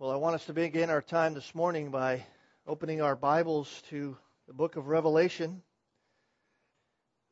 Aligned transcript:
Well, 0.00 0.12
I 0.12 0.16
want 0.16 0.36
us 0.36 0.44
to 0.44 0.52
begin 0.52 0.90
our 0.90 1.02
time 1.02 1.34
this 1.34 1.56
morning 1.56 1.90
by 1.90 2.24
opening 2.68 3.02
our 3.02 3.16
Bibles 3.16 3.82
to 3.90 4.16
the 4.46 4.52
book 4.54 4.76
of 4.76 4.86
Revelation. 4.86 5.60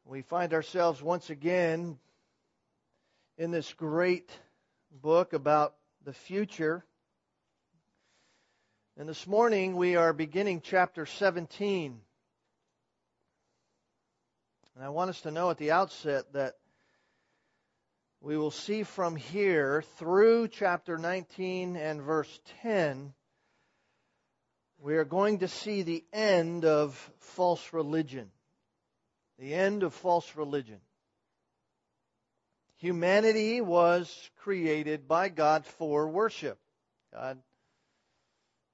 We 0.04 0.22
find 0.22 0.52
ourselves 0.52 1.00
once 1.00 1.30
again 1.30 1.96
in 3.38 3.52
this 3.52 3.72
great 3.72 4.36
book 4.90 5.32
about 5.32 5.76
the 6.04 6.12
future. 6.12 6.84
And 8.98 9.08
this 9.08 9.28
morning 9.28 9.76
we 9.76 9.94
are 9.94 10.12
beginning 10.12 10.60
chapter 10.60 11.06
17. 11.06 12.00
And 14.74 14.84
I 14.84 14.88
want 14.88 15.10
us 15.10 15.20
to 15.20 15.30
know 15.30 15.50
at 15.50 15.58
the 15.58 15.70
outset 15.70 16.32
that 16.32 16.56
we 18.26 18.36
will 18.36 18.50
see 18.50 18.82
from 18.82 19.14
here 19.14 19.84
through 19.98 20.48
chapter 20.48 20.98
19 20.98 21.76
and 21.76 22.02
verse 22.02 22.40
10, 22.62 23.14
we 24.80 24.96
are 24.96 25.04
going 25.04 25.38
to 25.38 25.46
see 25.46 25.82
the 25.82 26.04
end 26.12 26.64
of 26.64 26.96
false 27.20 27.72
religion. 27.72 28.28
The 29.38 29.54
end 29.54 29.84
of 29.84 29.94
false 29.94 30.34
religion. 30.34 30.80
Humanity 32.78 33.60
was 33.60 34.12
created 34.38 35.06
by 35.06 35.28
God 35.28 35.64
for 35.64 36.08
worship. 36.08 36.58
God, 37.14 37.38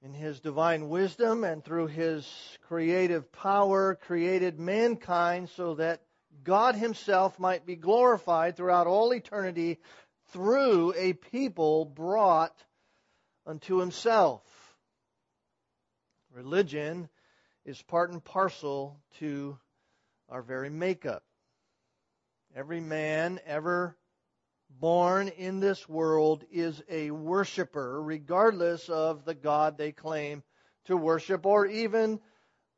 in 0.02 0.14
His 0.14 0.40
divine 0.40 0.88
wisdom 0.88 1.44
and 1.44 1.62
through 1.62 1.88
His 1.88 2.26
creative 2.68 3.30
power, 3.32 3.98
created 4.06 4.58
mankind 4.58 5.50
so 5.50 5.74
that 5.74 6.00
God 6.44 6.74
Himself 6.74 7.38
might 7.38 7.66
be 7.66 7.76
glorified 7.76 8.56
throughout 8.56 8.86
all 8.86 9.12
eternity 9.12 9.78
through 10.32 10.94
a 10.96 11.12
people 11.12 11.84
brought 11.84 12.56
unto 13.46 13.78
Himself. 13.78 14.42
Religion 16.32 17.08
is 17.64 17.80
part 17.82 18.10
and 18.10 18.24
parcel 18.24 19.00
to 19.18 19.58
our 20.28 20.42
very 20.42 20.70
makeup. 20.70 21.22
Every 22.56 22.80
man 22.80 23.38
ever 23.46 23.96
born 24.80 25.28
in 25.28 25.60
this 25.60 25.88
world 25.88 26.44
is 26.50 26.82
a 26.88 27.10
worshiper, 27.10 28.02
regardless 28.02 28.88
of 28.88 29.24
the 29.24 29.34
God 29.34 29.76
they 29.76 29.92
claim 29.92 30.42
to 30.86 30.96
worship, 30.96 31.46
or 31.46 31.66
even 31.66 32.20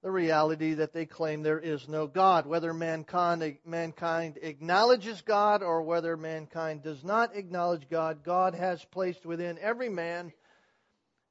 the 0.05 0.11
reality 0.11 0.75
that 0.75 0.93
they 0.93 1.07
claim 1.07 1.43
there 1.43 1.59
is 1.59 1.89
no 1.89 2.07
God. 2.07 2.45
Whether 2.45 2.75
mankind, 2.75 3.57
mankind 3.65 4.39
acknowledges 4.43 5.23
God 5.23 5.63
or 5.63 5.81
whether 5.81 6.15
mankind 6.15 6.83
does 6.83 7.03
not 7.03 7.35
acknowledge 7.35 7.89
God, 7.89 8.23
God 8.23 8.55
has 8.55 8.85
placed 8.85 9.25
within 9.25 9.59
every 9.59 9.89
man 9.89 10.35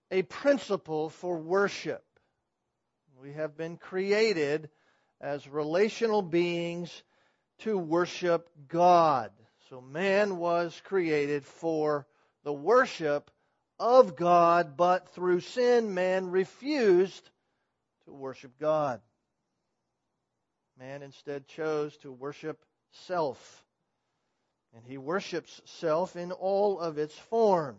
a 0.10 0.24
principle 0.24 1.10
for 1.10 1.38
worship. 1.38 2.04
We 3.22 3.34
have 3.34 3.56
been 3.56 3.78
created 3.78 4.72
as 5.22 5.48
relational 5.48 6.24
beings 6.24 7.04
to 7.60 7.78
worship 7.78 8.50
God. 8.70 9.30
So 9.70 9.82
man 9.82 10.38
was 10.38 10.82
created 10.84 11.46
for 11.46 12.08
the 12.44 12.52
worship 12.52 13.30
of 13.78 14.16
God, 14.16 14.76
but 14.76 15.10
through 15.10 15.42
sin, 15.42 15.94
man 15.94 16.32
refused 16.32 17.30
worship 18.16 18.52
God. 18.60 19.02
Man 20.80 21.04
instead 21.04 21.48
chose 21.48 21.96
to 21.98 22.12
worship 22.12 22.64
self. 22.92 23.64
And 24.76 24.84
he 24.86 24.98
worships 24.98 25.62
self 25.66 26.16
in 26.16 26.32
all 26.32 26.80
of 26.80 26.98
its 26.98 27.18
forms. 27.18 27.78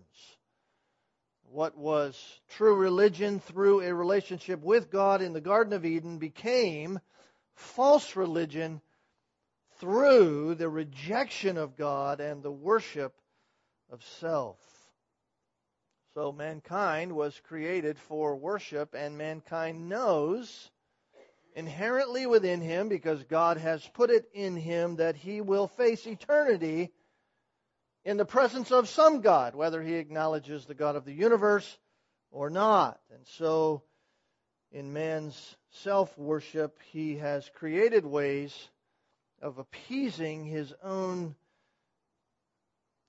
What 1.50 1.76
was 1.76 2.16
true 2.56 2.74
religion 2.74 3.40
through 3.40 3.82
a 3.82 3.94
relationship 3.94 4.62
with 4.62 4.90
God 4.90 5.22
in 5.22 5.32
the 5.32 5.40
Garden 5.40 5.72
of 5.72 5.84
Eden 5.84 6.18
became 6.18 7.00
false 7.54 8.16
religion 8.16 8.80
through 9.78 10.54
the 10.54 10.68
rejection 10.68 11.56
of 11.56 11.76
God 11.76 12.20
and 12.20 12.42
the 12.42 12.52
worship 12.52 13.14
of 13.90 14.02
self. 14.20 14.58
So 16.14 16.30
mankind 16.30 17.12
was 17.12 17.40
created 17.48 17.98
for 17.98 18.36
worship, 18.36 18.94
and 18.94 19.18
mankind 19.18 19.88
knows 19.88 20.70
inherently 21.56 22.24
within 22.24 22.60
him, 22.60 22.88
because 22.88 23.24
God 23.24 23.56
has 23.56 23.84
put 23.94 24.10
it 24.10 24.30
in 24.32 24.56
him, 24.56 24.96
that 24.96 25.16
he 25.16 25.40
will 25.40 25.66
face 25.66 26.06
eternity 26.06 26.92
in 28.04 28.16
the 28.16 28.24
presence 28.24 28.70
of 28.70 28.88
some 28.88 29.22
God, 29.22 29.56
whether 29.56 29.82
he 29.82 29.94
acknowledges 29.94 30.66
the 30.66 30.74
God 30.74 30.94
of 30.94 31.04
the 31.04 31.12
universe 31.12 31.78
or 32.30 32.48
not. 32.48 33.00
And 33.12 33.26
so, 33.26 33.82
in 34.70 34.92
man's 34.92 35.56
self 35.82 36.16
worship, 36.16 36.78
he 36.92 37.16
has 37.16 37.50
created 37.56 38.06
ways 38.06 38.56
of 39.42 39.58
appeasing 39.58 40.44
his 40.44 40.72
own 40.80 41.34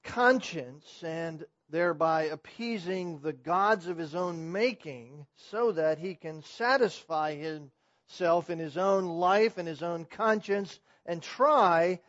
conscience 0.04 1.04
and 1.04 1.46
thereby 1.76 2.24
appeasing 2.24 3.20
the 3.20 3.34
gods 3.34 3.88
of 3.88 3.98
his 3.98 4.16
own 4.16 4.54
making 4.54 5.26
so 5.52 5.74
that 5.74 5.98
he 5.98 6.16
can 6.16 6.42
satisfy 6.42 7.36
himself 7.36 8.50
in 8.50 8.60
his 8.60 8.78
own 8.78 9.04
life 9.04 9.58
and 9.58 9.68
his 9.68 9.84
own 9.84 10.06
conscience 10.06 10.80
and 11.06 11.22
try 11.22 12.00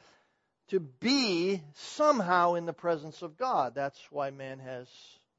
to 0.69 0.79
be 0.79 1.61
somehow 1.75 2.55
in 2.55 2.65
the 2.65 2.73
presence 2.73 3.23
of 3.23 3.37
God. 3.37 3.75
That's 3.75 4.01
why 4.13 4.31
man 4.31 4.61
has 4.61 4.87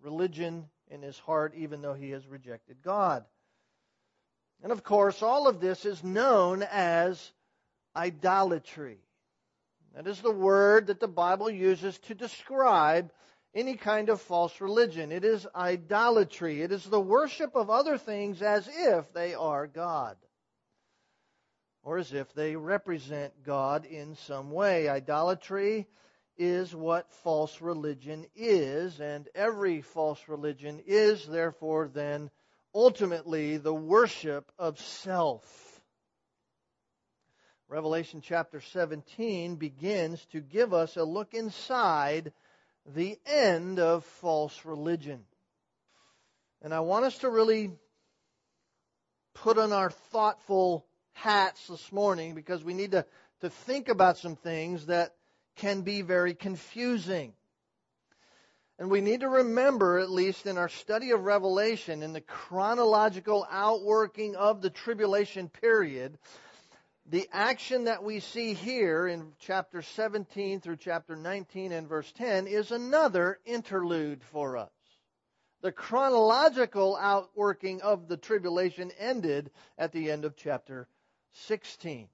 religion 0.01 0.67
in 0.91 1.01
his 1.01 1.17
heart, 1.19 1.53
even 1.55 1.81
though 1.81 1.93
he 1.93 2.09
has 2.09 2.27
rejected 2.27 2.81
God. 2.83 3.23
And 4.61 4.73
of 4.73 4.83
course, 4.83 5.23
all 5.23 5.47
of 5.47 5.61
this 5.61 5.85
is 5.85 6.03
known 6.03 6.63
as 6.69 7.31
idolatry. 7.95 8.99
That 9.95 10.05
is 10.05 10.19
the 10.19 10.31
word 10.31 10.87
that 10.87 10.99
the 10.99 11.07
Bible 11.07 11.49
uses 11.49 11.97
to 11.99 12.13
describe 12.13 13.09
any 13.57 13.75
kind 13.75 14.09
of 14.09 14.21
false 14.21 14.61
religion. 14.61 15.11
It 15.11 15.25
is 15.25 15.47
idolatry. 15.55 16.61
It 16.61 16.71
is 16.71 16.85
the 16.85 17.01
worship 17.01 17.55
of 17.55 17.71
other 17.71 17.97
things 17.97 18.43
as 18.43 18.69
if 18.71 19.11
they 19.13 19.33
are 19.33 19.65
God 19.65 20.15
or 21.81 21.97
as 21.97 22.13
if 22.13 22.31
they 22.33 22.55
represent 22.55 23.33
God 23.43 23.85
in 23.85 24.15
some 24.15 24.51
way. 24.51 24.87
Idolatry 24.87 25.87
is 26.37 26.75
what 26.75 27.11
false 27.23 27.59
religion 27.59 28.27
is, 28.35 28.99
and 28.99 29.27
every 29.33 29.81
false 29.81 30.19
religion 30.27 30.79
is, 30.85 31.25
therefore, 31.25 31.89
then 31.91 32.29
ultimately 32.75 33.57
the 33.57 33.73
worship 33.73 34.51
of 34.59 34.79
self. 34.79 35.81
Revelation 37.69 38.21
chapter 38.21 38.61
17 38.61 39.55
begins 39.55 40.23
to 40.27 40.41
give 40.41 40.73
us 40.75 40.95
a 40.95 41.03
look 41.03 41.33
inside 41.33 42.31
the 42.95 43.17
end 43.25 43.79
of 43.79 44.05
false 44.05 44.65
religion. 44.65 45.23
And 46.61 46.73
I 46.73 46.79
want 46.79 47.05
us 47.05 47.17
to 47.19 47.29
really 47.29 47.71
put 49.33 49.57
on 49.57 49.71
our 49.71 49.89
thoughtful 49.89 50.85
hats 51.13 51.67
this 51.67 51.91
morning 51.91 52.33
because 52.33 52.63
we 52.63 52.73
need 52.73 52.91
to, 52.91 53.05
to 53.41 53.49
think 53.49 53.89
about 53.89 54.17
some 54.17 54.35
things 54.35 54.87
that 54.87 55.13
can 55.57 55.81
be 55.81 56.01
very 56.01 56.33
confusing. 56.33 57.33
And 58.79 58.91
we 58.91 59.01
need 59.01 59.21
to 59.21 59.29
remember, 59.29 59.97
at 59.97 60.11
least 60.11 60.45
in 60.45 60.57
our 60.57 60.69
study 60.69 61.11
of 61.11 61.23
Revelation, 61.23 62.03
in 62.03 62.13
the 62.13 62.21
chronological 62.21 63.47
outworking 63.49 64.35
of 64.35 64.61
the 64.61 64.69
tribulation 64.69 65.49
period, 65.49 66.17
the 67.09 67.27
action 67.31 67.85
that 67.85 68.03
we 68.03 68.19
see 68.19 68.53
here 68.53 69.07
in 69.07 69.31
chapter 69.39 69.81
17 69.81 70.59
through 70.59 70.75
chapter 70.75 71.15
19 71.15 71.71
and 71.71 71.87
verse 71.87 72.11
10 72.17 72.47
is 72.47 72.71
another 72.71 73.39
interlude 73.45 74.21
for 74.23 74.57
us. 74.57 74.69
The 75.61 75.71
chronological 75.71 76.97
outworking 76.99 77.81
of 77.81 78.07
the 78.07 78.17
tribulation 78.17 78.91
ended 78.99 79.51
at 79.77 79.93
the 79.93 80.11
end 80.11 80.25
of 80.25 80.35
chapter 80.35 80.87
16. 81.33 82.09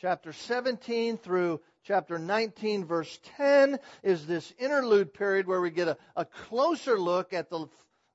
Chapter 0.00 0.32
17 0.32 1.16
through 1.16 1.60
chapter 1.84 2.18
19, 2.18 2.84
verse 2.84 3.18
10 3.38 3.78
is 4.02 4.26
this 4.26 4.52
interlude 4.58 5.14
period 5.14 5.46
where 5.46 5.60
we 5.60 5.70
get 5.70 5.88
a, 5.88 5.96
a 6.16 6.24
closer 6.24 6.98
look 6.98 7.32
at 7.32 7.48
the, 7.48 7.66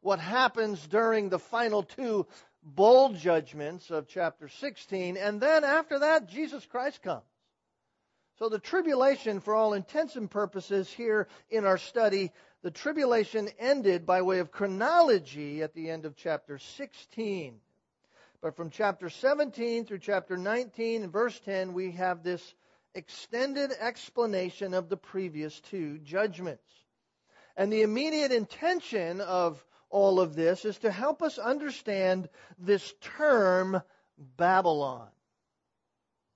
what 0.01 0.19
happens 0.19 0.85
during 0.87 1.29
the 1.29 1.39
final 1.39 1.81
two 1.81 2.27
bowl 2.63 3.13
judgments 3.13 3.91
of 3.91 4.07
chapter 4.07 4.47
16, 4.47 5.17
and 5.17 5.41
then 5.41 5.63
after 5.63 5.99
that, 5.99 6.27
Jesus 6.27 6.65
Christ 6.65 7.01
comes. 7.01 7.23
So 8.39 8.49
the 8.49 8.59
tribulation, 8.59 9.39
for 9.39 9.53
all 9.53 9.73
intents 9.73 10.15
and 10.15 10.29
purposes 10.29 10.89
here 10.89 11.27
in 11.49 11.65
our 11.65 11.77
study, 11.77 12.31
the 12.63 12.71
tribulation 12.71 13.49
ended 13.59 14.05
by 14.05 14.21
way 14.21 14.39
of 14.39 14.51
chronology 14.51 15.61
at 15.61 15.73
the 15.73 15.89
end 15.89 16.05
of 16.05 16.15
chapter 16.15 16.57
16. 16.57 17.59
But 18.41 18.55
from 18.55 18.69
chapter 18.71 19.09
17 19.09 19.85
through 19.85 19.99
chapter 19.99 20.35
19 20.35 21.03
and 21.03 21.11
verse 21.11 21.39
10, 21.41 21.73
we 21.73 21.91
have 21.91 22.23
this 22.23 22.55
extended 22.95 23.71
explanation 23.79 24.73
of 24.73 24.89
the 24.89 24.97
previous 24.97 25.59
two 25.61 25.99
judgments. 25.99 26.63
And 27.55 27.71
the 27.71 27.83
immediate 27.83 28.31
intention 28.31 29.21
of 29.21 29.63
all 29.93 30.19
of 30.19 30.35
this 30.35 30.65
is 30.65 30.77
to 30.79 30.91
help 30.91 31.21
us 31.21 31.37
understand 31.37 32.27
this 32.57 32.93
term 33.17 33.79
Babylon. 34.37 35.07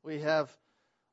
We 0.04 0.20
have 0.20 0.56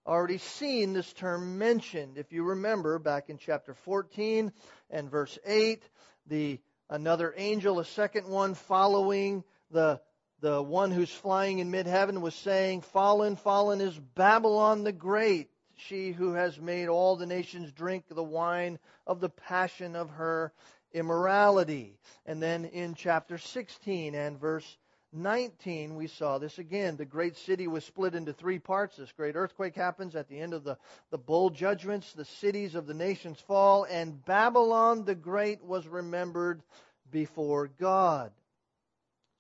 already 0.07 0.37
seen 0.39 0.93
this 0.93 1.11
term 1.15 1.57
mentioned. 1.57 2.19
If 2.19 2.33
you 2.33 2.45
remember 2.45 2.99
back 2.99 3.31
in 3.31 3.39
chapter 3.39 3.73
14 3.73 4.53
and 4.91 5.11
verse 5.11 5.39
8, 5.47 5.83
the 6.27 6.61
another 6.91 7.33
angel, 7.35 7.81
a 7.81 7.85
second 7.85 8.29
one 8.29 8.55
following 8.55 9.43
the 9.71 10.01
the 10.41 10.63
one 10.63 10.91
who's 10.91 11.11
flying 11.11 11.61
in 11.61 11.71
mid-heaven 11.71 12.21
was 12.21 12.35
saying, 12.35 12.83
"Fallen, 12.83 13.37
fallen 13.37 13.81
is 13.81 13.99
Babylon 13.99 14.85
the 14.85 14.93
great, 14.93 15.49
she 15.77 16.13
who 16.13 16.35
has 16.35 16.61
made 16.61 16.89
all 16.89 17.17
the 17.17 17.25
nations 17.25 17.73
drink 17.73 18.05
the 18.11 18.23
wine 18.23 18.79
of 19.07 19.21
the 19.21 19.31
passion 19.31 19.97
of 19.97 20.11
her 20.11 20.53
immorality." 20.95 21.99
And 22.25 22.43
then 22.43 22.65
in 22.65 22.95
chapter 22.95 23.37
16 23.37 24.15
and 24.15 24.41
verse 24.41 24.79
19, 25.15 25.95
we 25.95 26.09
saw 26.09 26.39
this 26.39 26.59
again. 26.59 26.97
The 26.97 27.05
great 27.05 27.37
city 27.37 27.69
was 27.69 27.85
split 27.85 28.15
into 28.15 28.33
three 28.33 28.59
parts. 28.59 28.97
This 28.97 29.13
great 29.13 29.37
earthquake 29.37 29.77
happens 29.77 30.17
at 30.17 30.29
the 30.29 30.41
end 30.41 30.55
of 30.55 30.65
the, 30.65 30.77
the 31.11 31.19
bowl 31.19 31.51
judgments. 31.51 32.13
The 32.13 32.25
cities 32.25 32.75
of 32.75 32.87
the 32.87 32.95
nations 32.95 33.41
fall, 33.41 33.85
and 33.85 34.25
Babylon 34.25 35.05
the 35.05 35.15
Great 35.15 35.63
was 35.63 35.87
remembered 35.87 36.63
before 37.11 37.69
God. 37.69 38.33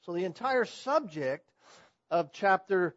So 0.06 0.12
the 0.12 0.24
entire 0.24 0.64
subject 0.64 1.50
of 2.10 2.30
chapter 2.32 2.94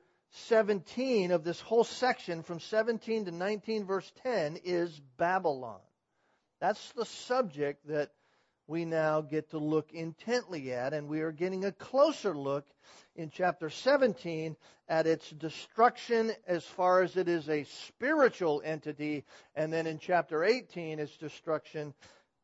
17 0.50 1.31
of 1.31 1.44
this 1.44 1.59
whole 1.59 1.83
section 1.83 2.44
from 2.44 2.59
17 2.59 3.25
to 3.25 3.31
19 3.31 3.86
verse 3.86 4.12
10 4.24 4.59
is 4.63 5.01
Babylon. 5.18 5.80
That's 6.59 6.92
the 6.94 7.06
subject 7.06 7.88
that 7.88 8.12
we 8.67 8.83
now 8.83 9.21
get 9.21 9.49
to 9.51 9.57
look 9.57 9.91
intently 9.93 10.73
at, 10.73 10.93
and 10.93 11.07
we 11.07 11.21
are 11.21 11.31
getting 11.31 11.65
a 11.65 11.71
closer 11.71 12.35
look 12.35 12.65
in 13.15 13.29
chapter 13.29 13.69
17 13.69 14.55
at 14.89 15.07
its 15.07 15.29
destruction 15.31 16.31
as 16.45 16.63
far 16.63 17.01
as 17.01 17.15
it 17.15 17.27
is 17.27 17.49
a 17.49 17.63
spiritual 17.63 18.61
entity, 18.63 19.23
and 19.55 19.71
then 19.71 19.87
in 19.87 19.99
chapter 19.99 20.43
18, 20.43 20.99
its 20.99 21.15
destruction 21.17 21.93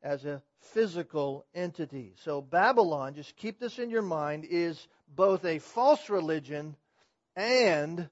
as 0.01 0.25
a 0.25 0.41
physical 0.59 1.45
entity. 1.53 2.13
So, 2.23 2.41
Babylon, 2.41 3.15
just 3.15 3.35
keep 3.35 3.59
this 3.59 3.77
in 3.77 3.89
your 3.89 4.01
mind, 4.01 4.45
is 4.49 4.87
both 5.15 5.45
a 5.45 5.59
false 5.59 6.09
religion 6.09 6.75
and 7.35 8.09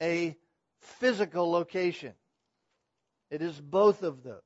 a 0.00 0.36
physical 0.80 1.50
location. 1.50 2.14
It 3.30 3.42
is 3.42 3.60
both 3.60 4.02
of 4.02 4.22
those. 4.22 4.40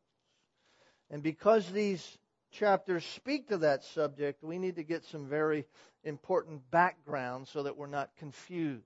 And 1.11 1.23
because 1.23 1.71
these 1.71 2.19
chapters 2.53 3.05
speak 3.05 3.49
to 3.49 3.59
that 3.59 3.83
subject, 3.83 4.45
we 4.45 4.59
need 4.59 4.77
to 4.77 4.83
get 4.83 5.05
some 5.05 5.27
very 5.27 5.65
important 6.05 6.71
background 6.71 7.49
so 7.49 7.63
that 7.65 7.77
we're 7.77 7.87
not 7.87 8.11
confused. 8.19 8.85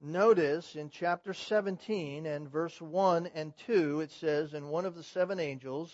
Notice 0.00 0.76
in 0.76 0.90
chapter 0.90 1.32
17 1.32 2.26
and 2.26 2.50
verse 2.50 2.80
1 2.80 3.30
and 3.34 3.56
2, 3.66 4.00
it 4.00 4.10
says, 4.12 4.52
And 4.52 4.68
one 4.68 4.84
of 4.84 4.94
the 4.94 5.02
seven 5.02 5.40
angels 5.40 5.90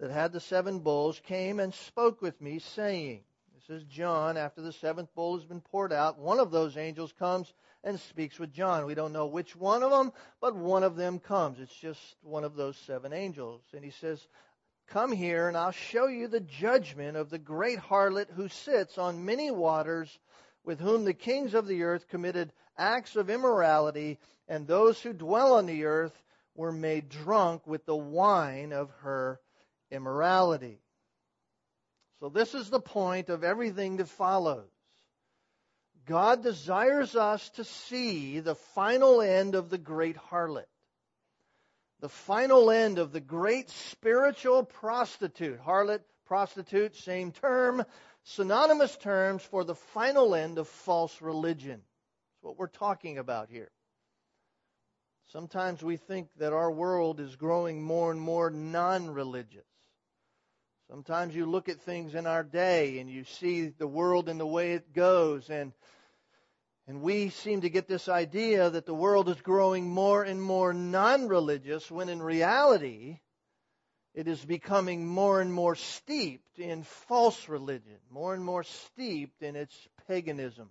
that 0.00 0.10
had 0.10 0.32
the 0.32 0.40
seven 0.40 0.80
bowls 0.80 1.20
came 1.24 1.60
and 1.60 1.72
spoke 1.72 2.20
with 2.22 2.40
me, 2.40 2.58
saying, 2.58 3.22
This 3.54 3.82
is 3.82 3.84
John, 3.84 4.36
after 4.36 4.62
the 4.62 4.72
seventh 4.72 5.14
bowl 5.14 5.36
has 5.36 5.46
been 5.46 5.60
poured 5.60 5.92
out, 5.92 6.18
one 6.18 6.40
of 6.40 6.50
those 6.50 6.76
angels 6.76 7.12
comes 7.12 7.52
and 7.84 8.00
speaks 8.00 8.38
with 8.38 8.52
John. 8.52 8.84
We 8.84 8.94
don't 8.94 9.12
know 9.12 9.26
which 9.26 9.54
one 9.54 9.82
of 9.82 9.90
them, 9.90 10.12
but 10.40 10.56
one 10.56 10.82
of 10.82 10.96
them 10.96 11.18
comes. 11.18 11.60
It's 11.60 11.74
just 11.74 12.16
one 12.22 12.44
of 12.44 12.56
those 12.56 12.76
seven 12.76 13.12
angels. 13.12 13.62
And 13.74 13.84
he 13.84 13.90
says, 13.90 14.26
Come 14.90 15.12
here, 15.12 15.46
and 15.46 15.56
I'll 15.56 15.70
show 15.70 16.08
you 16.08 16.26
the 16.26 16.40
judgment 16.40 17.16
of 17.16 17.30
the 17.30 17.38
great 17.38 17.78
harlot 17.78 18.28
who 18.32 18.48
sits 18.48 18.98
on 18.98 19.24
many 19.24 19.52
waters, 19.52 20.18
with 20.64 20.80
whom 20.80 21.04
the 21.04 21.14
kings 21.14 21.54
of 21.54 21.68
the 21.68 21.84
earth 21.84 22.08
committed 22.08 22.52
acts 22.76 23.14
of 23.14 23.30
immorality, 23.30 24.18
and 24.48 24.66
those 24.66 25.00
who 25.00 25.12
dwell 25.12 25.54
on 25.54 25.66
the 25.66 25.84
earth 25.84 26.20
were 26.56 26.72
made 26.72 27.08
drunk 27.08 27.68
with 27.68 27.86
the 27.86 27.94
wine 27.96 28.72
of 28.72 28.90
her 29.02 29.40
immorality. 29.92 30.80
So, 32.18 32.28
this 32.28 32.52
is 32.52 32.68
the 32.68 32.80
point 32.80 33.28
of 33.28 33.44
everything 33.44 33.98
that 33.98 34.08
follows. 34.08 34.68
God 36.04 36.42
desires 36.42 37.14
us 37.14 37.48
to 37.50 37.62
see 37.62 38.40
the 38.40 38.56
final 38.56 39.22
end 39.22 39.54
of 39.54 39.70
the 39.70 39.78
great 39.78 40.16
harlot 40.16 40.66
the 42.00 42.08
final 42.08 42.70
end 42.70 42.98
of 42.98 43.12
the 43.12 43.20
great 43.20 43.70
spiritual 43.70 44.64
prostitute. 44.64 45.60
Harlot, 45.60 46.00
prostitute, 46.26 46.96
same 46.96 47.32
term, 47.32 47.84
synonymous 48.24 48.96
terms 48.96 49.42
for 49.42 49.64
the 49.64 49.74
final 49.74 50.34
end 50.34 50.58
of 50.58 50.68
false 50.68 51.20
religion. 51.20 51.80
That's 51.80 52.42
what 52.42 52.58
we're 52.58 52.68
talking 52.68 53.18
about 53.18 53.50
here. 53.50 53.70
Sometimes 55.32 55.82
we 55.82 55.96
think 55.96 56.28
that 56.38 56.52
our 56.52 56.70
world 56.70 57.20
is 57.20 57.36
growing 57.36 57.82
more 57.82 58.10
and 58.10 58.20
more 58.20 58.50
non 58.50 59.10
religious. 59.10 59.64
Sometimes 60.88 61.36
you 61.36 61.46
look 61.46 61.68
at 61.68 61.80
things 61.82 62.16
in 62.16 62.26
our 62.26 62.42
day 62.42 62.98
and 62.98 63.08
you 63.08 63.22
see 63.22 63.68
the 63.68 63.86
world 63.86 64.28
and 64.28 64.40
the 64.40 64.46
way 64.46 64.72
it 64.72 64.92
goes, 64.92 65.48
and 65.48 65.72
and 66.90 67.02
we 67.02 67.28
seem 67.28 67.60
to 67.60 67.70
get 67.70 67.86
this 67.86 68.08
idea 68.08 68.68
that 68.68 68.84
the 68.84 68.92
world 68.92 69.28
is 69.28 69.40
growing 69.42 69.88
more 69.88 70.24
and 70.24 70.42
more 70.42 70.72
non 70.72 71.28
religious, 71.28 71.88
when 71.88 72.08
in 72.08 72.20
reality, 72.20 73.20
it 74.12 74.26
is 74.26 74.44
becoming 74.44 75.06
more 75.06 75.40
and 75.40 75.54
more 75.54 75.76
steeped 75.76 76.58
in 76.58 76.82
false 76.82 77.48
religion, 77.48 77.98
more 78.10 78.34
and 78.34 78.44
more 78.44 78.64
steeped 78.64 79.40
in 79.40 79.54
its 79.54 79.72
paganism. 80.08 80.68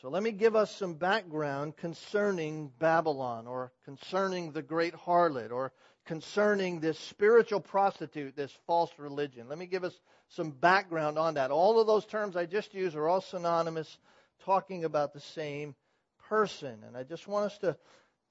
So 0.00 0.08
let 0.08 0.22
me 0.22 0.30
give 0.30 0.56
us 0.56 0.74
some 0.74 0.94
background 0.94 1.76
concerning 1.76 2.72
Babylon, 2.78 3.46
or 3.46 3.72
concerning 3.84 4.52
the 4.52 4.62
great 4.62 4.94
harlot, 4.94 5.52
or 5.52 5.74
concerning 6.06 6.80
this 6.80 6.98
spiritual 6.98 7.60
prostitute, 7.60 8.36
this 8.36 8.56
false 8.66 8.92
religion. 8.96 9.50
Let 9.50 9.58
me 9.58 9.66
give 9.66 9.84
us 9.84 10.00
some 10.30 10.50
background 10.50 11.18
on 11.18 11.34
that. 11.34 11.50
All 11.50 11.78
of 11.78 11.86
those 11.86 12.06
terms 12.06 12.36
I 12.36 12.46
just 12.46 12.72
used 12.72 12.96
are 12.96 13.06
all 13.06 13.20
synonymous 13.20 13.98
talking 14.44 14.84
about 14.84 15.12
the 15.12 15.20
same 15.20 15.74
person. 16.28 16.78
And 16.86 16.96
I 16.96 17.02
just 17.02 17.26
want 17.26 17.46
us 17.46 17.58
to, 17.58 17.76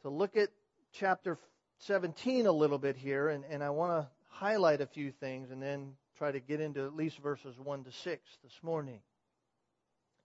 to 0.02 0.10
look 0.10 0.38
at 0.38 0.50
chapter 0.94 1.38
17 1.80 2.46
a 2.46 2.52
little 2.52 2.78
bit 2.78 2.96
here, 2.96 3.30
and, 3.30 3.44
and 3.50 3.64
I 3.64 3.70
want 3.70 3.92
to 3.92 4.08
highlight 4.30 4.82
a 4.82 4.86
few 4.86 5.12
things 5.12 5.52
and 5.52 5.62
then 5.62 5.94
try 6.18 6.32
to 6.32 6.40
get 6.40 6.62
into 6.62 6.86
at 6.86 6.96
least 6.96 7.18
verses 7.20 7.58
1 7.58 7.84
to 7.86 7.92
6 7.92 8.24
this 8.44 8.60
morning. 8.64 9.00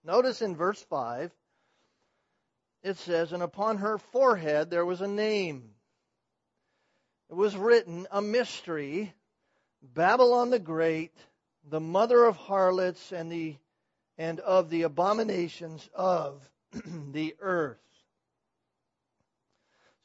Notice 0.03 0.41
in 0.41 0.55
verse 0.55 0.81
5, 0.89 1.31
it 2.83 2.97
says, 2.97 3.33
And 3.33 3.41
upon 3.41 3.77
her 3.77 3.97
forehead 3.97 4.69
there 4.69 4.85
was 4.85 5.01
a 5.01 5.07
name. 5.07 5.71
It 7.29 7.35
was 7.35 7.55
written, 7.55 8.05
a 8.11 8.21
mystery, 8.21 9.13
Babylon 9.81 10.51
the 10.51 10.59
Great, 10.59 11.11
the 11.69 11.79
mother 11.79 12.23
of 12.23 12.35
harlots 12.37 13.11
and 13.11 13.31
the 13.31 13.55
and 14.17 14.39
of 14.39 14.69
the 14.69 14.83
abominations 14.83 15.87
of 15.93 16.41
the 17.11 17.35
earth. 17.39 17.77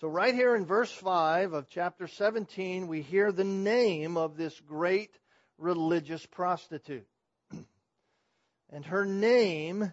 So, 0.01 0.09
right 0.09 0.35
here 0.35 0.57
in 0.57 0.65
verse 0.65 0.91
5 0.91 1.53
of 1.53 1.69
chapter 1.69 2.07
17, 2.07 2.89
we 2.89 3.03
hear 3.03 3.33
the 3.33 3.45
name 3.45 4.17
of 4.17 4.37
this 4.37 4.59
great 4.61 5.11
religious 5.59 6.25
prostitute. 6.25 7.07
and 8.71 8.85
her 8.87 9.05
name 9.05 9.93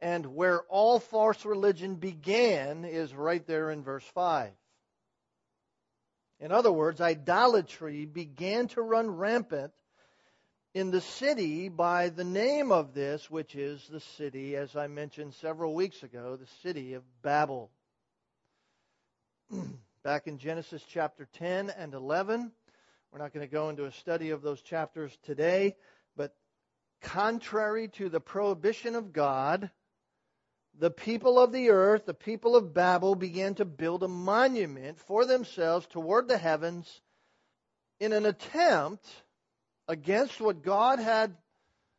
and 0.00 0.26
where 0.26 0.62
all 0.62 1.00
false 1.00 1.44
religion 1.44 1.96
began 1.96 2.84
is 2.84 3.14
right 3.14 3.44
there 3.46 3.70
in 3.70 3.82
verse 3.82 4.04
5. 4.14 4.50
In 6.40 6.52
other 6.52 6.70
words, 6.70 7.00
idolatry 7.00 8.04
began 8.04 8.68
to 8.68 8.82
run 8.82 9.10
rampant 9.10 9.72
in 10.78 10.92
the 10.92 11.00
city 11.00 11.68
by 11.68 12.08
the 12.08 12.22
name 12.22 12.70
of 12.70 12.94
this, 12.94 13.28
which 13.28 13.56
is 13.56 13.84
the 13.88 13.98
city, 13.98 14.54
as 14.54 14.76
I 14.76 14.86
mentioned 14.86 15.34
several 15.34 15.74
weeks 15.74 16.04
ago, 16.04 16.36
the 16.36 16.46
city 16.62 16.94
of 16.94 17.02
Babel. 17.20 17.72
Back 20.04 20.28
in 20.28 20.38
Genesis 20.38 20.84
chapter 20.88 21.26
10 21.32 21.70
and 21.70 21.94
11, 21.94 22.52
we're 23.10 23.18
not 23.18 23.34
going 23.34 23.44
to 23.44 23.52
go 23.52 23.70
into 23.70 23.86
a 23.86 23.92
study 23.92 24.30
of 24.30 24.40
those 24.40 24.62
chapters 24.62 25.18
today, 25.24 25.74
but 26.16 26.36
contrary 27.02 27.88
to 27.96 28.08
the 28.08 28.20
prohibition 28.20 28.94
of 28.94 29.12
God, 29.12 29.70
the 30.78 30.92
people 30.92 31.40
of 31.40 31.50
the 31.50 31.70
earth, 31.70 32.06
the 32.06 32.14
people 32.14 32.54
of 32.54 32.72
Babel, 32.72 33.16
began 33.16 33.56
to 33.56 33.64
build 33.64 34.04
a 34.04 34.08
monument 34.08 35.00
for 35.00 35.24
themselves 35.24 35.88
toward 35.88 36.28
the 36.28 36.38
heavens 36.38 37.00
in 37.98 38.12
an 38.12 38.26
attempt 38.26 39.04
against 39.88 40.40
what 40.40 40.62
God 40.62 40.98
had 40.98 41.34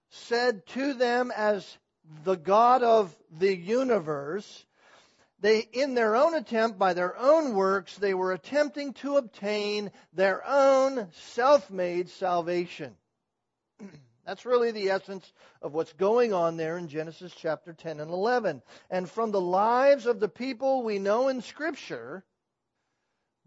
said 0.09 0.65
to 0.67 0.93
them 0.93 1.31
as 1.35 1.77
the 2.23 2.35
God 2.35 2.83
of 2.83 3.15
the 3.37 3.55
universe, 3.55 4.65
they, 5.41 5.59
in 5.59 5.93
their 5.93 6.15
own 6.15 6.35
attempt, 6.35 6.77
by 6.77 6.93
their 6.93 7.17
own 7.17 7.53
works, 7.53 7.95
they 7.97 8.13
were 8.13 8.33
attempting 8.33 8.93
to 8.93 9.17
obtain 9.17 9.91
their 10.13 10.45
own 10.45 11.07
self-made 11.33 12.09
salvation. 12.09 12.95
That's 14.25 14.45
really 14.45 14.71
the 14.71 14.91
essence 14.91 15.31
of 15.61 15.73
what's 15.73 15.93
going 15.93 16.33
on 16.33 16.57
there 16.57 16.77
in 16.77 16.87
Genesis 16.87 17.33
chapter 17.35 17.73
10 17.73 17.99
and 17.99 18.11
11. 18.11 18.61
And 18.91 19.09
from 19.09 19.31
the 19.31 19.41
lives 19.41 20.05
of 20.05 20.19
the 20.19 20.29
people 20.29 20.83
we 20.83 20.99
know 20.99 21.29
in 21.29 21.41
Scripture, 21.41 22.23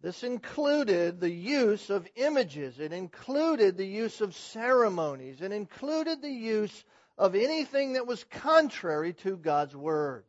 this 0.03 0.25
included 0.25 1.21
the 1.21 1.31
use 1.31 1.89
of 1.89 2.09
images. 2.17 2.81
It 2.81 2.93
included 2.93 3.77
the 3.77 3.87
use 3.87 4.21
of 4.21 4.35
ceremonies. 4.35 5.41
It 5.41 5.53
included 5.53 6.21
the 6.21 6.29
use 6.29 6.85
of 7.17 7.37
anything 7.37 7.93
that 7.93 8.07
was 8.07 8.25
contrary 8.25 9.13
to 9.15 9.37
God's 9.37 9.77
Word. 9.77 10.25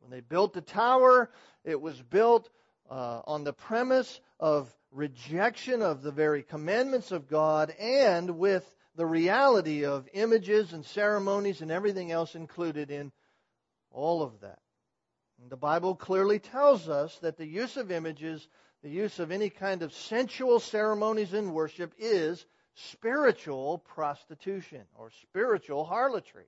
When 0.00 0.10
they 0.10 0.20
built 0.20 0.52
the 0.52 0.62
tower, 0.62 1.30
it 1.64 1.80
was 1.80 2.02
built 2.02 2.50
uh, 2.90 3.22
on 3.24 3.44
the 3.44 3.52
premise 3.52 4.20
of 4.40 4.74
rejection 4.90 5.80
of 5.80 6.02
the 6.02 6.10
very 6.10 6.42
commandments 6.42 7.12
of 7.12 7.28
God 7.28 7.70
and 7.78 8.38
with 8.38 8.68
the 8.96 9.06
reality 9.06 9.84
of 9.84 10.08
images 10.12 10.72
and 10.72 10.84
ceremonies 10.84 11.60
and 11.60 11.70
everything 11.70 12.10
else 12.10 12.34
included 12.34 12.90
in 12.90 13.12
all 13.92 14.22
of 14.22 14.40
that. 14.40 14.58
The 15.48 15.56
Bible 15.56 15.94
clearly 15.96 16.38
tells 16.38 16.88
us 16.88 17.18
that 17.18 17.36
the 17.36 17.46
use 17.46 17.76
of 17.76 17.90
images, 17.90 18.46
the 18.82 18.90
use 18.90 19.18
of 19.18 19.30
any 19.30 19.50
kind 19.50 19.82
of 19.82 19.92
sensual 19.92 20.60
ceremonies 20.60 21.34
in 21.34 21.52
worship 21.52 21.92
is 21.98 22.46
spiritual 22.74 23.78
prostitution 23.78 24.82
or 24.94 25.10
spiritual 25.22 25.84
harlotry. 25.84 26.46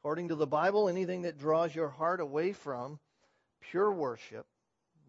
According 0.00 0.28
to 0.28 0.34
the 0.34 0.46
Bible, 0.46 0.88
anything 0.88 1.22
that 1.22 1.38
draws 1.38 1.74
your 1.74 1.88
heart 1.88 2.20
away 2.20 2.52
from 2.52 2.98
pure 3.60 3.92
worship, 3.92 4.46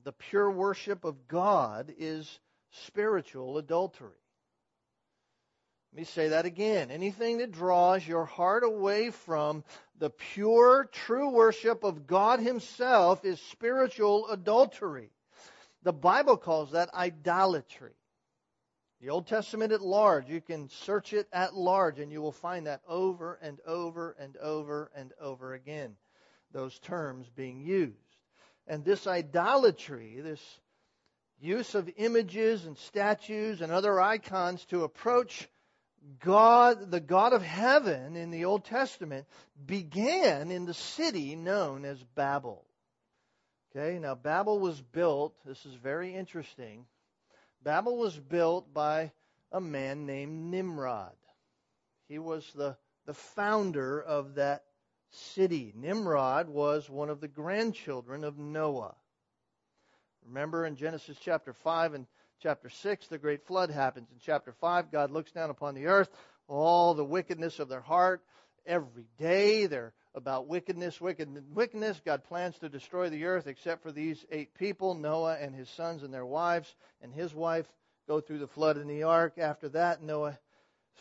the 0.03 0.13
pure 0.13 0.51
worship 0.51 1.03
of 1.03 1.27
God, 1.27 1.93
is 1.97 2.39
spiritual 2.69 3.57
adultery. 3.57 4.24
Let 5.95 5.99
me 5.99 6.05
say 6.07 6.27
that 6.27 6.45
again. 6.45 6.91
Anything 6.91 7.37
that 7.37 7.53
draws 7.53 8.05
your 8.05 8.25
heart 8.25 8.65
away 8.65 9.11
from 9.11 9.63
the 9.97 10.09
pure, 10.09 10.89
true 10.91 11.29
worship 11.29 11.85
of 11.85 12.05
God 12.05 12.41
Himself 12.41 13.23
is 13.23 13.39
spiritual 13.39 14.27
adultery. 14.27 15.09
The 15.83 15.93
Bible 15.93 16.35
calls 16.35 16.71
that 16.71 16.93
idolatry. 16.93 17.93
The 18.99 19.09
Old 19.09 19.25
Testament 19.25 19.71
at 19.71 19.79
large, 19.79 20.27
you 20.27 20.41
can 20.41 20.67
search 20.67 21.13
it 21.13 21.29
at 21.31 21.55
large 21.55 21.99
and 21.99 22.11
you 22.11 22.21
will 22.21 22.33
find 22.33 22.67
that 22.67 22.81
over 22.89 23.39
and 23.41 23.61
over 23.65 24.17
and 24.19 24.35
over 24.35 24.91
and 24.97 25.13
over 25.21 25.53
again, 25.53 25.95
those 26.51 26.77
terms 26.79 27.29
being 27.37 27.61
used. 27.61 27.95
And 28.67 28.83
this 28.83 29.07
idolatry, 29.07 30.19
this 30.19 30.41
use 31.39 31.73
of 31.73 31.89
images 31.95 32.65
and 32.65 32.77
statues 32.77 33.61
and 33.61 33.71
other 33.71 34.01
icons 34.01 34.65
to 34.65 34.83
approach 34.83 35.47
God, 36.19 36.91
the 36.91 36.99
God 36.99 37.33
of 37.33 37.41
heaven 37.41 38.15
in 38.15 38.31
the 38.31 38.45
Old 38.45 38.65
Testament, 38.65 39.25
began 39.65 40.51
in 40.51 40.65
the 40.65 40.73
city 40.73 41.35
known 41.35 41.85
as 41.85 42.01
Babel. 42.15 42.65
Okay, 43.75 43.99
now 43.99 44.15
Babel 44.15 44.59
was 44.59 44.81
built, 44.81 45.33
this 45.45 45.65
is 45.65 45.73
very 45.73 46.15
interesting, 46.15 46.85
Babel 47.63 47.97
was 47.97 48.17
built 48.17 48.73
by 48.73 49.11
a 49.51 49.59
man 49.59 50.05
named 50.05 50.51
Nimrod. 50.51 51.15
He 52.07 52.19
was 52.19 52.49
the, 52.53 52.77
the 53.05 53.13
founder 53.13 54.01
of 54.01 54.35
that 54.35 54.63
city. 55.09 55.73
Nimrod 55.75 56.47
was 56.47 56.89
one 56.89 57.09
of 57.09 57.21
the 57.21 57.27
grandchildren 57.27 58.23
of 58.23 58.37
Noah. 58.37 58.95
Remember 60.27 60.65
in 60.65 60.75
Genesis 60.75 61.17
chapter 61.19 61.53
5 61.53 61.93
and 61.93 62.07
chapter 62.41 62.69
6, 62.69 63.07
the 63.07 63.17
great 63.17 63.45
flood 63.45 63.69
happens. 63.69 64.09
In 64.11 64.17
chapter 64.19 64.53
5, 64.53 64.91
God 64.91 65.11
looks 65.11 65.31
down 65.31 65.49
upon 65.49 65.75
the 65.75 65.87
earth, 65.87 66.09
all 66.47 66.93
the 66.93 67.05
wickedness 67.05 67.59
of 67.59 67.69
their 67.69 67.81
heart. 67.81 68.21
Every 68.65 69.05
day 69.17 69.67
they're 69.67 69.93
about 70.15 70.47
wickedness, 70.47 70.99
wickedness, 70.99 71.43
wickedness. 71.53 72.01
God 72.03 72.23
plans 72.23 72.57
to 72.59 72.69
destroy 72.69 73.09
the 73.09 73.25
earth 73.25 73.47
except 73.47 73.83
for 73.83 73.91
these 73.91 74.25
eight 74.31 74.53
people 74.55 74.95
Noah 74.95 75.37
and 75.39 75.53
his 75.53 75.69
sons 75.69 76.03
and 76.03 76.13
their 76.13 76.25
wives, 76.25 76.73
and 77.01 77.13
his 77.13 77.33
wife 77.33 77.67
go 78.07 78.21
through 78.21 78.39
the 78.39 78.47
flood 78.47 78.77
in 78.77 78.87
the 78.87 79.03
ark. 79.03 79.37
After 79.37 79.69
that, 79.69 80.01
Noah's 80.01 80.35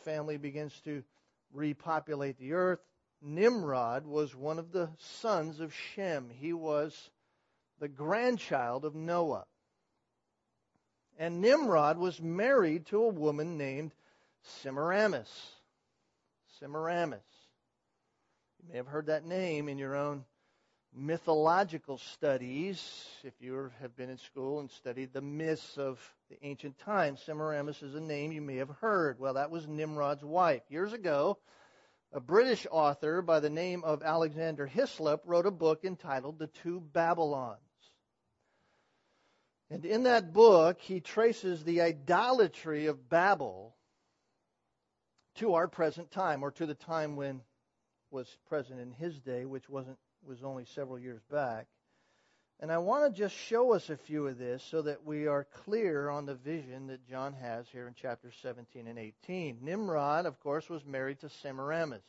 family 0.05 0.37
begins 0.37 0.79
to 0.85 1.03
repopulate 1.53 2.39
the 2.39 2.53
earth. 2.55 2.81
Nimrod 3.23 4.07
was 4.07 4.35
one 4.35 4.59
of 4.59 4.73
the 4.73 4.91
sons 5.21 5.61
of 5.61 5.73
Shem. 5.73 6.29
He 6.29 6.53
was 6.53 7.11
the 7.81 7.89
grandchild 7.89 8.85
of 8.85 8.95
Noah. 8.95 9.47
And 11.19 11.41
Nimrod 11.41 11.99
was 11.99 12.21
married 12.21 12.87
to 12.87 13.03
a 13.03 13.09
woman 13.09 13.57
named 13.57 13.93
Semiramis. 14.63 15.31
Semiramis. 16.59 17.21
You 18.61 18.71
may 18.71 18.77
have 18.79 18.87
heard 18.87 19.07
that 19.07 19.25
name 19.25 19.69
in 19.69 19.79
your 19.79 19.95
own 19.95 20.25
mythological 20.97 21.99
studies, 21.99 23.05
if 23.25 23.35
you 23.41 23.71
have 23.81 23.97
been 23.97 24.11
in 24.11 24.19
school 24.19 24.61
and 24.61 24.71
studied 24.71 25.13
the 25.13 25.21
myths 25.21 25.77
of 25.77 25.99
the 26.31 26.37
ancient 26.43 26.79
times. 26.79 27.21
Semiramis 27.23 27.83
is 27.83 27.95
a 27.95 28.01
name 28.01 28.33
you 28.33 28.41
may 28.41 28.57
have 28.57 28.71
heard. 28.81 29.19
Well, 29.19 29.35
that 29.35 29.51
was 29.51 29.67
Nimrod's 29.67 30.25
wife. 30.25 30.63
Years 30.69 30.93
ago, 30.93 31.39
a 32.13 32.21
British 32.21 32.67
author 32.71 33.23
by 33.23 33.41
the 33.41 33.51
name 33.51 33.83
of 33.83 34.03
Alexander 34.03 34.67
Hislop 34.67 35.23
wrote 35.27 35.47
a 35.47 35.51
book 35.51 35.85
entitled 35.85 36.39
The 36.39 36.47
Two 36.47 36.81
Babylons. 36.81 37.59
And 39.71 39.85
in 39.85 40.05
that 40.05 40.33
book, 40.33 40.81
he 40.81 41.01
traces 41.01 41.65
the 41.65 41.81
idolatry 41.81 42.87
of 42.87 43.09
Babel 43.09 43.75
to 45.37 45.55
our 45.55 45.67
present 45.67 46.11
time, 46.11 46.43
or 46.43 46.51
to 46.53 46.67
the 46.67 46.75
time 46.75 47.17
when 47.17 47.41
was 48.11 48.29
present 48.49 48.79
in 48.81 48.93
his 48.93 49.19
day, 49.21 49.45
which 49.45 49.69
wasn't 49.69 49.99
was 50.27 50.43
only 50.43 50.65
several 50.75 50.99
years 50.99 51.21
back. 51.31 51.67
And 52.61 52.71
I 52.71 52.79
want 52.79 53.13
to 53.13 53.19
just 53.19 53.35
show 53.35 53.75
us 53.75 53.91
a 53.91 53.97
few 53.97 54.27
of 54.27 54.39
this 54.39 54.63
so 54.71 54.83
that 54.83 55.05
we 55.05 55.27
are 55.27 55.47
clear 55.65 56.09
on 56.09 56.25
the 56.25 56.37
vision 56.37 56.87
that 56.87 57.07
John 57.09 57.35
has 57.35 57.67
here 57.73 57.89
in 57.89 57.95
chapters 57.95 58.35
17 58.43 58.87
and 58.87 58.99
18. 58.99 59.59
Nimrod, 59.61 60.25
of 60.25 60.39
course, 60.41 60.69
was 60.71 60.85
married 60.85 61.21
to 61.21 61.29
Semiramis. 61.29 62.01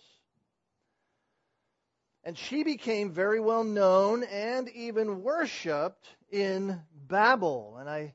And 2.23 2.37
she 2.37 2.63
became 2.63 3.11
very 3.11 3.39
well 3.39 3.63
known 3.63 4.23
and 4.23 4.69
even 4.69 5.23
worshiped 5.23 6.07
in 6.31 6.79
Babel. 7.07 7.77
And 7.79 7.89
I, 7.89 8.13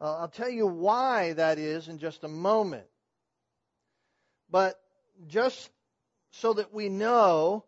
I'll 0.00 0.28
tell 0.28 0.50
you 0.50 0.66
why 0.66 1.32
that 1.34 1.58
is 1.58 1.88
in 1.88 1.98
just 1.98 2.24
a 2.24 2.28
moment. 2.28 2.86
But 4.50 4.78
just 5.26 5.70
so 6.32 6.54
that 6.54 6.72
we 6.72 6.88
know 6.88 7.64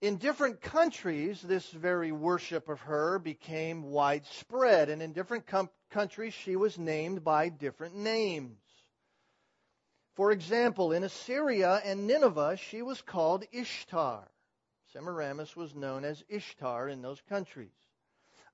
in 0.00 0.16
different 0.16 0.60
countries, 0.60 1.42
this 1.42 1.68
very 1.70 2.12
worship 2.12 2.68
of 2.68 2.80
her 2.80 3.18
became 3.18 3.90
widespread. 3.90 4.88
And 4.88 5.02
in 5.02 5.12
different 5.12 5.46
com- 5.46 5.70
countries, 5.90 6.34
she 6.34 6.56
was 6.56 6.78
named 6.78 7.22
by 7.24 7.48
different 7.48 7.96
names. 7.96 8.56
For 10.14 10.32
example, 10.32 10.92
in 10.92 11.04
Assyria 11.04 11.80
and 11.84 12.06
Nineveh, 12.06 12.56
she 12.56 12.82
was 12.82 13.00
called 13.00 13.44
Ishtar. 13.52 14.28
Semiramis 14.92 15.54
was 15.54 15.74
known 15.74 16.04
as 16.04 16.24
Ishtar 16.28 16.88
in 16.88 17.00
those 17.00 17.20
countries. 17.28 17.70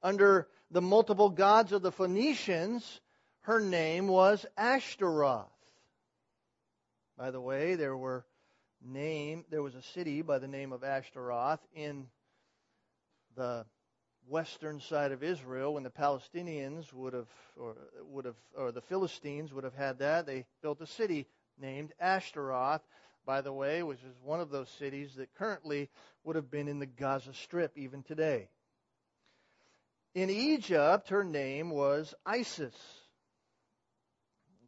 Under 0.07 0.47
the 0.71 0.81
multiple 0.81 1.31
gods 1.31 1.73
of 1.73 1.83
the 1.83 1.91
Phoenicians, 1.91 3.01
her 3.41 3.59
name 3.59 4.07
was 4.07 4.47
Ashtaroth. 4.57 5.51
By 7.19 7.33
the 7.33 7.41
way, 7.41 7.75
there 7.75 7.97
were 7.97 8.25
name, 8.81 9.45
there 9.51 9.65
was 9.65 9.75
a 9.75 9.83
city 9.83 10.23
by 10.23 10.39
the 10.39 10.47
name 10.47 10.73
of 10.73 10.85
Ashtaroth 10.85 11.59
in 11.75 12.07
the 13.35 13.67
western 14.29 14.79
side 14.79 15.11
of 15.11 15.25
Israel 15.25 15.75
when 15.75 15.83
the 15.83 15.91
Palestinians 15.91 16.93
would 16.93 17.13
have, 17.13 17.27
or 17.57 17.75
would 18.05 18.27
have, 18.27 18.37
or 18.57 18.71
the 18.71 18.83
Philistines 18.83 19.53
would 19.53 19.65
have 19.65 19.75
had 19.75 19.99
that. 19.99 20.25
They 20.25 20.45
built 20.63 20.81
a 20.81 20.87
city 20.87 21.27
named 21.61 21.93
Ashtaroth, 21.99 22.87
by 23.25 23.41
the 23.41 23.53
way, 23.53 23.83
which 23.83 24.05
is 24.05 24.15
one 24.23 24.39
of 24.39 24.51
those 24.51 24.69
cities 24.79 25.17
that 25.17 25.35
currently 25.35 25.91
would 26.23 26.37
have 26.37 26.49
been 26.49 26.69
in 26.69 26.79
the 26.79 26.87
Gaza 26.87 27.35
Strip 27.35 27.77
even 27.77 28.05
today. 28.05 28.49
In 30.17 30.31
Egypt, 30.31 31.11
her 31.11 31.23
name 31.23 31.69
was 31.69 32.15
Isis. 32.25 32.75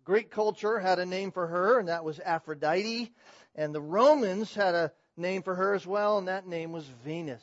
Greek 0.04 0.30
culture 0.30 0.78
had 0.78 0.98
a 0.98 1.06
name 1.06 1.32
for 1.32 1.46
her, 1.46 1.78
and 1.78 1.88
that 1.88 2.04
was 2.04 2.20
Aphrodite. 2.20 3.10
And 3.54 3.74
the 3.74 3.80
Romans 3.80 4.54
had 4.54 4.74
a 4.74 4.92
name 5.16 5.40
for 5.40 5.54
her 5.54 5.72
as 5.72 5.86
well, 5.86 6.18
and 6.18 6.28
that 6.28 6.46
name 6.46 6.70
was 6.70 6.84
Venus. 7.02 7.42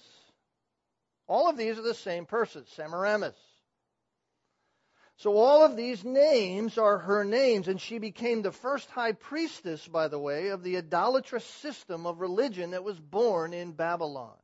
All 1.25 1.49
of 1.49 1.57
these 1.57 1.79
are 1.79 1.81
the 1.81 1.95
same 1.95 2.27
person, 2.27 2.67
Semiramis. 2.75 3.33
So 5.17 5.35
all 5.35 5.65
of 5.65 5.75
these 5.75 6.03
names 6.03 6.77
are 6.77 6.99
her 6.99 7.23
names, 7.23 7.67
and 7.67 7.81
she 7.81 7.97
became 7.97 8.43
the 8.43 8.51
first 8.51 8.87
high 8.91 9.13
priestess, 9.13 9.87
by 9.87 10.09
the 10.09 10.19
way, 10.19 10.49
of 10.49 10.61
the 10.61 10.77
idolatrous 10.77 11.43
system 11.43 12.05
of 12.05 12.21
religion 12.21 12.69
that 12.69 12.83
was 12.83 12.99
born 12.99 13.51
in 13.51 13.71
Babylon. 13.71 14.37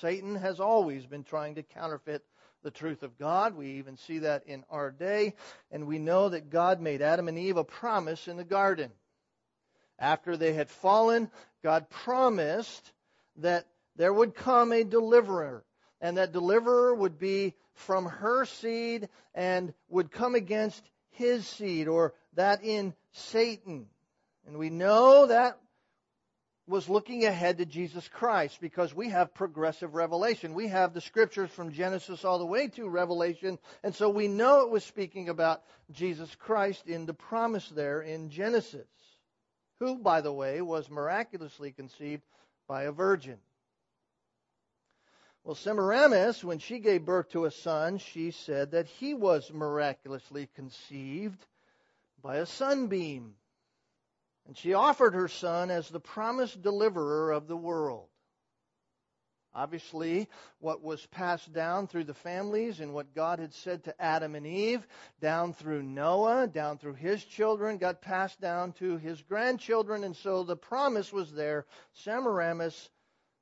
Satan 0.00 0.34
has 0.36 0.60
always 0.60 1.06
been 1.06 1.24
trying 1.24 1.54
to 1.56 1.62
counterfeit 1.62 2.24
the 2.62 2.70
truth 2.70 3.02
of 3.02 3.18
God. 3.18 3.54
We 3.54 3.72
even 3.72 3.96
see 3.96 4.20
that 4.20 4.46
in 4.46 4.64
our 4.70 4.90
day. 4.90 5.34
And 5.70 5.86
we 5.86 5.98
know 5.98 6.30
that 6.30 6.50
God 6.50 6.80
made 6.80 7.02
Adam 7.02 7.28
and 7.28 7.38
Eve 7.38 7.56
a 7.56 7.64
promise 7.64 8.26
in 8.26 8.36
the 8.36 8.44
garden. 8.44 8.90
After 9.98 10.36
they 10.36 10.54
had 10.54 10.70
fallen, 10.70 11.30
God 11.62 11.88
promised 11.88 12.92
that 13.36 13.66
there 13.96 14.12
would 14.12 14.34
come 14.34 14.72
a 14.72 14.82
deliverer, 14.82 15.64
and 16.00 16.16
that 16.16 16.32
deliverer 16.32 16.94
would 16.94 17.18
be 17.18 17.54
from 17.74 18.06
her 18.06 18.44
seed 18.44 19.08
and 19.34 19.72
would 19.88 20.10
come 20.10 20.34
against 20.34 20.82
his 21.10 21.46
seed, 21.46 21.86
or 21.86 22.12
that 22.34 22.64
in 22.64 22.92
Satan. 23.12 23.86
And 24.46 24.58
we 24.58 24.70
know 24.70 25.26
that 25.26 25.58
was 26.66 26.88
looking 26.88 27.26
ahead 27.26 27.58
to 27.58 27.66
Jesus 27.66 28.08
Christ 28.08 28.58
because 28.60 28.94
we 28.94 29.10
have 29.10 29.34
progressive 29.34 29.94
revelation. 29.94 30.54
We 30.54 30.68
have 30.68 30.94
the 30.94 31.00
scriptures 31.00 31.50
from 31.50 31.72
Genesis 31.72 32.24
all 32.24 32.38
the 32.38 32.46
way 32.46 32.68
to 32.68 32.88
Revelation, 32.88 33.58
and 33.82 33.94
so 33.94 34.08
we 34.08 34.28
know 34.28 34.62
it 34.62 34.70
was 34.70 34.84
speaking 34.84 35.28
about 35.28 35.62
Jesus 35.92 36.34
Christ 36.36 36.86
in 36.86 37.04
the 37.04 37.12
promise 37.12 37.68
there 37.68 38.00
in 38.00 38.30
Genesis, 38.30 38.86
who, 39.78 39.98
by 39.98 40.22
the 40.22 40.32
way, 40.32 40.62
was 40.62 40.88
miraculously 40.88 41.70
conceived 41.70 42.22
by 42.66 42.84
a 42.84 42.92
virgin. 42.92 43.38
Well, 45.44 45.54
Semiramis, 45.54 46.42
when 46.42 46.58
she 46.58 46.78
gave 46.78 47.04
birth 47.04 47.28
to 47.32 47.44
a 47.44 47.50
son, 47.50 47.98
she 47.98 48.30
said 48.30 48.70
that 48.70 48.86
he 48.86 49.12
was 49.12 49.52
miraculously 49.52 50.48
conceived 50.56 51.44
by 52.22 52.36
a 52.36 52.46
sunbeam. 52.46 53.34
And 54.46 54.56
she 54.56 54.74
offered 54.74 55.14
her 55.14 55.28
son 55.28 55.70
as 55.70 55.88
the 55.88 56.00
promised 56.00 56.62
deliverer 56.62 57.32
of 57.32 57.46
the 57.46 57.56
world. 57.56 58.08
Obviously, 59.54 60.28
what 60.58 60.82
was 60.82 61.06
passed 61.06 61.52
down 61.52 61.86
through 61.86 62.04
the 62.04 62.12
families 62.12 62.80
and 62.80 62.92
what 62.92 63.14
God 63.14 63.38
had 63.38 63.54
said 63.54 63.84
to 63.84 64.02
Adam 64.02 64.34
and 64.34 64.46
Eve, 64.46 64.84
down 65.20 65.52
through 65.52 65.84
Noah, 65.84 66.48
down 66.48 66.76
through 66.76 66.94
his 66.94 67.24
children, 67.24 67.78
got 67.78 68.02
passed 68.02 68.40
down 68.40 68.72
to 68.72 68.96
his 68.96 69.22
grandchildren, 69.22 70.02
and 70.02 70.16
so 70.16 70.42
the 70.42 70.56
promise 70.56 71.12
was 71.12 71.32
there. 71.32 71.66
Semiramis 71.92 72.90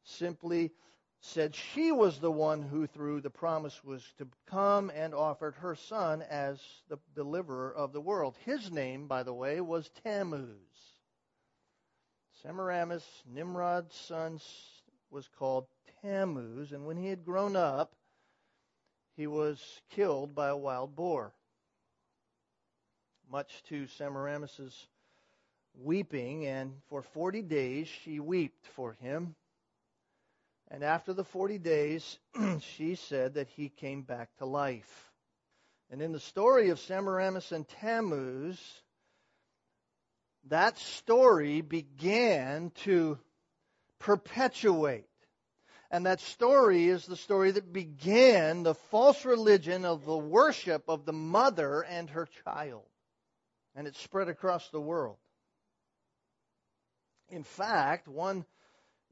simply 0.05 0.73
said 1.21 1.55
she 1.55 1.93
was 1.93 2.19
the 2.19 2.31
one 2.31 2.61
who, 2.61 2.87
through 2.87 3.23
the 3.23 3.31
promise, 3.31 3.83
was 3.83 4.05
to 4.19 4.29
come 4.47 4.91
and 4.95 5.15
offered 5.15 5.55
her 5.55 5.75
son 5.75 6.21
as 6.29 6.61
the 6.89 6.99
deliverer 7.15 7.73
of 7.75 7.93
the 7.93 8.01
world. 8.01 8.37
His 8.45 8.71
name, 8.71 9.07
by 9.07 9.23
the 9.23 9.33
way, 9.33 9.61
was 9.63 9.89
Tammuz. 10.05 10.72
Semiramis, 12.43 13.05
Nimrod's 13.33 13.95
son, 13.95 14.41
was 15.11 15.29
called 15.39 15.67
Tammuz, 16.01 16.73
and 16.73 16.87
when 16.87 16.97
he 16.97 17.07
had 17.07 17.25
grown 17.25 17.55
up, 17.55 17.93
he 19.17 19.27
was 19.27 19.81
killed 19.91 20.35
by 20.35 20.49
a 20.49 20.57
wild 20.57 20.97
boar. 20.97 21.33
Much 23.31 23.63
to 23.69 23.87
Semiramis's 23.87 24.89
weeping, 25.75 26.47
and 26.47 26.73
for 26.89 27.03
40 27.03 27.43
days 27.43 27.87
she 27.87 28.19
wept 28.19 28.67
for 28.75 28.93
him. 28.95 29.35
And 30.69 30.83
after 30.83 31.13
the 31.13 31.25
40 31.25 31.59
days, 31.59 32.19
she 32.61 32.97
said 32.97 33.35
that 33.35 33.49
he 33.49 33.69
came 33.69 34.03
back 34.03 34.31
to 34.39 34.47
life. 34.47 35.11
And 35.91 36.01
in 36.03 36.13
the 36.13 36.21
story 36.21 36.71
of 36.71 36.81
Semiramis 36.81 37.53
and 37.53 37.69
Tammuz, 37.69 38.82
that 40.49 40.79
story 40.79 41.61
began 41.61 42.71
to 42.85 43.19
perpetuate. 43.99 45.07
And 45.91 46.07
that 46.07 46.21
story 46.21 46.89
is 46.89 47.05
the 47.05 47.17
story 47.17 47.51
that 47.51 47.73
began 47.73 48.63
the 48.63 48.75
false 48.75 49.25
religion 49.25 49.85
of 49.85 50.05
the 50.05 50.17
worship 50.17 50.85
of 50.89 51.05
the 51.05 51.13
mother 51.13 51.83
and 51.83 52.09
her 52.11 52.27
child. 52.45 52.85
And 53.75 53.87
it 53.87 53.97
spread 53.97 54.29
across 54.29 54.69
the 54.71 54.81
world. 54.81 55.17
In 57.29 57.45
fact, 57.45 58.09
one 58.09 58.45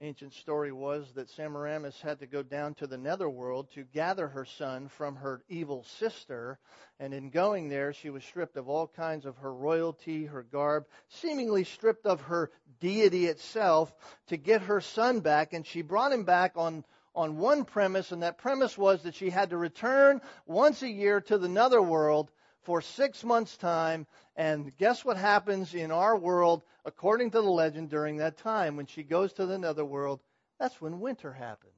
ancient 0.02 0.32
story 0.32 0.72
was 0.72 1.12
that 1.14 1.28
Semiramis 1.28 2.00
had 2.00 2.20
to 2.20 2.26
go 2.26 2.42
down 2.42 2.74
to 2.74 2.86
the 2.86 2.96
netherworld 2.96 3.70
to 3.74 3.84
gather 3.84 4.28
her 4.28 4.44
son 4.44 4.88
from 4.88 5.16
her 5.16 5.42
evil 5.48 5.84
sister. 5.84 6.58
And 6.98 7.12
in 7.12 7.30
going 7.30 7.68
there, 7.68 7.92
she 7.92 8.08
was 8.08 8.24
stripped 8.24 8.56
of 8.56 8.68
all 8.68 8.86
kinds 8.86 9.26
of 9.26 9.36
her 9.38 9.52
royalty, 9.52 10.24
her 10.24 10.42
garb, 10.42 10.86
seemingly 11.08 11.64
stripped 11.64 12.06
of 12.06 12.22
her 12.22 12.50
deity 12.80 13.26
itself 13.26 13.92
to 14.28 14.36
get 14.36 14.62
her 14.62 14.80
son 14.80 15.20
back. 15.20 15.52
And 15.52 15.66
she 15.66 15.82
brought 15.82 16.12
him 16.12 16.24
back 16.24 16.52
on, 16.56 16.84
on 17.14 17.36
one 17.36 17.64
premise, 17.64 18.10
and 18.10 18.22
that 18.22 18.38
premise 18.38 18.78
was 18.78 19.02
that 19.02 19.14
she 19.14 19.28
had 19.28 19.50
to 19.50 19.58
return 19.58 20.22
once 20.46 20.82
a 20.82 20.88
year 20.88 21.20
to 21.22 21.36
the 21.36 21.48
netherworld 21.48 22.30
for 22.62 22.80
six 22.80 23.24
months' 23.24 23.56
time. 23.56 24.06
And 24.36 24.76
guess 24.76 25.04
what 25.04 25.16
happens 25.16 25.74
in 25.74 25.90
our 25.90 26.16
world, 26.16 26.62
according 26.84 27.30
to 27.32 27.40
the 27.40 27.50
legend, 27.50 27.90
during 27.90 28.18
that 28.18 28.38
time? 28.38 28.76
When 28.76 28.86
she 28.86 29.02
goes 29.02 29.32
to 29.34 29.46
the 29.46 29.58
netherworld, 29.58 30.20
that's 30.58 30.80
when 30.80 31.00
winter 31.00 31.32
happens. 31.32 31.74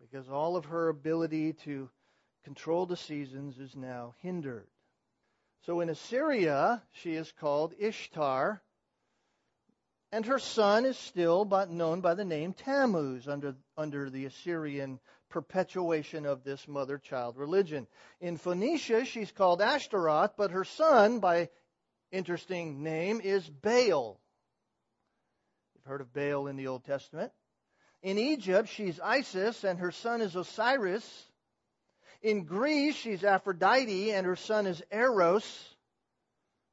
Because 0.00 0.28
all 0.28 0.56
of 0.56 0.66
her 0.66 0.88
ability 0.88 1.54
to 1.64 1.88
control 2.44 2.86
the 2.86 2.96
seasons 2.96 3.58
is 3.58 3.76
now 3.76 4.14
hindered. 4.22 4.66
So 5.66 5.80
in 5.80 5.90
Assyria, 5.90 6.82
she 6.92 7.14
is 7.14 7.32
called 7.38 7.74
Ishtar, 7.78 8.62
and 10.12 10.26
her 10.26 10.38
son 10.38 10.86
is 10.86 10.98
still 10.98 11.44
known 11.70 12.00
by 12.00 12.14
the 12.14 12.24
name 12.24 12.52
Tammuz 12.54 13.28
under, 13.28 13.54
under 13.76 14.10
the 14.10 14.24
Assyrian 14.24 14.98
perpetuation 15.30 16.26
of 16.26 16.44
this 16.44 16.68
mother 16.68 16.98
child 16.98 17.36
religion. 17.36 17.86
In 18.20 18.36
Phoenicia, 18.36 19.04
she's 19.06 19.32
called 19.32 19.62
Ashtaroth, 19.62 20.32
but 20.36 20.50
her 20.50 20.64
son, 20.64 21.20
by 21.20 21.48
interesting 22.12 22.82
name, 22.82 23.20
is 23.22 23.48
Baal. 23.48 24.20
You've 25.74 25.84
heard 25.84 26.02
of 26.02 26.12
Baal 26.12 26.48
in 26.48 26.56
the 26.56 26.66
Old 26.66 26.84
Testament. 26.84 27.32
In 28.02 28.18
Egypt, 28.18 28.68
she's 28.68 28.98
Isis, 29.00 29.64
and 29.64 29.78
her 29.78 29.92
son 29.92 30.20
is 30.20 30.36
Osiris. 30.36 31.26
In 32.22 32.44
Greece, 32.44 32.96
she's 32.96 33.24
Aphrodite, 33.24 34.12
and 34.12 34.26
her 34.26 34.36
son 34.36 34.66
is 34.66 34.82
Eros, 34.90 35.74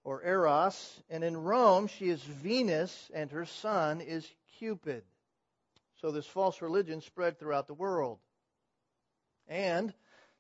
or 0.04 0.24
Eros. 0.24 1.02
And 1.10 1.24
in 1.24 1.38
Rome, 1.38 1.88
she 1.88 2.10
is 2.10 2.22
Venus, 2.22 3.12
and 3.14 3.32
her 3.32 3.46
son 3.46 4.02
is 4.02 4.28
Cupid. 4.58 5.04
So 6.02 6.12
this 6.12 6.26
false 6.26 6.62
religion 6.62 7.02
spread 7.02 7.40
throughout 7.40 7.68
the 7.68 7.74
world. 7.74 8.20
And, 9.48 9.94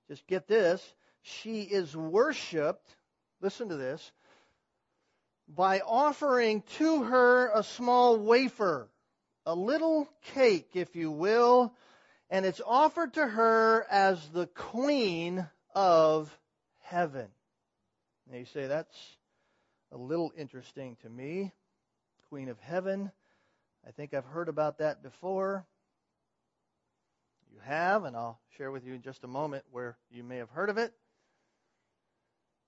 just 0.10 0.26
get 0.28 0.48
this, 0.48 0.82
she 1.22 1.62
is 1.62 1.96
worshiped, 1.96 2.90
listen 3.42 3.70
to 3.70 3.76
this, 3.78 4.12
by 5.48 5.80
offering 5.80 6.64
to 6.78 7.04
her 7.04 7.52
a 7.54 7.64
small 7.64 8.18
wafer, 8.18 8.90
a 9.46 9.56
little 9.56 10.10
cake, 10.34 10.72
if 10.74 10.96
you 10.96 11.10
will, 11.12 11.74
and 12.30 12.46
it's 12.46 12.62
offered 12.66 13.14
to 13.14 13.26
her 13.26 13.86
as 13.90 14.28
the 14.30 14.48
queen 14.48 15.48
of 15.74 16.38
heaven. 16.82 17.28
Now 18.30 18.38
you 18.38 18.46
say, 18.46 18.68
that's 18.68 18.98
a 19.92 19.98
little 19.98 20.34
interesting 20.38 20.98
to 21.04 21.10
me. 21.10 21.54
Queen 22.30 22.50
of 22.50 22.60
heaven. 22.60 23.10
I 23.88 23.92
think 23.92 24.14
I've 24.14 24.26
heard 24.26 24.50
about 24.50 24.80
that 24.80 25.02
before 25.02 25.66
you 27.52 27.60
have, 27.64 28.04
and 28.04 28.16
I'll 28.16 28.40
share 28.58 28.72
with 28.72 28.86
you 28.86 28.94
in 28.94 29.02
just 29.02 29.24
a 29.24 29.28
moment 29.28 29.64
where 29.72 29.98
you 30.10 30.24
may 30.24 30.38
have 30.38 30.50
heard 30.50 30.70
of 30.70 30.78
it. 30.78 30.94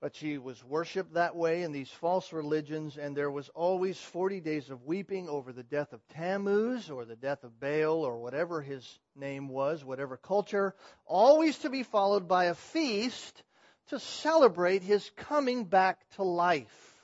But 0.01 0.15
she 0.15 0.37
was 0.37 0.63
worshipped 0.63 1.15
that 1.15 1.35
way 1.35 1.63
in 1.63 1.73
these 1.73 1.89
false 1.89 2.31
religions, 2.31 2.97
and 2.97 3.17
there 3.17 3.29
was 3.29 3.49
always 3.49 3.97
40 3.97 4.39
days 4.39 4.69
of 4.69 4.85
weeping 4.85 5.27
over 5.27 5.51
the 5.51 5.63
death 5.63 5.91
of 5.91 6.07
Tammuz 6.09 6.89
or 6.89 7.03
the 7.03 7.17
death 7.17 7.43
of 7.43 7.59
Baal 7.59 8.05
or 8.05 8.17
whatever 8.17 8.61
his 8.61 8.99
name 9.15 9.49
was, 9.49 9.83
whatever 9.83 10.15
culture, 10.15 10.73
always 11.05 11.57
to 11.59 11.69
be 11.69 11.83
followed 11.83 12.29
by 12.29 12.45
a 12.45 12.53
feast 12.53 13.43
to 13.89 13.99
celebrate 13.99 14.83
his 14.83 15.09
coming 15.17 15.65
back 15.65 15.99
to 16.15 16.23
life. 16.23 16.95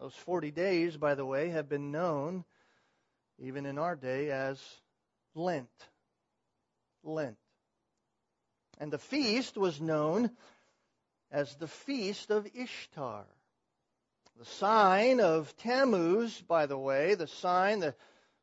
Those 0.00 0.14
40 0.14 0.50
days, 0.50 0.96
by 0.96 1.14
the 1.14 1.24
way, 1.24 1.50
have 1.50 1.68
been 1.68 1.92
known, 1.92 2.44
even 3.38 3.66
in 3.66 3.78
our 3.78 3.94
day, 3.94 4.30
as 4.30 4.60
Lent. 5.36 5.68
Lent. 7.04 7.36
And 8.78 8.92
the 8.92 8.98
feast 8.98 9.56
was 9.56 9.80
known 9.80 10.30
as 11.30 11.54
the 11.56 11.68
Feast 11.68 12.30
of 12.30 12.48
Ishtar. 12.54 13.24
The 14.38 14.44
sign 14.44 15.20
of 15.20 15.56
Tammuz, 15.58 16.40
by 16.42 16.66
the 16.66 16.78
way, 16.78 17.14
the 17.14 17.28
sign, 17.28 17.80
the 17.80 17.94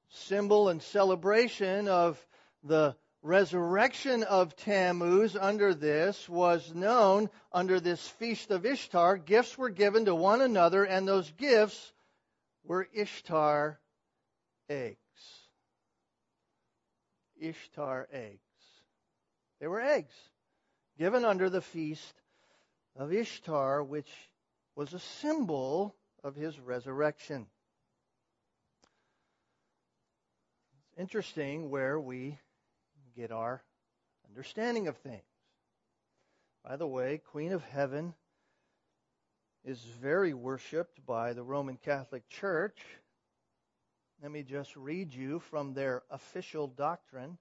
symbol 0.10 0.70
and 0.70 0.82
celebration 0.82 1.88
of 1.88 2.26
the 2.64 2.96
resurrection 3.22 4.24
of 4.24 4.56
Tammuz 4.56 5.36
under 5.36 5.74
this 5.74 6.28
was 6.28 6.74
known 6.74 7.30
under 7.52 7.80
this 7.80 8.06
Feast 8.08 8.52
of 8.52 8.66
Ishtar. 8.66 9.18
Gifts 9.18 9.58
were 9.58 9.70
given 9.70 10.06
to 10.06 10.16
one 10.16 10.42
another, 10.42 10.84
and 10.84 11.08
those 11.08 11.30
gifts 11.32 11.94
were 12.64 12.88
Ishtar 12.94 13.80
eggs. 14.70 14.98
Ishtar 17.40 18.08
eggs. 18.12 18.51
They 19.62 19.68
were 19.68 19.80
eggs 19.80 20.16
given 20.98 21.24
under 21.24 21.48
the 21.48 21.62
feast 21.62 22.16
of 22.96 23.14
Ishtar, 23.14 23.84
which 23.84 24.10
was 24.76 24.94
a 24.94 25.00
symbol 25.00 25.96
of 26.24 26.36
his 26.36 26.60
resurrection. 26.60 27.46
It's 30.74 31.00
interesting 31.00 31.70
where 31.70 32.00
we 32.00 32.40
get 33.16 33.32
our 33.32 33.62
understanding 34.28 34.88
of 34.88 34.98
things. 34.98 35.22
By 36.66 36.76
the 36.76 36.88
way, 36.88 37.20
Queen 37.20 37.54
of 37.54 37.64
Heaven 37.64 38.16
is 39.64 39.80
very 40.02 40.34
worshiped 40.34 41.06
by 41.06 41.34
the 41.34 41.44
Roman 41.44 41.78
Catholic 41.78 42.28
Church. 42.30 42.80
Let 44.24 44.32
me 44.32 44.42
just 44.42 44.76
read 44.76 45.14
you 45.14 45.40
from 45.40 45.76
their 45.76 46.02
official 46.10 46.66
doctrine, 46.68 47.38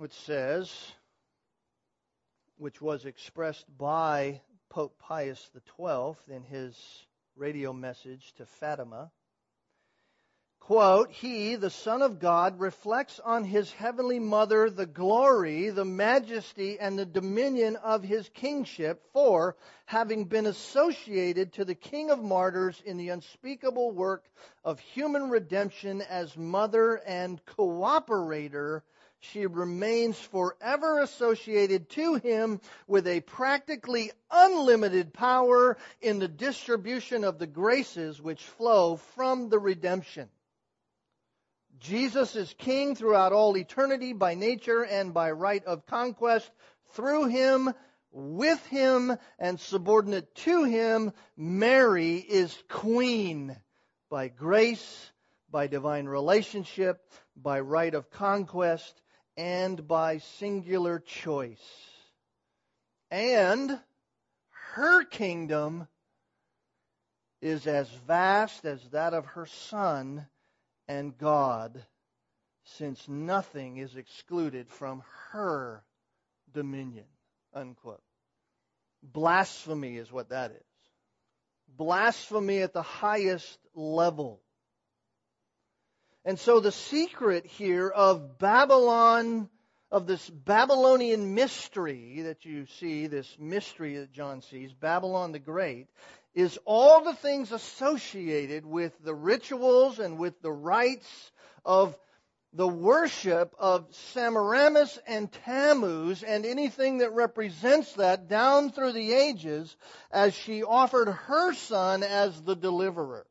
which 0.00 0.14
says, 0.14 0.72
which 2.56 2.80
was 2.80 3.04
expressed 3.04 3.66
by 3.76 4.40
Pope 4.70 4.98
Pius 4.98 5.50
XII 5.54 6.34
in 6.34 6.42
his 6.42 6.74
radio 7.36 7.74
message 7.74 8.32
to 8.38 8.46
Fatima. 8.46 9.10
Quote, 10.58 11.10
He, 11.10 11.56
the 11.56 11.68
Son 11.68 12.00
of 12.00 12.18
God, 12.18 12.60
reflects 12.60 13.20
on 13.20 13.44
his 13.44 13.72
heavenly 13.72 14.18
mother 14.18 14.70
the 14.70 14.86
glory, 14.86 15.68
the 15.68 15.84
majesty, 15.84 16.78
and 16.80 16.98
the 16.98 17.04
dominion 17.04 17.76
of 17.76 18.02
his 18.02 18.26
kingship, 18.30 19.04
for 19.12 19.54
having 19.84 20.24
been 20.24 20.46
associated 20.46 21.52
to 21.52 21.66
the 21.66 21.74
King 21.74 22.10
of 22.10 22.22
martyrs 22.22 22.82
in 22.86 22.96
the 22.96 23.10
unspeakable 23.10 23.90
work 23.90 24.24
of 24.64 24.80
human 24.80 25.28
redemption 25.28 26.00
as 26.00 26.38
mother 26.38 27.02
and 27.06 27.44
cooperator 27.44 28.80
she 29.20 29.46
remains 29.46 30.18
forever 30.18 31.00
associated 31.00 31.88
to 31.90 32.14
him 32.14 32.60
with 32.86 33.06
a 33.06 33.20
practically 33.20 34.10
unlimited 34.30 35.12
power 35.12 35.76
in 36.00 36.18
the 36.18 36.28
distribution 36.28 37.22
of 37.24 37.38
the 37.38 37.46
graces 37.46 38.20
which 38.20 38.42
flow 38.42 38.96
from 38.96 39.48
the 39.48 39.58
redemption. 39.58 40.28
Jesus 41.78 42.36
is 42.36 42.54
king 42.58 42.94
throughout 42.94 43.32
all 43.32 43.56
eternity 43.56 44.12
by 44.12 44.34
nature 44.34 44.84
and 44.84 45.14
by 45.14 45.30
right 45.30 45.64
of 45.64 45.86
conquest. 45.86 46.50
Through 46.92 47.26
him, 47.26 47.72
with 48.12 48.64
him, 48.66 49.16
and 49.38 49.60
subordinate 49.60 50.34
to 50.34 50.64
him, 50.64 51.12
Mary 51.36 52.16
is 52.16 52.56
queen 52.68 53.56
by 54.10 54.28
grace, 54.28 55.10
by 55.50 55.68
divine 55.68 56.06
relationship, 56.06 57.08
by 57.36 57.60
right 57.60 57.94
of 57.94 58.10
conquest, 58.10 59.00
and 59.40 59.88
by 59.88 60.18
singular 60.18 60.98
choice. 60.98 61.56
And 63.10 63.80
her 64.74 65.02
kingdom 65.04 65.88
is 67.40 67.66
as 67.66 67.88
vast 68.06 68.66
as 68.66 68.82
that 68.90 69.14
of 69.14 69.24
her 69.24 69.46
son 69.46 70.26
and 70.88 71.16
God, 71.16 71.82
since 72.76 73.08
nothing 73.08 73.78
is 73.78 73.96
excluded 73.96 74.68
from 74.68 75.02
her 75.30 75.84
dominion. 76.52 77.06
Unquote. 77.54 78.02
Blasphemy 79.02 79.96
is 79.96 80.12
what 80.12 80.28
that 80.28 80.50
is. 80.50 80.66
Blasphemy 81.78 82.58
at 82.60 82.74
the 82.74 82.82
highest 82.82 83.58
level. 83.74 84.42
And 86.24 86.38
so 86.38 86.60
the 86.60 86.72
secret 86.72 87.46
here 87.46 87.88
of 87.88 88.38
Babylon, 88.38 89.48
of 89.90 90.06
this 90.06 90.28
Babylonian 90.28 91.34
mystery 91.34 92.22
that 92.22 92.44
you 92.44 92.66
see, 92.66 93.06
this 93.06 93.36
mystery 93.38 93.96
that 93.96 94.12
John 94.12 94.42
sees, 94.42 94.72
Babylon 94.72 95.32
the 95.32 95.38
Great, 95.38 95.88
is 96.34 96.58
all 96.64 97.02
the 97.02 97.14
things 97.14 97.52
associated 97.52 98.66
with 98.66 98.92
the 99.02 99.14
rituals 99.14 99.98
and 99.98 100.18
with 100.18 100.40
the 100.42 100.52
rites 100.52 101.32
of 101.64 101.96
the 102.52 102.68
worship 102.68 103.54
of 103.58 103.86
Semiramis 104.12 104.98
and 105.06 105.30
Tammuz 105.32 106.22
and 106.22 106.44
anything 106.44 106.98
that 106.98 107.12
represents 107.12 107.92
that 107.94 108.28
down 108.28 108.70
through 108.70 108.92
the 108.92 109.12
ages 109.12 109.74
as 110.10 110.34
she 110.34 110.62
offered 110.64 111.08
her 111.08 111.54
son 111.54 112.02
as 112.02 112.42
the 112.42 112.56
deliverer. 112.56 113.26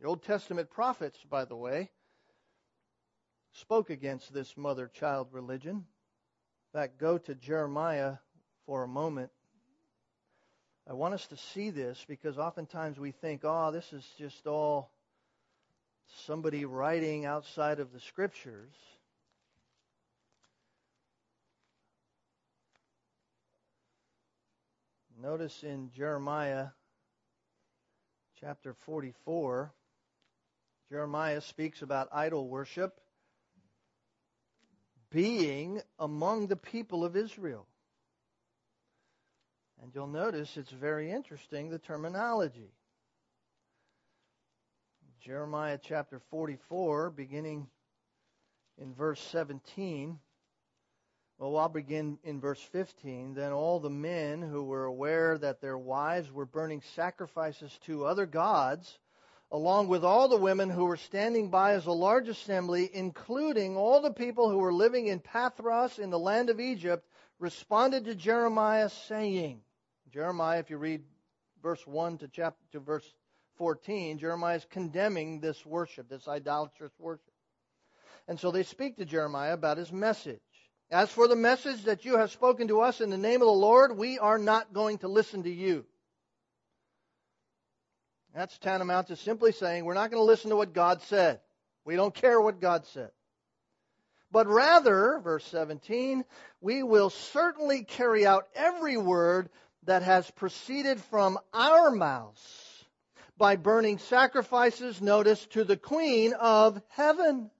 The 0.00 0.06
Old 0.06 0.22
Testament 0.22 0.70
prophets, 0.70 1.18
by 1.28 1.44
the 1.46 1.56
way, 1.56 1.90
spoke 3.52 3.90
against 3.90 4.32
this 4.32 4.56
mother 4.56 4.90
child 4.92 5.28
religion. 5.32 5.76
In 5.76 6.80
fact, 6.80 6.98
go 6.98 7.16
to 7.18 7.34
Jeremiah 7.34 8.16
for 8.66 8.82
a 8.82 8.88
moment. 8.88 9.30
I 10.88 10.92
want 10.92 11.14
us 11.14 11.26
to 11.28 11.36
see 11.36 11.70
this 11.70 12.04
because 12.06 12.38
oftentimes 12.38 12.98
we 12.98 13.10
think, 13.10 13.40
oh, 13.44 13.72
this 13.72 13.92
is 13.92 14.04
just 14.18 14.46
all 14.46 14.92
somebody 16.26 16.64
writing 16.64 17.24
outside 17.24 17.80
of 17.80 17.92
the 17.92 18.00
scriptures. 18.00 18.74
Notice 25.20 25.64
in 25.64 25.90
Jeremiah 25.96 26.68
chapter 28.38 28.74
44, 28.84 29.72
Jeremiah 30.88 31.40
speaks 31.40 31.82
about 31.82 32.08
idol 32.12 32.48
worship 32.48 33.00
being 35.10 35.80
among 35.98 36.46
the 36.46 36.56
people 36.56 37.04
of 37.04 37.16
Israel. 37.16 37.66
And 39.82 39.90
you'll 39.94 40.06
notice 40.06 40.56
it's 40.56 40.70
very 40.70 41.10
interesting 41.10 41.70
the 41.70 41.78
terminology. 41.78 42.70
Jeremiah 45.20 45.78
chapter 45.82 46.20
44, 46.30 47.10
beginning 47.10 47.66
in 48.78 48.94
verse 48.94 49.20
17. 49.32 50.18
Well, 51.38 51.56
I'll 51.56 51.68
begin 51.68 52.18
in 52.22 52.40
verse 52.40 52.60
15. 52.72 53.34
Then 53.34 53.52
all 53.52 53.80
the 53.80 53.90
men 53.90 54.40
who 54.40 54.62
were 54.62 54.84
aware 54.84 55.36
that 55.36 55.60
their 55.60 55.76
wives 55.76 56.30
were 56.30 56.46
burning 56.46 56.80
sacrifices 56.94 57.76
to 57.86 58.04
other 58.04 58.24
gods 58.24 58.98
along 59.52 59.88
with 59.88 60.04
all 60.04 60.28
the 60.28 60.36
women 60.36 60.68
who 60.68 60.84
were 60.84 60.96
standing 60.96 61.50
by 61.50 61.72
as 61.72 61.86
a 61.86 61.92
large 61.92 62.28
assembly, 62.28 62.90
including 62.92 63.76
all 63.76 64.00
the 64.00 64.12
people 64.12 64.50
who 64.50 64.58
were 64.58 64.72
living 64.72 65.06
in 65.06 65.20
Pathros 65.20 65.98
in 65.98 66.10
the 66.10 66.18
land 66.18 66.50
of 66.50 66.60
Egypt, 66.60 67.06
responded 67.38 68.04
to 68.04 68.14
Jeremiah 68.14 68.88
saying, 68.88 69.60
Jeremiah, 70.12 70.58
if 70.58 70.70
you 70.70 70.78
read 70.78 71.02
verse 71.62 71.86
1 71.86 72.18
to 72.18 72.28
chapter 72.28 72.64
to 72.72 72.80
verse 72.80 73.14
14, 73.58 74.18
Jeremiah 74.18 74.56
is 74.56 74.66
condemning 74.68 75.40
this 75.40 75.64
worship, 75.64 76.08
this 76.08 76.28
idolatrous 76.28 76.92
worship. 76.98 77.30
And 78.28 78.38
so 78.38 78.50
they 78.50 78.64
speak 78.64 78.96
to 78.96 79.04
Jeremiah 79.04 79.54
about 79.54 79.78
his 79.78 79.92
message. 79.92 80.40
As 80.90 81.10
for 81.10 81.28
the 81.28 81.36
message 81.36 81.84
that 81.84 82.04
you 82.04 82.16
have 82.18 82.30
spoken 82.30 82.68
to 82.68 82.80
us 82.80 83.00
in 83.00 83.10
the 83.10 83.18
name 83.18 83.42
of 83.42 83.46
the 83.46 83.52
Lord, 83.52 83.96
we 83.96 84.18
are 84.18 84.38
not 84.38 84.72
going 84.72 84.98
to 84.98 85.08
listen 85.08 85.42
to 85.44 85.50
you. 85.50 85.84
That's 88.36 88.58
tantamount 88.58 89.06
to 89.06 89.16
simply 89.16 89.50
saying 89.50 89.86
we're 89.86 89.94
not 89.94 90.10
going 90.10 90.20
to 90.20 90.26
listen 90.26 90.50
to 90.50 90.56
what 90.56 90.74
God 90.74 91.00
said. 91.00 91.40
We 91.86 91.96
don't 91.96 92.14
care 92.14 92.38
what 92.38 92.60
God 92.60 92.84
said. 92.84 93.10
But 94.30 94.46
rather, 94.46 95.20
verse 95.24 95.46
17, 95.46 96.22
we 96.60 96.82
will 96.82 97.08
certainly 97.08 97.84
carry 97.84 98.26
out 98.26 98.46
every 98.54 98.98
word 98.98 99.48
that 99.84 100.02
has 100.02 100.30
proceeded 100.32 101.00
from 101.00 101.38
our 101.54 101.90
mouths 101.90 102.84
by 103.38 103.56
burning 103.56 103.96
sacrifices, 103.96 105.00
notice, 105.00 105.46
to 105.46 105.64
the 105.64 105.78
Queen 105.78 106.34
of 106.34 106.82
heaven 106.88 107.50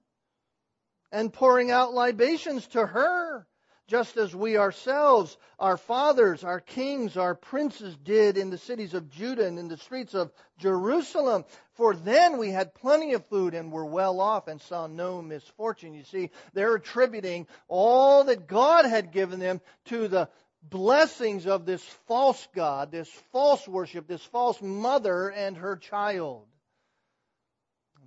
and 1.11 1.33
pouring 1.33 1.71
out 1.71 1.95
libations 1.95 2.67
to 2.67 2.85
her 2.85 3.47
just 3.87 4.17
as 4.17 4.35
we 4.35 4.57
ourselves, 4.57 5.37
our 5.59 5.77
fathers, 5.77 6.43
our 6.43 6.59
kings, 6.59 7.15
our 7.15 7.35
princes 7.35 7.95
did 8.03 8.37
in 8.37 8.49
the 8.49 8.57
cities 8.57 8.93
of 8.93 9.09
Judah 9.09 9.47
and 9.47 9.57
in 9.57 9.69
the 9.69 9.77
streets 9.77 10.13
of 10.13 10.31
Jerusalem. 10.57 11.45
For 11.75 11.95
then 11.95 12.37
we 12.37 12.49
had 12.49 12.73
plenty 12.73 13.13
of 13.13 13.25
food 13.27 13.53
and 13.53 13.71
were 13.71 13.85
well 13.85 14.19
off 14.19 14.47
and 14.47 14.61
saw 14.61 14.87
no 14.87 15.21
misfortune. 15.21 15.93
You 15.93 16.03
see, 16.03 16.31
they're 16.53 16.75
attributing 16.75 17.47
all 17.67 18.25
that 18.25 18.47
God 18.47 18.85
had 18.85 19.11
given 19.11 19.39
them 19.39 19.61
to 19.85 20.07
the 20.07 20.27
blessings 20.63 21.47
of 21.47 21.65
this 21.65 21.83
false 22.07 22.45
God, 22.53 22.91
this 22.91 23.09
false 23.31 23.67
worship, 23.67 24.07
this 24.07 24.23
false 24.23 24.61
mother 24.61 25.29
and 25.29 25.55
her 25.55 25.77
child. 25.77 26.46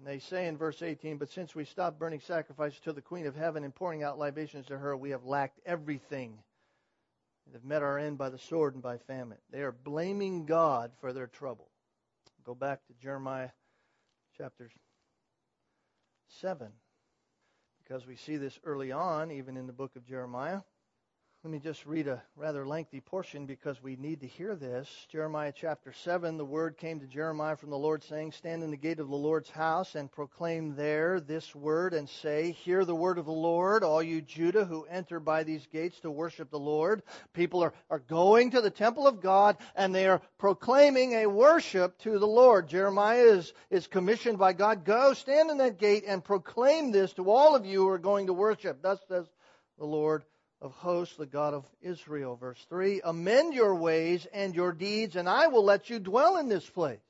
And 0.01 0.09
they 0.09 0.19
say 0.19 0.47
in 0.47 0.57
verse 0.57 0.81
18, 0.81 1.19
But 1.19 1.29
since 1.31 1.55
we 1.55 1.67
stopped 1.67 1.99
burning 1.99 2.21
sacrifices 2.21 2.81
to 2.85 2.93
the 2.95 3.03
Queen 3.03 3.27
of 3.27 3.37
Heaven 3.37 3.65
and 3.65 3.75
pouring 3.75 4.03
out 4.03 4.19
libations 4.19 4.65
to 4.67 4.79
her, 4.79 4.97
we 4.97 5.11
have 5.11 5.27
lacked 5.27 5.61
everything 5.67 6.39
and 7.45 7.55
have 7.55 7.65
met 7.65 7.83
our 7.83 7.99
end 7.99 8.17
by 8.17 8.31
the 8.31 8.39
sword 8.39 8.73
and 8.73 8.83
by 8.83 8.97
famine. 8.97 9.37
They 9.51 9.61
are 9.61 9.73
blaming 9.73 10.47
God 10.47 10.93
for 11.03 11.13
their 11.13 11.27
trouble. 11.27 11.69
Go 12.45 12.55
back 12.55 12.87
to 12.87 12.95
Jeremiah 12.95 13.51
chapter 14.39 14.71
7. 16.41 16.73
because 17.83 18.07
we 18.07 18.17
see 18.17 18.39
this 18.39 18.59
early 18.65 18.93
on, 18.93 19.31
even 19.31 19.59
in 19.59 19.67
the 19.67 19.73
book 19.75 19.97
of 19.97 20.07
Jeremiah. 20.07 20.63
Let 21.43 21.53
me 21.53 21.59
just 21.59 21.87
read 21.87 22.07
a 22.07 22.23
rather 22.37 22.67
lengthy 22.67 23.01
portion 23.01 23.47
because 23.47 23.83
we 23.83 23.97
need 23.97 24.21
to 24.21 24.27
hear 24.27 24.55
this. 24.55 24.87
Jeremiah 25.11 25.55
chapter 25.57 25.91
7, 25.91 26.37
the 26.37 26.45
word 26.45 26.77
came 26.77 27.01
to 27.01 27.07
Jeremiah 27.07 27.57
from 27.57 27.71
the 27.71 27.79
Lord, 27.79 28.05
saying, 28.05 28.33
Stand 28.33 28.63
in 28.63 28.71
the 28.71 28.77
gate 28.77 29.01
of 29.01 29.09
the 29.09 29.17
Lord's 29.17 29.49
house 29.49 29.95
and 29.95 30.13
proclaim 30.13 30.77
there 30.77 31.19
this 31.19 31.55
word, 31.55 31.95
and 31.95 32.07
say, 32.07 32.51
Hear 32.51 32.85
the 32.85 32.95
word 32.95 33.17
of 33.17 33.25
the 33.25 33.33
Lord, 33.33 33.83
all 33.83 34.03
you 34.03 34.21
Judah 34.21 34.67
who 34.67 34.85
enter 34.85 35.19
by 35.19 35.43
these 35.43 35.67
gates 35.73 35.99
to 36.01 36.11
worship 36.11 36.51
the 36.51 36.59
Lord. 36.59 37.03
People 37.33 37.63
are, 37.65 37.73
are 37.89 38.01
going 38.01 38.51
to 38.51 38.61
the 38.61 38.69
temple 38.69 39.07
of 39.07 39.23
God, 39.23 39.57
and 39.75 39.95
they 39.95 40.09
are 40.09 40.21
proclaiming 40.37 41.15
a 41.15 41.27
worship 41.27 41.97
to 42.01 42.19
the 42.19 42.27
Lord. 42.27 42.69
Jeremiah 42.69 43.23
is, 43.23 43.55
is 43.71 43.87
commissioned 43.87 44.37
by 44.37 44.53
God, 44.53 44.85
Go, 44.85 45.15
stand 45.15 45.51
in 45.51 45.57
that 45.57 45.79
gate, 45.79 46.05
and 46.07 46.23
proclaim 46.23 46.93
this 46.93 47.15
to 47.15 47.31
all 47.31 47.57
of 47.57 47.65
you 47.65 47.81
who 47.81 47.89
are 47.89 47.99
going 47.99 48.27
to 48.27 48.35
worship. 48.35 48.83
Thus 48.83 48.99
says 49.09 49.25
the 49.79 49.87
Lord 49.87 50.23
of 50.63 50.73
hosts, 50.73 51.17
the 51.17 51.27
God 51.27 51.55
of 51.55 51.65
Israel. 51.83 52.37
Verse 52.37 52.65
3 52.69 53.01
Amend 53.05 53.55
your 53.55 53.75
ways 53.75 54.27
and 54.33 54.55
your 54.55 54.73
deeds, 54.73 55.17
and 55.17 55.29
I 55.29 55.49
will 55.49 55.65
let 55.65 55.91
you 55.91 55.99
dwell 55.99 56.37
in 56.37 56.49
this 56.49 56.69
place. 56.69 57.01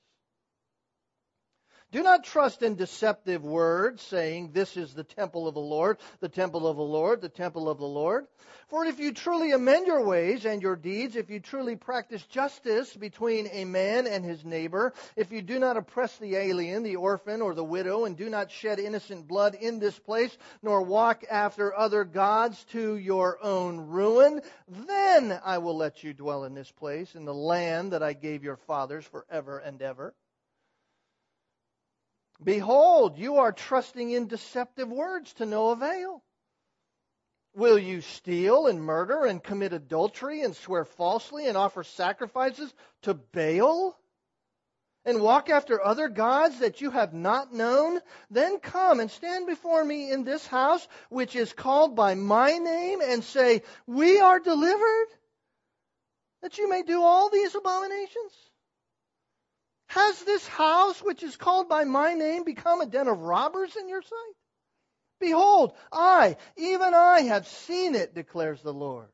Do 1.92 2.04
not 2.04 2.22
trust 2.22 2.62
in 2.62 2.76
deceptive 2.76 3.42
words, 3.42 4.00
saying, 4.02 4.52
This 4.52 4.76
is 4.76 4.94
the 4.94 5.02
temple 5.02 5.48
of 5.48 5.54
the 5.54 5.60
Lord, 5.60 5.98
the 6.20 6.28
temple 6.28 6.68
of 6.68 6.76
the 6.76 6.82
Lord, 6.84 7.20
the 7.20 7.28
temple 7.28 7.68
of 7.68 7.78
the 7.78 7.84
Lord. 7.84 8.26
For 8.68 8.84
if 8.84 9.00
you 9.00 9.12
truly 9.12 9.50
amend 9.50 9.88
your 9.88 10.06
ways 10.06 10.44
and 10.44 10.62
your 10.62 10.76
deeds, 10.76 11.16
if 11.16 11.28
you 11.28 11.40
truly 11.40 11.74
practice 11.74 12.22
justice 12.22 12.94
between 12.94 13.48
a 13.50 13.64
man 13.64 14.06
and 14.06 14.24
his 14.24 14.44
neighbor, 14.44 14.94
if 15.16 15.32
you 15.32 15.42
do 15.42 15.58
not 15.58 15.76
oppress 15.76 16.16
the 16.18 16.36
alien, 16.36 16.84
the 16.84 16.94
orphan, 16.94 17.42
or 17.42 17.54
the 17.54 17.64
widow, 17.64 18.04
and 18.04 18.16
do 18.16 18.30
not 18.30 18.52
shed 18.52 18.78
innocent 18.78 19.26
blood 19.26 19.56
in 19.56 19.80
this 19.80 19.98
place, 19.98 20.38
nor 20.62 20.82
walk 20.82 21.24
after 21.28 21.76
other 21.76 22.04
gods 22.04 22.62
to 22.70 22.94
your 22.94 23.42
own 23.42 23.88
ruin, 23.88 24.40
then 24.68 25.40
I 25.44 25.58
will 25.58 25.76
let 25.76 26.04
you 26.04 26.14
dwell 26.14 26.44
in 26.44 26.54
this 26.54 26.70
place, 26.70 27.16
in 27.16 27.24
the 27.24 27.34
land 27.34 27.92
that 27.92 28.04
I 28.04 28.12
gave 28.12 28.44
your 28.44 28.58
fathers 28.58 29.04
forever 29.04 29.58
and 29.58 29.82
ever. 29.82 30.14
Behold, 32.42 33.18
you 33.18 33.36
are 33.36 33.52
trusting 33.52 34.10
in 34.10 34.26
deceptive 34.26 34.88
words 34.88 35.32
to 35.34 35.46
no 35.46 35.70
avail. 35.70 36.22
Will 37.54 37.78
you 37.78 38.00
steal 38.00 38.66
and 38.66 38.82
murder 38.82 39.24
and 39.24 39.42
commit 39.42 39.72
adultery 39.72 40.42
and 40.42 40.54
swear 40.54 40.84
falsely 40.84 41.46
and 41.46 41.56
offer 41.56 41.82
sacrifices 41.82 42.72
to 43.02 43.14
Baal? 43.14 43.96
And 45.04 45.20
walk 45.22 45.48
after 45.48 45.82
other 45.82 46.08
gods 46.08 46.58
that 46.60 46.80
you 46.80 46.90
have 46.90 47.14
not 47.14 47.52
known? 47.52 48.00
Then 48.30 48.60
come 48.60 49.00
and 49.00 49.10
stand 49.10 49.46
before 49.46 49.82
me 49.82 50.12
in 50.12 50.24
this 50.24 50.46
house, 50.46 50.86
which 51.08 51.34
is 51.34 51.52
called 51.54 51.96
by 51.96 52.14
my 52.14 52.58
name, 52.58 53.00
and 53.00 53.24
say, 53.24 53.62
We 53.86 54.20
are 54.20 54.38
delivered, 54.38 55.06
that 56.42 56.58
you 56.58 56.68
may 56.68 56.82
do 56.82 57.02
all 57.02 57.30
these 57.30 57.54
abominations. 57.54 58.49
Has 59.90 60.22
this 60.22 60.46
house, 60.46 61.02
which 61.02 61.24
is 61.24 61.36
called 61.36 61.68
by 61.68 61.82
my 61.82 62.14
name, 62.14 62.44
become 62.44 62.80
a 62.80 62.86
den 62.86 63.08
of 63.08 63.18
robbers 63.18 63.74
in 63.74 63.88
your 63.88 64.02
sight? 64.02 64.34
Behold, 65.18 65.72
I, 65.90 66.36
even 66.56 66.94
I, 66.94 67.22
have 67.22 67.48
seen 67.48 67.96
it, 67.96 68.14
declares 68.14 68.62
the 68.62 68.72
Lord. 68.72 69.08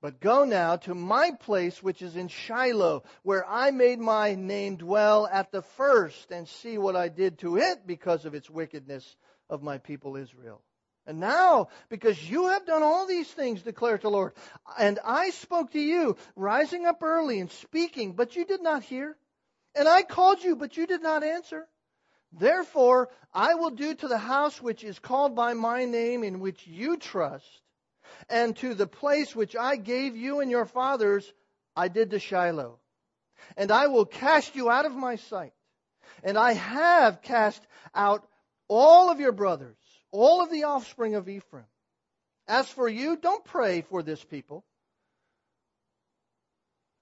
But 0.00 0.20
go 0.20 0.46
now 0.46 0.76
to 0.76 0.94
my 0.94 1.32
place 1.32 1.82
which 1.82 2.00
is 2.00 2.16
in 2.16 2.28
Shiloh, 2.28 3.04
where 3.22 3.46
I 3.46 3.72
made 3.72 3.98
my 3.98 4.36
name 4.36 4.76
dwell 4.76 5.28
at 5.30 5.52
the 5.52 5.60
first, 5.62 6.30
and 6.30 6.48
see 6.48 6.78
what 6.78 6.96
I 6.96 7.10
did 7.10 7.40
to 7.40 7.58
it 7.58 7.86
because 7.86 8.24
of 8.24 8.34
its 8.34 8.48
wickedness 8.48 9.16
of 9.50 9.62
my 9.62 9.76
people 9.76 10.16
Israel. 10.16 10.62
And 11.06 11.20
now, 11.20 11.68
because 11.90 12.30
you 12.30 12.48
have 12.48 12.64
done 12.64 12.82
all 12.82 13.06
these 13.06 13.28
things, 13.28 13.60
declares 13.60 14.00
the 14.00 14.10
Lord, 14.10 14.32
and 14.78 14.98
I 15.04 15.30
spoke 15.30 15.72
to 15.72 15.80
you, 15.80 16.16
rising 16.34 16.86
up 16.86 17.02
early 17.02 17.40
and 17.40 17.50
speaking, 17.50 18.12
but 18.12 18.36
you 18.36 18.46
did 18.46 18.62
not 18.62 18.82
hear. 18.82 19.16
And 19.74 19.86
I 19.86 20.02
called 20.02 20.42
you, 20.42 20.56
but 20.56 20.76
you 20.76 20.86
did 20.86 21.02
not 21.02 21.22
answer. 21.22 21.68
Therefore, 22.32 23.10
I 23.34 23.54
will 23.54 23.70
do 23.70 23.94
to 23.94 24.08
the 24.08 24.18
house 24.18 24.62
which 24.62 24.82
is 24.82 24.98
called 24.98 25.34
by 25.34 25.52
my 25.52 25.84
name, 25.84 26.24
in 26.24 26.40
which 26.40 26.66
you 26.66 26.96
trust, 26.96 27.60
and 28.30 28.56
to 28.56 28.74
the 28.74 28.86
place 28.86 29.36
which 29.36 29.54
I 29.54 29.76
gave 29.76 30.16
you 30.16 30.40
and 30.40 30.50
your 30.50 30.64
fathers, 30.64 31.30
I 31.76 31.88
did 31.88 32.10
to 32.10 32.18
Shiloh. 32.18 32.78
And 33.58 33.70
I 33.70 33.88
will 33.88 34.06
cast 34.06 34.56
you 34.56 34.70
out 34.70 34.86
of 34.86 34.94
my 34.94 35.16
sight. 35.16 35.52
And 36.22 36.38
I 36.38 36.54
have 36.54 37.20
cast 37.20 37.62
out 37.94 38.26
all 38.68 39.10
of 39.10 39.20
your 39.20 39.32
brothers 39.32 39.76
all 40.14 40.42
of 40.42 40.50
the 40.50 40.62
offspring 40.62 41.16
of 41.16 41.28
Ephraim. 41.28 41.66
As 42.46 42.68
for 42.68 42.88
you, 42.88 43.16
don't 43.16 43.44
pray 43.44 43.82
for 43.82 44.02
this 44.02 44.22
people. 44.22 44.64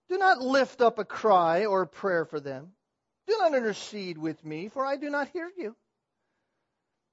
Do 0.09 0.17
not 0.17 0.41
lift 0.41 0.81
up 0.81 0.99
a 0.99 1.05
cry 1.05 1.67
or 1.67 1.83
a 1.83 1.87
prayer 1.87 2.25
for 2.25 2.41
them. 2.41 2.73
Do 3.27 3.37
not 3.39 3.55
intercede 3.55 4.17
with 4.17 4.43
me, 4.45 4.69
for 4.69 4.87
I 4.87 4.97
do 4.97 5.11
not 5.11 5.29
hear 5.29 5.51
you. 5.59 5.77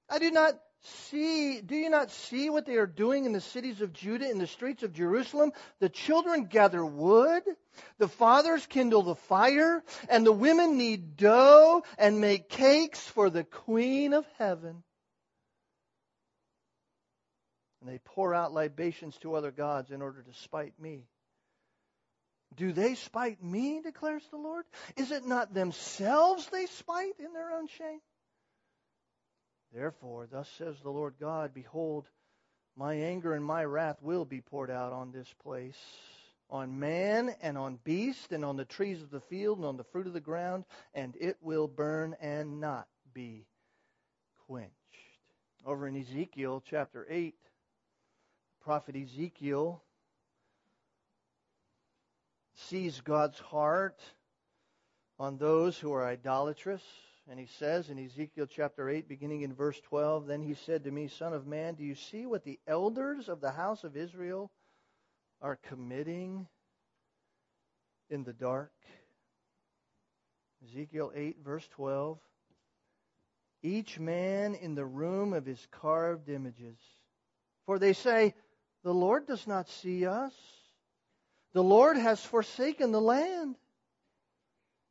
I 0.09 0.19
do 0.19 0.31
not 0.31 0.53
see, 1.09 1.59
do 1.59 1.75
you 1.75 1.89
not 1.89 2.12
see 2.12 2.49
what 2.49 2.65
they 2.65 2.77
are 2.77 2.88
doing 2.88 3.25
in 3.25 3.33
the 3.33 3.41
cities 3.41 3.81
of 3.81 3.91
Judah, 3.91 4.29
in 4.29 4.38
the 4.38 4.47
streets 4.47 4.83
of 4.83 4.93
Jerusalem? 4.93 5.51
The 5.79 5.89
children 5.89 6.45
gather 6.45 6.85
wood, 6.85 7.43
the 7.97 8.07
fathers 8.07 8.65
kindle 8.65 9.03
the 9.03 9.15
fire, 9.15 9.83
and 10.07 10.25
the 10.25 10.31
women 10.31 10.77
knead 10.77 11.17
dough 11.17 11.83
and 11.97 12.21
make 12.21 12.47
cakes 12.47 13.05
for 13.05 13.29
the 13.29 13.43
queen 13.43 14.13
of 14.13 14.25
heaven 14.38 14.83
they 17.89 17.99
pour 17.99 18.36
out 18.36 18.54
libations 18.54 19.17
to 19.17 19.34
other 19.34 19.52
gods 19.52 19.91
in 19.91 20.02
order 20.02 20.21
to 20.21 20.34
spite 20.41 20.80
me. 20.80 21.08
Do 22.56 22.71
they 22.71 22.95
spite 22.95 23.43
me, 23.43 23.82
declares 23.82 24.23
the 24.32 24.38
Lord? 24.38 24.65
Is 24.95 25.12
it 25.12 25.25
not 25.25 25.54
themselves 25.54 26.47
they 26.47 26.65
spite 26.65 27.19
in 27.19 27.34
their 27.34 27.52
own 27.52 27.67
shame? 27.67 27.99
Therefore, 29.73 30.28
thus 30.32 30.49
says 30.58 30.75
the 30.82 30.89
Lord 30.89 31.15
God, 31.19 31.54
Behold, 31.54 32.08
my 32.75 32.95
anger 32.95 33.34
and 33.34 33.45
my 33.45 33.63
wrath 33.63 33.97
will 34.02 34.25
be 34.25 34.41
poured 34.41 34.71
out 34.71 34.93
on 34.93 35.12
this 35.12 35.32
place, 35.43 35.78
on 36.49 36.80
man 36.80 37.36
and 37.41 37.58
on 37.58 37.78
beast, 37.84 38.32
and 38.32 38.43
on 38.43 38.58
the 38.58 38.65
trees 38.65 39.02
of 39.02 39.12
the 39.12 39.19
field, 39.19 39.58
and 39.58 39.67
on 39.67 39.78
the 39.78 39.84
fruit 39.84 40.08
of 40.08 40.13
the 40.13 40.19
ground, 40.19 40.65
and 40.93 41.15
it 41.19 41.38
will 41.41 41.67
burn 41.67 42.15
and 42.19 42.60
not 42.60 42.88
be 43.13 43.45
quenched. 44.47 44.73
Over 45.65 45.88
in 45.88 45.95
Ezekiel 45.97 46.63
chapter 46.67 47.06
8, 47.10 47.36
prophet 48.61 48.95
Ezekiel 48.95 49.81
sees 52.55 53.01
God's 53.01 53.39
heart 53.39 53.99
on 55.17 55.37
those 55.37 55.77
who 55.77 55.91
are 55.93 56.05
idolatrous. 56.05 56.83
And 57.29 57.39
he 57.39 57.47
says 57.59 57.89
in 57.89 58.03
Ezekiel 58.03 58.47
chapter 58.47 58.89
8, 58.89 59.07
beginning 59.07 59.41
in 59.43 59.53
verse 59.53 59.79
12, 59.81 60.25
Then 60.25 60.41
he 60.41 60.55
said 60.55 60.83
to 60.83 60.91
me, 60.91 61.07
Son 61.07 61.33
of 61.33 61.45
man, 61.45 61.75
do 61.75 61.83
you 61.83 61.95
see 61.95 62.25
what 62.25 62.43
the 62.43 62.59
elders 62.67 63.29
of 63.29 63.39
the 63.39 63.51
house 63.51 63.83
of 63.83 63.95
Israel 63.95 64.51
are 65.41 65.59
committing 65.67 66.47
in 68.09 68.23
the 68.23 68.33
dark? 68.33 68.71
Ezekiel 70.63 71.11
8, 71.15 71.37
verse 71.43 71.67
12. 71.69 72.19
Each 73.61 73.99
man 73.99 74.55
in 74.55 74.73
the 74.73 74.85
room 74.85 75.33
of 75.33 75.45
his 75.45 75.67
carved 75.71 76.29
images. 76.29 76.77
For 77.65 77.77
they 77.77 77.93
say, 77.93 78.33
the 78.83 78.93
Lord 78.93 79.27
does 79.27 79.45
not 79.47 79.69
see 79.69 80.05
us. 80.05 80.33
The 81.53 81.63
Lord 81.63 81.97
has 81.97 82.23
forsaken 82.23 82.91
the 82.91 83.01
land. 83.01 83.55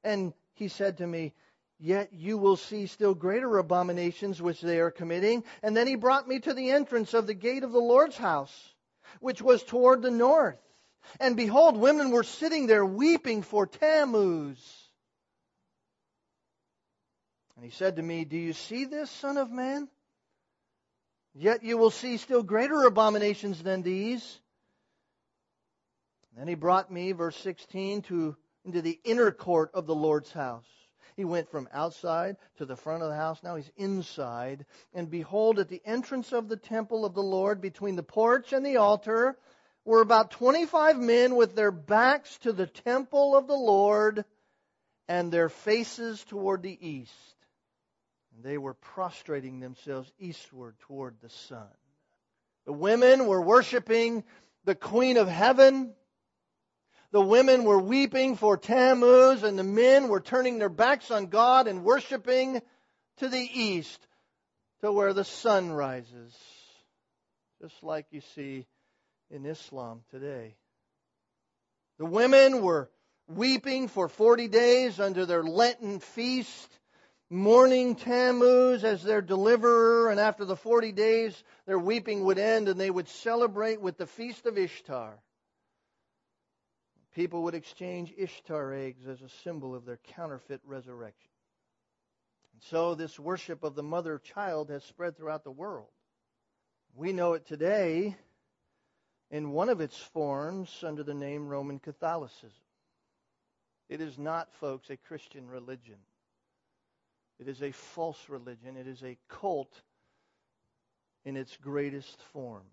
And 0.05 0.33
he 0.55 0.69
said 0.69 0.99
to 0.99 1.07
me, 1.07 1.35
Yet 1.81 2.13
you 2.13 2.39
will 2.39 2.57
see 2.57 2.87
still 2.87 3.15
greater 3.15 3.59
abominations 3.59 4.43
which 4.43 4.61
they 4.61 4.81
are 4.81 4.91
committing. 4.91 5.45
And 5.63 5.77
then 5.77 5.87
he 5.87 5.95
brought 5.95 6.27
me 6.27 6.41
to 6.41 6.53
the 6.53 6.71
entrance 6.71 7.15
of 7.15 7.27
the 7.27 7.35
gate 7.35 7.63
of 7.63 7.71
the 7.71 7.79
Lord's 7.79 8.17
house, 8.17 8.75
which 9.21 9.41
was 9.41 9.63
toward 9.63 10.03
the 10.03 10.11
north. 10.11 10.59
And 11.21 11.37
behold, 11.37 11.77
women 11.77 12.11
were 12.11 12.25
sitting 12.25 12.67
there 12.67 12.85
weeping 12.85 13.43
for 13.43 13.67
Tammuz. 13.67 14.59
And 17.55 17.65
he 17.65 17.71
said 17.71 17.97
to 17.97 18.03
me, 18.03 18.25
Do 18.25 18.37
you 18.37 18.53
see 18.53 18.85
this, 18.85 19.11
Son 19.11 19.37
of 19.37 19.51
Man? 19.51 19.89
Yet 21.35 21.63
you 21.63 21.79
will 21.79 21.91
see 21.91 22.17
still 22.17 22.43
greater 22.43 22.83
abominations 22.83 23.63
than 23.63 23.83
these. 23.83 24.41
Then 26.37 26.49
he 26.49 26.55
brought 26.55 26.91
me, 26.91 27.13
verse 27.13 27.37
16, 27.37 28.03
to, 28.03 28.37
into 28.65 28.83
the 28.83 29.01
inner 29.05 29.31
court 29.31 29.71
of 29.75 29.87
the 29.87 29.95
Lord's 29.95 30.33
house. 30.33 30.67
He 31.17 31.25
went 31.25 31.51
from 31.51 31.69
outside 31.73 32.37
to 32.59 32.65
the 32.65 32.77
front 32.77 33.03
of 33.03 33.09
the 33.09 33.17
house. 33.17 33.43
Now 33.43 33.57
he's 33.57 33.71
inside. 33.77 34.65
And 34.95 35.11
behold, 35.11 35.59
at 35.59 35.69
the 35.69 35.83
entrance 35.85 36.33
of 36.33 36.49
the 36.49 36.57
temple 36.57 37.05
of 37.05 37.15
the 37.15 37.23
Lord, 37.23 37.61
between 37.61 37.97
the 37.97 38.05
porch 38.05 38.53
and 38.53 38.65
the 38.65 38.77
altar, 38.77 39.37
were 39.85 40.01
about 40.01 40.31
25 40.31 40.97
men 40.99 41.35
with 41.35 41.57
their 41.57 41.73
backs 41.73 42.39
to 42.39 42.53
the 42.53 42.69
temple 42.69 43.37
of 43.37 43.49
the 43.49 43.57
Lord 43.57 44.25
and 45.09 45.33
their 45.33 45.49
faces 45.49 46.23
toward 46.25 46.63
the 46.63 46.79
east. 46.87 47.13
And 48.39 48.47
they 48.47 48.57
were 48.57 48.75
prostrating 48.75 49.59
themselves 49.59 50.13
eastward 50.21 50.77
toward 50.83 51.17
the 51.21 51.29
sun. 51.29 51.67
The 52.67 52.73
women 52.73 53.27
were 53.27 53.43
worshiping 53.43 54.23
the 54.65 54.77
Queen 54.77 55.17
of 55.17 55.27
Heaven. 55.27 55.93
The 57.11 57.21
women 57.21 57.65
were 57.65 57.81
weeping 57.81 58.37
for 58.37 58.57
Tammuz, 58.57 59.43
and 59.43 59.59
the 59.59 59.65
men 59.65 60.07
were 60.07 60.21
turning 60.21 60.61
their 60.61 60.69
backs 60.69 61.11
on 61.11 61.27
God 61.27 61.67
and 61.67 61.83
worshiping 61.83 62.63
to 63.17 63.29
the 63.29 63.41
east, 63.41 64.07
to 64.83 64.93
where 64.93 65.13
the 65.13 65.25
sun 65.25 65.73
rises. 65.73 66.33
Just 67.61 67.83
like 67.83 68.07
you 68.13 68.21
see 68.37 68.67
in 69.33 69.47
Islam 69.47 70.03
today. 70.13 70.55
The 71.99 72.07
women 72.07 72.63
were 72.63 72.89
weeping 73.27 73.89
for 73.89 74.09
40 74.09 74.47
days 74.47 75.01
under 75.01 75.27
their 75.27 75.43
Lenten 75.43 75.99
feast, 75.99 76.69
mourning 77.31 77.95
Tammuz 77.95 78.85
as 78.85 79.03
their 79.03 79.21
deliverer, 79.21 80.11
and 80.11 80.19
after 80.19 80.45
the 80.45 80.57
40 80.57 80.93
days, 80.93 81.43
their 81.67 81.79
weeping 81.79 82.25
would 82.25 82.39
end 82.39 82.69
and 82.69 82.81
they 82.81 82.91
would 82.91 83.09
celebrate 83.09 83.81
with 83.81 83.99
the 83.99 84.07
Feast 84.07 84.47
of 84.47 84.57
Ishtar. 84.57 85.19
People 87.15 87.45
would 87.45 87.55
exchange 87.55 88.13
Ishtar 88.17 88.73
eggs 88.75 89.07
as 89.07 89.21
a 89.21 89.29
symbol 89.43 89.75
of 89.75 89.85
their 89.85 89.99
counterfeit 90.15 90.61
resurrection. 90.65 91.31
And 92.53 92.63
so 92.63 92.95
this 92.95 93.19
worship 93.19 93.65
of 93.65 93.75
the 93.75 93.83
mother 93.83 94.19
child 94.19 94.71
has 94.71 94.85
spread 94.85 95.17
throughout 95.17 95.45
the 95.45 95.51
world. 95.51 95.89
We 96.95 97.13
know 97.13 97.35
it 97.35 97.47
today 97.47 98.17
in 99.31 99.51
one 99.51 99.69
of 99.69 99.81
its 99.81 99.97
forms 99.97 100.83
under 100.83 101.03
the 101.03 101.15
name 101.15 101.49
Roman 101.49 101.79
Catholicism. 101.79 102.51
It 103.89 104.01
is 104.01 104.19
not, 104.19 104.53
folks, 104.55 104.91
a 104.91 104.97
Christian 104.97 105.49
religion. 105.49 105.97
It 107.39 107.49
is 107.49 107.63
a 107.63 107.73
false 107.73 108.29
religion. 108.29 108.77
It 108.77 108.87
is 108.87 109.03
a 109.03 109.17
cult 109.29 109.73
in 111.25 111.37
its 111.37 111.57
greatest 111.57 112.21
form. 112.33 112.65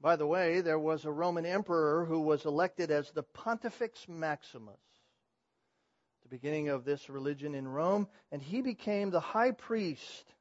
By 0.00 0.16
the 0.16 0.26
way, 0.26 0.62
there 0.62 0.78
was 0.78 1.04
a 1.04 1.12
Roman 1.12 1.46
emperor 1.46 2.04
who 2.04 2.20
was 2.20 2.44
elected 2.44 2.90
as 2.90 3.10
the 3.10 3.22
Pontifex 3.22 4.08
Maximus, 4.08 4.74
at 4.74 6.22
the 6.22 6.36
beginning 6.36 6.70
of 6.70 6.84
this 6.84 7.08
religion 7.08 7.54
in 7.54 7.68
Rome, 7.68 8.08
and 8.32 8.42
he 8.42 8.62
became 8.62 9.10
the 9.10 9.20
high 9.20 9.52
priest 9.52 10.34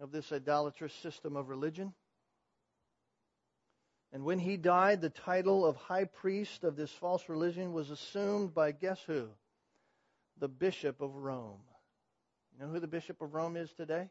of 0.00 0.12
this 0.12 0.32
idolatrous 0.32 0.94
system 0.94 1.36
of 1.36 1.48
religion. 1.48 1.92
And 4.12 4.24
when 4.24 4.38
he 4.38 4.56
died, 4.56 5.02
the 5.02 5.10
title 5.10 5.66
of 5.66 5.76
high 5.76 6.04
priest 6.04 6.64
of 6.64 6.76
this 6.76 6.90
false 6.90 7.28
religion 7.28 7.74
was 7.74 7.90
assumed 7.90 8.54
by 8.54 8.72
guess 8.72 9.02
who? 9.06 9.28
The 10.38 10.48
Bishop 10.48 11.02
of 11.02 11.14
Rome. 11.14 11.60
Know 12.58 12.66
who 12.66 12.80
the 12.80 12.88
Bishop 12.88 13.22
of 13.22 13.34
Rome 13.34 13.56
is 13.56 13.72
today? 13.72 14.08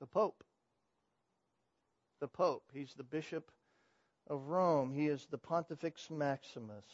The 0.00 0.06
Pope. 0.06 0.42
The 2.20 2.26
Pope. 2.26 2.64
He's 2.72 2.92
the 2.96 3.04
Bishop 3.04 3.50
of 4.28 4.48
Rome. 4.48 4.92
He 4.92 5.06
is 5.06 5.26
the 5.30 5.38
Pontifex 5.38 6.10
Maximus. 6.10 6.84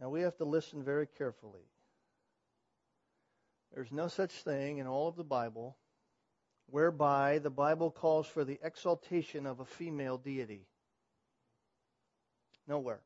Now 0.00 0.10
we 0.10 0.20
have 0.20 0.36
to 0.36 0.44
listen 0.44 0.82
very 0.84 1.06
carefully. 1.06 1.66
There's 3.74 3.90
no 3.90 4.08
such 4.08 4.32
thing 4.32 4.78
in 4.78 4.86
all 4.86 5.08
of 5.08 5.16
the 5.16 5.24
Bible 5.24 5.76
whereby 6.66 7.38
the 7.38 7.50
Bible 7.50 7.90
calls 7.90 8.26
for 8.26 8.44
the 8.44 8.60
exaltation 8.62 9.46
of 9.46 9.60
a 9.60 9.64
female 9.64 10.18
deity. 10.18 10.66
Nowhere. 12.68 13.00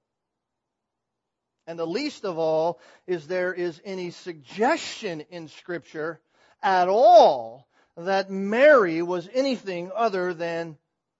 And 1.66 1.78
the 1.78 1.86
least 1.86 2.24
of 2.24 2.38
all 2.38 2.80
is 3.06 3.26
there 3.26 3.52
is 3.52 3.80
any 3.84 4.10
suggestion 4.10 5.22
in 5.30 5.48
Scripture 5.48 6.20
at 6.62 6.88
all 6.88 7.66
that 7.96 8.30
Mary 8.30 9.02
was 9.02 9.28
anything 9.32 9.90
other 9.94 10.32
than 10.34 10.76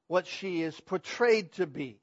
what 0.09 0.27
she 0.27 0.63
is 0.63 0.79
portrayed 0.81 1.53
to 1.53 1.67
be. 1.67 1.99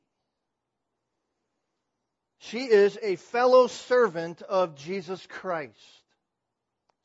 She 2.39 2.65
is 2.65 2.97
a 3.01 3.15
fellow 3.15 3.67
servant 3.67 4.41
of 4.41 4.75
Jesus 4.75 5.25
Christ. 5.27 5.77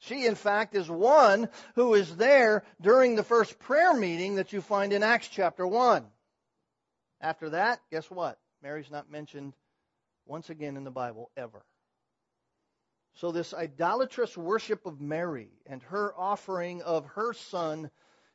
She, 0.00 0.26
in 0.26 0.34
fact, 0.34 0.74
is 0.74 0.88
one 0.88 1.48
who 1.74 1.94
is 1.94 2.16
there 2.16 2.64
during 2.80 3.14
the 3.14 3.22
first 3.22 3.58
prayer 3.60 3.94
meeting 3.94 4.36
that 4.36 4.52
you 4.52 4.60
find 4.60 4.92
in 4.92 5.02
Acts 5.02 5.28
chapter 5.28 5.66
1. 5.66 6.04
After 7.20 7.50
that, 7.50 7.80
guess 7.90 8.10
what? 8.10 8.38
Mary's 8.62 8.90
not 8.90 9.10
mentioned 9.10 9.54
once 10.28 10.50
again 10.50 10.76
in 10.76 10.84
the 10.84 10.90
Bible 10.90 11.30
ever. 11.36 11.64
So, 13.14 13.32
this 13.32 13.52
idolatrous 13.52 14.36
worship 14.36 14.86
of 14.86 15.00
Mary 15.00 15.48
and 15.66 15.82
her 15.84 16.12
offering 16.16 16.82
of 16.82 17.06
her 17.06 17.32
son 17.32 17.90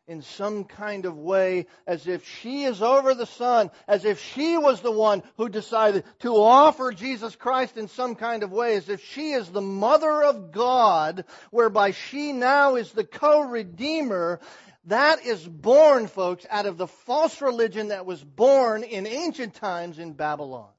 in 0.07 0.21
some 0.21 0.65
kind 0.65 1.05
of 1.05 1.17
way 1.17 1.67
as 1.87 2.07
if 2.07 2.27
she 2.27 2.63
is 2.63 2.81
over 2.81 3.13
the 3.13 3.25
Son, 3.25 3.71
as 3.87 4.03
if 4.03 4.21
she 4.21 4.57
was 4.57 4.81
the 4.81 4.91
one 4.91 5.23
who 5.37 5.47
decided 5.47 6.03
to 6.19 6.35
offer 6.35 6.91
Jesus 6.91 7.37
Christ 7.37 7.77
in 7.77 7.87
some 7.87 8.15
kind 8.15 8.43
of 8.43 8.51
way, 8.51 8.75
as 8.75 8.89
if 8.89 9.01
she 9.01 9.31
is 9.31 9.47
the 9.47 9.61
mother 9.61 10.23
of 10.23 10.51
God, 10.51 11.23
whereby 11.51 11.91
she 11.91 12.33
now 12.33 12.75
is 12.75 12.91
the 12.91 13.05
co-redeemer. 13.05 14.41
That 14.87 15.25
is 15.25 15.47
born, 15.47 16.07
folks, 16.07 16.45
out 16.49 16.65
of 16.65 16.77
the 16.77 16.87
false 16.87 17.41
religion 17.41 17.87
that 17.87 18.05
was 18.05 18.21
born 18.21 18.83
in 18.83 19.07
ancient 19.07 19.53
times 19.53 19.99
in 19.99 20.11
Babylon. 20.11 20.72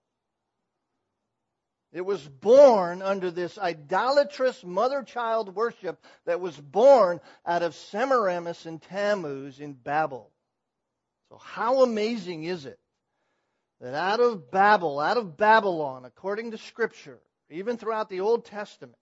It 1.95 2.05
was 2.05 2.27
born 2.27 3.03
under 3.03 3.31
this 3.31 3.57
idolatrous 3.57 4.65
mother 4.65 5.05
child 5.05 5.55
worship 5.55 6.05
that 6.25 6.41
was 6.41 6.57
born 6.57 7.21
out 7.47 7.63
of 7.63 7.77
Semiramis 7.77 8.67
and 8.67 8.83
Tammuz 8.83 9.61
in 9.61 9.75
Babel. 9.75 10.29
So, 11.29 11.37
how 11.37 11.85
amazing 11.85 12.43
is 12.43 12.67
it 12.67 12.81
that 13.81 13.95
out 13.95 14.19
of 14.19 14.51
Babel, 14.51 14.99
out 14.99 15.19
of 15.19 15.37
Babylon, 15.37 16.05
according 16.05 16.51
to 16.51 16.59
Scripture, 16.59 17.21
even 17.49 17.77
throughout 17.77 18.09
the 18.09 18.21
Old 18.21 18.45
Testament, 18.45 18.99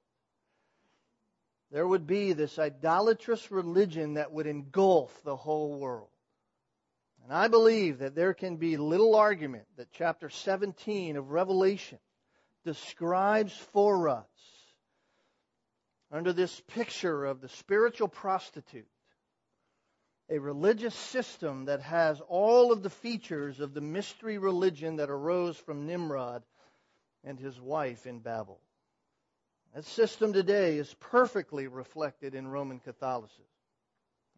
there 1.71 1.89
would 1.89 2.07
be 2.07 2.35
this 2.35 2.59
idolatrous 2.59 3.51
religion 3.51 4.15
that 4.15 4.33
would 4.33 4.47
engulf 4.47 5.19
the 5.25 5.37
whole 5.37 5.79
world. 5.79 6.09
And 7.25 7.33
I 7.33 7.49
believe 7.49 8.01
that 8.01 8.15
there 8.15 8.35
can 8.35 8.59
be 8.59 8.77
little 8.77 9.15
argument 9.15 9.65
that 9.79 9.93
chapter 9.93 10.29
17 10.29 11.17
of 11.17 11.31
Revelation 11.31 11.99
describes 12.65 13.53
for 13.73 14.09
us 14.09 14.27
under 16.11 16.33
this 16.33 16.61
picture 16.69 17.25
of 17.25 17.41
the 17.41 17.49
spiritual 17.49 18.09
prostitute 18.09 18.87
a 20.33 20.39
religious 20.39 20.95
system 20.95 21.67
that 21.67 21.83
has 21.83 22.21
all 22.27 22.73
of 22.73 22.83
the 22.83 22.91
features 22.91 23.61
of 23.61 23.75
the 23.75 23.83
mystery 23.83 24.39
religion 24.39 24.97
that 24.97 25.11
arose 25.11 25.59
from 25.59 25.87
Nimrod 25.87 26.43
and 27.23 27.39
his 27.39 27.61
wife 27.61 28.07
in 28.07 28.21
Babel. 28.21 28.59
That 29.75 29.85
system 29.85 30.33
today 30.33 30.79
is 30.79 30.95
perfectly 31.01 31.67
reflected 31.67 32.35
in 32.35 32.49
Roman 32.49 32.79
Catholicism. 32.79 33.45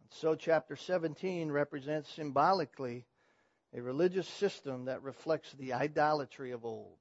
And 0.01 0.11
so, 0.11 0.35
chapter 0.35 0.75
17 0.75 1.49
represents 1.49 2.11
symbolically 2.11 3.05
a 3.73 3.81
religious 3.81 4.27
system 4.27 4.85
that 4.85 5.01
reflects 5.01 5.53
the 5.53 5.73
idolatry 5.73 6.51
of 6.51 6.65
old. 6.65 6.97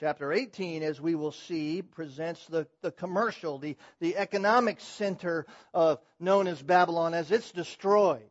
Chapter 0.00 0.32
18, 0.32 0.82
as 0.82 1.00
we 1.00 1.14
will 1.14 1.30
see, 1.30 1.80
presents 1.80 2.44
the, 2.46 2.66
the 2.82 2.90
commercial, 2.90 3.58
the, 3.58 3.76
the 4.00 4.16
economic 4.16 4.80
center 4.80 5.46
of, 5.72 6.00
known 6.18 6.48
as 6.48 6.60
Babylon 6.60 7.14
as 7.14 7.30
it's 7.30 7.52
destroyed. 7.52 8.28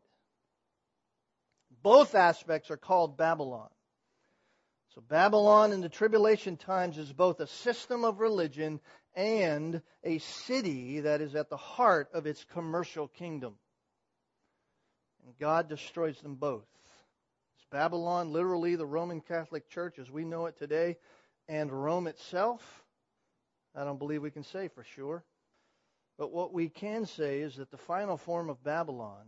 Both 1.81 2.15
aspects 2.15 2.69
are 2.69 2.77
called 2.77 3.17
Babylon. 3.17 3.69
So 4.93 5.01
Babylon 5.01 5.71
in 5.71 5.79
the 5.79 5.89
tribulation 5.89 6.57
times 6.57 6.97
is 6.97 7.11
both 7.13 7.39
a 7.39 7.47
system 7.47 8.03
of 8.03 8.19
religion 8.19 8.81
and 9.15 9.81
a 10.03 10.17
city 10.17 10.99
that 10.99 11.21
is 11.21 11.33
at 11.33 11.49
the 11.49 11.57
heart 11.57 12.09
of 12.13 12.27
its 12.27 12.45
commercial 12.53 13.07
kingdom. 13.07 13.55
And 15.25 15.33
God 15.39 15.69
destroys 15.69 16.19
them 16.19 16.35
both. 16.35 16.65
Is 17.57 17.65
Babylon 17.71 18.33
literally 18.33 18.75
the 18.75 18.85
Roman 18.85 19.21
Catholic 19.21 19.69
Church 19.69 19.97
as 19.97 20.11
we 20.11 20.25
know 20.25 20.47
it 20.47 20.57
today? 20.57 20.97
And 21.47 21.71
Rome 21.71 22.07
itself, 22.07 22.61
I 23.75 23.83
don't 23.83 23.99
believe 23.99 24.21
we 24.21 24.31
can 24.31 24.43
say 24.43 24.67
for 24.67 24.83
sure. 24.83 25.23
But 26.17 26.31
what 26.31 26.53
we 26.53 26.69
can 26.69 27.05
say 27.05 27.39
is 27.39 27.55
that 27.55 27.71
the 27.71 27.77
final 27.77 28.17
form 28.17 28.49
of 28.49 28.63
Babylon, 28.63 29.25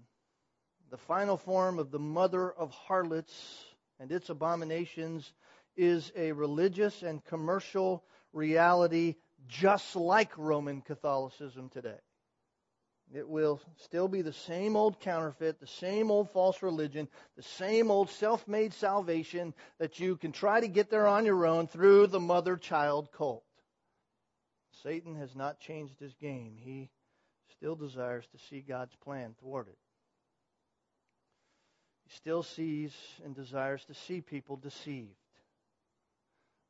the 0.91 0.97
final 0.97 1.37
form 1.37 1.79
of 1.79 1.91
the 1.91 1.99
mother 1.99 2.51
of 2.51 2.71
harlots 2.71 3.65
and 3.99 4.11
its 4.11 4.29
abominations, 4.29 5.33
is 5.75 6.11
a 6.15 6.31
religious 6.31 7.01
and 7.01 7.23
commercial 7.25 8.03
reality 8.33 9.15
just 9.47 9.95
like 9.95 10.37
Roman 10.37 10.81
Catholicism 10.81 11.69
today. 11.69 11.99
It 13.15 13.29
will 13.29 13.61
still 13.77 14.09
be 14.09 14.21
the 14.21 14.33
same 14.33 14.75
old 14.75 14.99
counterfeit, 14.99 15.61
the 15.61 15.67
same 15.67 16.11
old 16.11 16.29
false 16.31 16.61
religion, 16.61 17.07
the 17.37 17.43
same 17.43 17.89
old 17.89 18.09
self 18.09 18.45
made 18.45 18.73
salvation 18.73 19.53
that 19.79 20.01
you 20.01 20.17
can 20.17 20.33
try 20.33 20.59
to 20.59 20.67
get 20.67 20.89
there 20.89 21.07
on 21.07 21.25
your 21.25 21.45
own 21.45 21.67
through 21.67 22.07
the 22.07 22.19
mother 22.19 22.57
child 22.57 23.13
cult. 23.13 23.45
Satan 24.83 25.15
has 25.15 25.33
not 25.33 25.61
changed 25.61 25.97
his 25.97 26.13
game. 26.15 26.57
He 26.59 26.89
still 27.53 27.77
desires 27.77 28.27
to 28.33 28.37
see 28.49 28.59
God's 28.59 28.95
plan 28.97 29.33
thwarted. 29.39 29.77
He 32.03 32.17
still 32.17 32.43
sees 32.43 32.93
and 33.23 33.33
desires 33.33 33.85
to 33.85 33.93
see 33.93 34.19
people 34.19 34.57
deceived. 34.57 35.15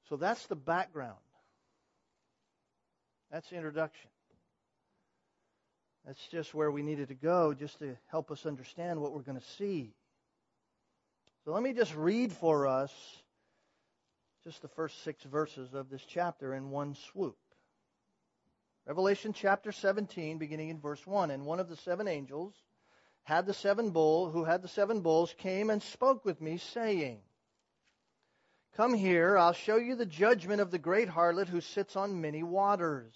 So 0.09 0.15
that's 0.15 0.45
the 0.45 0.55
background. 0.55 1.17
That's 3.31 3.49
the 3.49 3.55
introduction. 3.55 4.11
That's 6.06 6.28
just 6.28 6.53
where 6.53 6.70
we 6.70 6.84
needed 6.84 7.08
to 7.08 7.16
go 7.16 7.53
just 7.53 7.80
to 7.80 7.97
help 8.08 8.30
us 8.30 8.45
understand 8.45 9.01
what 9.01 9.14
we're 9.14 9.22
going 9.22 9.39
to 9.39 9.45
see. 9.58 9.93
So 11.43 11.51
let 11.51 11.64
me 11.64 11.74
just 11.74 11.95
read 11.95 12.32
for 12.32 12.68
us 12.68 12.91
just 14.43 14.62
the 14.62 14.68
first 14.68 15.03
six 15.03 15.24
verses 15.24 15.74
of 15.74 15.89
this 15.89 16.03
chapter 16.08 16.53
in 16.53 16.70
one 16.70 16.95
swoop. 17.12 17.38
Revelation 18.86 19.34
chapter 19.34 19.72
17, 19.72 20.38
beginning 20.38 20.70
in 20.70 20.80
verse 20.80 21.06
1. 21.08 21.32
And 21.32 21.45
one 21.45 21.60
of 21.60 21.70
the 21.70 21.76
seven 21.76 22.08
angels 22.08 22.53
had 23.24 23.47
the 23.47 23.53
seven 23.53 23.89
bull, 23.89 24.30
who 24.30 24.43
had 24.43 24.62
the 24.62 24.68
seven 24.68 25.01
bulls, 25.01 25.34
came 25.39 25.72
and 25.72 25.82
spoke 25.82 26.24
with 26.24 26.39
me, 26.39 26.58
saying, 26.58 27.20
Come 28.78 28.93
here, 28.93 29.38
I'll 29.38 29.53
show 29.53 29.78
you 29.78 29.95
the 29.95 30.06
judgment 30.06 30.62
of 30.62 30.70
the 30.70 30.78
great 30.78 31.10
harlot 31.10 31.47
who 31.47 31.62
sits 31.62 31.95
on 31.95 32.22
many 32.22 32.43
waters, 32.43 33.16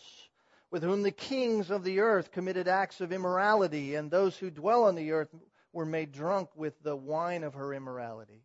with 0.72 0.84
whom 0.84 1.02
the 1.04 1.12
kings 1.12 1.72
of 1.72 1.84
the 1.84 2.00
earth 2.00 2.32
committed 2.32 2.68
acts 2.68 3.02
of 3.02 3.12
immorality, 3.12 3.96
and 3.96 4.12
those 4.12 4.38
who 4.38 4.50
dwell 4.50 4.84
on 4.84 4.96
the 4.96 5.12
earth 5.12 5.34
were 5.74 5.86
made 5.86 6.12
drunk 6.12 6.50
with 6.56 6.82
the 6.84 6.96
wine 6.96 7.44
of 7.44 7.54
her 7.54 7.74
immorality. 7.74 8.44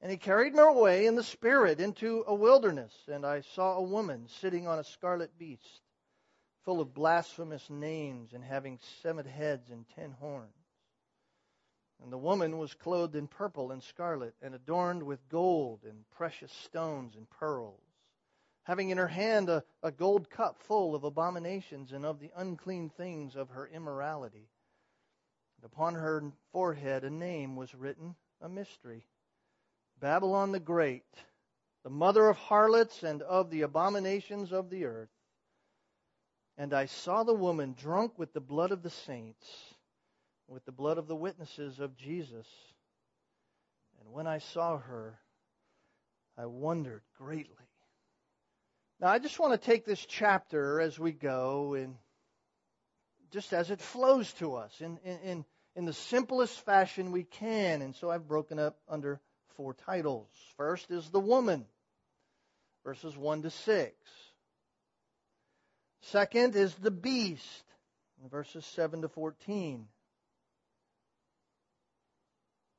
And 0.00 0.10
he 0.10 0.16
carried 0.16 0.54
me 0.54 0.62
away 0.62 1.06
in 1.06 1.14
the 1.14 1.22
spirit 1.22 1.80
into 1.80 2.24
a 2.26 2.34
wilderness, 2.34 2.92
and 3.06 3.24
I 3.24 3.40
saw 3.40 3.76
a 3.76 3.82
woman 3.82 4.26
sitting 4.28 4.66
on 4.66 4.78
a 4.78 4.84
scarlet 4.84 5.38
beast, 5.38 5.80
full 6.64 6.80
of 6.80 6.92
blasphemous 6.92 7.70
names, 7.70 8.32
and 8.32 8.42
having 8.42 8.78
seven 9.02 9.24
heads 9.26 9.70
and 9.70 9.86
ten 9.94 10.10
horns. 10.12 10.52
And 12.02 12.12
the 12.12 12.18
woman 12.18 12.58
was 12.58 12.74
clothed 12.74 13.14
in 13.14 13.28
purple 13.28 13.70
and 13.70 13.82
scarlet, 13.82 14.34
and 14.42 14.54
adorned 14.54 15.04
with 15.04 15.28
gold 15.28 15.84
and 15.84 16.04
precious 16.10 16.50
stones 16.50 17.14
and 17.14 17.30
pearls, 17.30 17.80
having 18.64 18.90
in 18.90 18.98
her 18.98 19.08
hand 19.08 19.48
a, 19.48 19.64
a 19.82 19.90
gold 19.90 20.30
cup 20.30 20.58
full 20.58 20.94
of 20.94 21.04
abominations 21.04 21.92
and 21.92 22.04
of 22.04 22.20
the 22.20 22.30
unclean 22.36 22.90
things 22.90 23.36
of 23.36 23.50
her 23.50 23.66
immorality. 23.66 24.48
And 25.56 25.64
upon 25.64 25.94
her 25.94 26.22
forehead 26.52 27.04
a 27.04 27.10
name 27.10 27.56
was 27.56 27.74
written, 27.74 28.14
a 28.40 28.48
mystery 28.48 29.06
Babylon 30.00 30.52
the 30.52 30.60
Great, 30.60 31.04
the 31.84 31.90
mother 31.90 32.28
of 32.28 32.36
harlots 32.36 33.02
and 33.02 33.22
of 33.22 33.50
the 33.50 33.62
abominations 33.62 34.52
of 34.52 34.68
the 34.70 34.84
earth. 34.84 35.10
And 36.58 36.74
I 36.74 36.86
saw 36.86 37.22
the 37.22 37.34
woman 37.34 37.74
drunk 37.78 38.18
with 38.18 38.32
the 38.32 38.40
blood 38.40 38.72
of 38.72 38.82
the 38.82 38.90
saints 38.90 39.46
with 40.52 40.64
the 40.66 40.72
blood 40.72 40.98
of 40.98 41.08
the 41.08 41.16
witnesses 41.16 41.80
of 41.80 41.96
Jesus. 41.96 42.46
And 43.98 44.12
when 44.12 44.26
I 44.26 44.38
saw 44.38 44.76
her, 44.78 45.18
I 46.36 46.46
wondered 46.46 47.02
greatly. 47.16 47.61
Now, 49.02 49.08
I 49.08 49.18
just 49.18 49.40
want 49.40 49.60
to 49.60 49.66
take 49.70 49.84
this 49.84 50.06
chapter 50.06 50.80
as 50.80 50.96
we 50.96 51.10
go 51.10 51.74
and 51.74 51.96
just 53.32 53.52
as 53.52 53.72
it 53.72 53.80
flows 53.80 54.32
to 54.34 54.54
us 54.54 54.80
in, 54.80 54.96
in, 54.98 55.44
in 55.74 55.86
the 55.86 55.92
simplest 55.92 56.64
fashion 56.64 57.10
we 57.10 57.24
can. 57.24 57.82
And 57.82 57.96
so 57.96 58.12
I've 58.12 58.28
broken 58.28 58.60
up 58.60 58.78
under 58.88 59.20
four 59.56 59.74
titles. 59.74 60.28
First 60.56 60.92
is 60.92 61.10
the 61.10 61.18
woman, 61.18 61.64
verses 62.84 63.16
1 63.16 63.42
to 63.42 63.50
6. 63.50 63.92
Second 66.02 66.54
is 66.54 66.72
the 66.76 66.92
beast, 66.92 67.64
verses 68.30 68.64
7 68.66 69.02
to 69.02 69.08
14. 69.08 69.88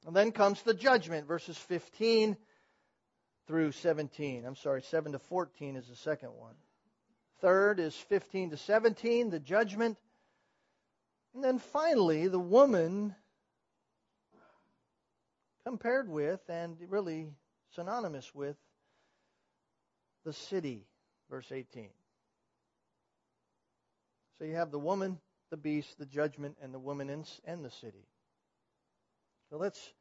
And 0.05 0.15
then 0.15 0.31
comes 0.31 0.61
the 0.61 0.73
judgment, 0.73 1.27
verses 1.27 1.57
15 1.57 2.37
through 3.47 3.71
17. 3.71 4.45
I'm 4.45 4.55
sorry, 4.55 4.81
7 4.81 5.11
to 5.11 5.19
14 5.19 5.75
is 5.75 5.87
the 5.87 5.95
second 5.95 6.29
one. 6.37 6.55
Third 7.41 7.79
is 7.79 7.95
15 7.95 8.51
to 8.51 8.57
17, 8.57 9.29
the 9.29 9.39
judgment. 9.39 9.97
And 11.33 11.43
then 11.43 11.59
finally, 11.59 12.27
the 12.27 12.39
woman 12.39 13.15
compared 15.65 16.09
with 16.09 16.41
and 16.49 16.77
really 16.89 17.27
synonymous 17.75 18.33
with 18.33 18.55
the 20.25 20.33
city, 20.33 20.85
verse 21.29 21.51
18. 21.51 21.89
So 24.37 24.45
you 24.45 24.55
have 24.55 24.71
the 24.71 24.79
woman, 24.79 25.19
the 25.51 25.57
beast, 25.57 25.97
the 25.97 26.05
judgment, 26.05 26.57
and 26.61 26.73
the 26.73 26.79
woman 26.79 27.09
and 27.09 27.65
the 27.65 27.71
city. 27.71 28.05
So 29.49 29.57
let's 29.57 29.93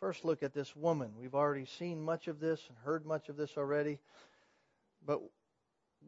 first 0.00 0.24
look 0.24 0.42
at 0.42 0.54
this 0.54 0.74
woman. 0.74 1.12
We've 1.20 1.34
already 1.34 1.66
seen 1.78 2.02
much 2.02 2.26
of 2.26 2.40
this 2.40 2.60
and 2.68 2.78
heard 2.78 3.04
much 3.04 3.28
of 3.28 3.36
this 3.36 3.52
already, 3.58 3.98
but 5.06 5.20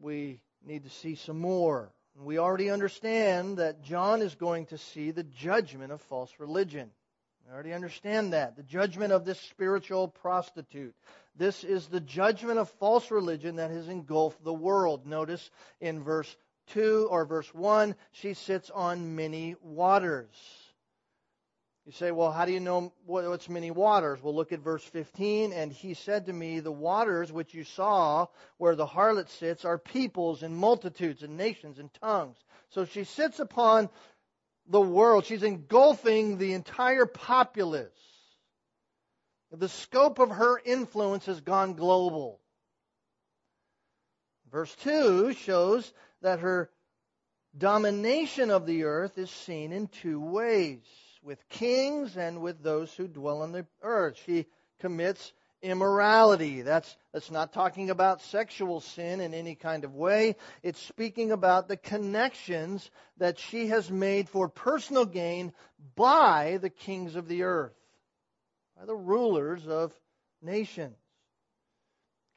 we 0.01 0.39
need 0.65 0.83
to 0.83 0.89
see 0.89 1.13
some 1.13 1.39
more. 1.39 1.91
We 2.15 2.39
already 2.39 2.71
understand 2.71 3.57
that 3.57 3.83
John 3.83 4.21
is 4.21 4.33
going 4.33 4.65
to 4.67 4.79
see 4.79 5.11
the 5.11 5.23
judgment 5.23 5.91
of 5.91 6.01
false 6.01 6.31
religion. 6.39 6.89
We 7.45 7.53
already 7.53 7.73
understand 7.73 8.33
that. 8.33 8.55
The 8.55 8.63
judgment 8.63 9.13
of 9.13 9.25
this 9.25 9.39
spiritual 9.39 10.07
prostitute. 10.07 10.95
This 11.35 11.63
is 11.63 11.87
the 11.87 11.99
judgment 11.99 12.57
of 12.57 12.69
false 12.71 13.11
religion 13.11 13.57
that 13.57 13.69
has 13.69 13.87
engulfed 13.87 14.43
the 14.43 14.53
world. 14.53 15.05
Notice 15.05 15.51
in 15.81 16.03
verse 16.03 16.35
2 16.67 17.07
or 17.11 17.25
verse 17.25 17.53
1, 17.53 17.95
she 18.11 18.33
sits 18.33 18.69
on 18.71 19.15
many 19.15 19.55
waters. 19.61 20.62
You 21.85 21.91
say, 21.91 22.11
well, 22.11 22.31
how 22.31 22.45
do 22.45 22.53
you 22.53 22.61
know 22.61 22.93
what's 23.05 23.49
many 23.49 23.69
waters? 23.69 24.23
Well, 24.23 24.33
look 24.33 24.53
at 24.53 24.61
verse 24.61 24.83
15. 24.83 25.51
And 25.51 25.71
he 25.71 25.93
said 25.93 26.27
to 26.27 26.33
me, 26.33 26.61
The 26.61 26.71
waters 26.71 27.31
which 27.31 27.53
you 27.53 27.65
saw 27.65 28.27
where 28.57 28.75
the 28.75 28.85
harlot 28.85 29.29
sits 29.29 29.65
are 29.65 29.77
peoples 29.77 30.43
and 30.43 30.55
multitudes 30.55 31.23
and 31.23 31.35
nations 31.35 31.79
and 31.79 31.93
tongues. 31.95 32.37
So 32.69 32.85
she 32.85 33.03
sits 33.03 33.39
upon 33.39 33.89
the 34.67 34.79
world. 34.79 35.25
She's 35.25 35.43
engulfing 35.43 36.37
the 36.37 36.53
entire 36.53 37.05
populace. 37.05 37.91
The 39.51 39.69
scope 39.69 40.19
of 40.19 40.29
her 40.31 40.59
influence 40.63 41.25
has 41.25 41.41
gone 41.41 41.73
global. 41.73 42.39
Verse 44.51 44.73
2 44.83 45.33
shows 45.33 45.91
that 46.21 46.39
her 46.39 46.69
domination 47.57 48.49
of 48.49 48.65
the 48.65 48.83
earth 48.83 49.17
is 49.17 49.29
seen 49.29 49.71
in 49.71 49.87
two 49.87 50.19
ways 50.19 50.79
with 51.23 51.47
kings 51.49 52.17
and 52.17 52.41
with 52.41 52.61
those 52.61 52.93
who 52.93 53.07
dwell 53.07 53.41
on 53.41 53.51
the 53.51 53.65
earth. 53.81 54.17
She 54.25 54.45
commits 54.79 55.31
immorality. 55.61 56.61
That's, 56.61 56.95
that's 57.13 57.31
not 57.31 57.53
talking 57.53 57.89
about 57.89 58.21
sexual 58.21 58.81
sin 58.81 59.21
in 59.21 59.33
any 59.33 59.55
kind 59.55 59.85
of 59.85 59.95
way. 59.95 60.35
It's 60.61 60.81
speaking 60.81 61.31
about 61.31 61.67
the 61.67 61.77
connections 61.77 62.89
that 63.17 63.39
she 63.39 63.67
has 63.67 63.89
made 63.89 64.27
for 64.27 64.49
personal 64.49 65.05
gain 65.05 65.53
by 65.95 66.59
the 66.61 66.69
kings 66.69 67.15
of 67.15 67.27
the 67.27 67.43
earth, 67.43 67.75
by 68.77 68.85
the 68.85 68.95
rulers 68.95 69.65
of 69.67 69.93
nations, 70.41 70.97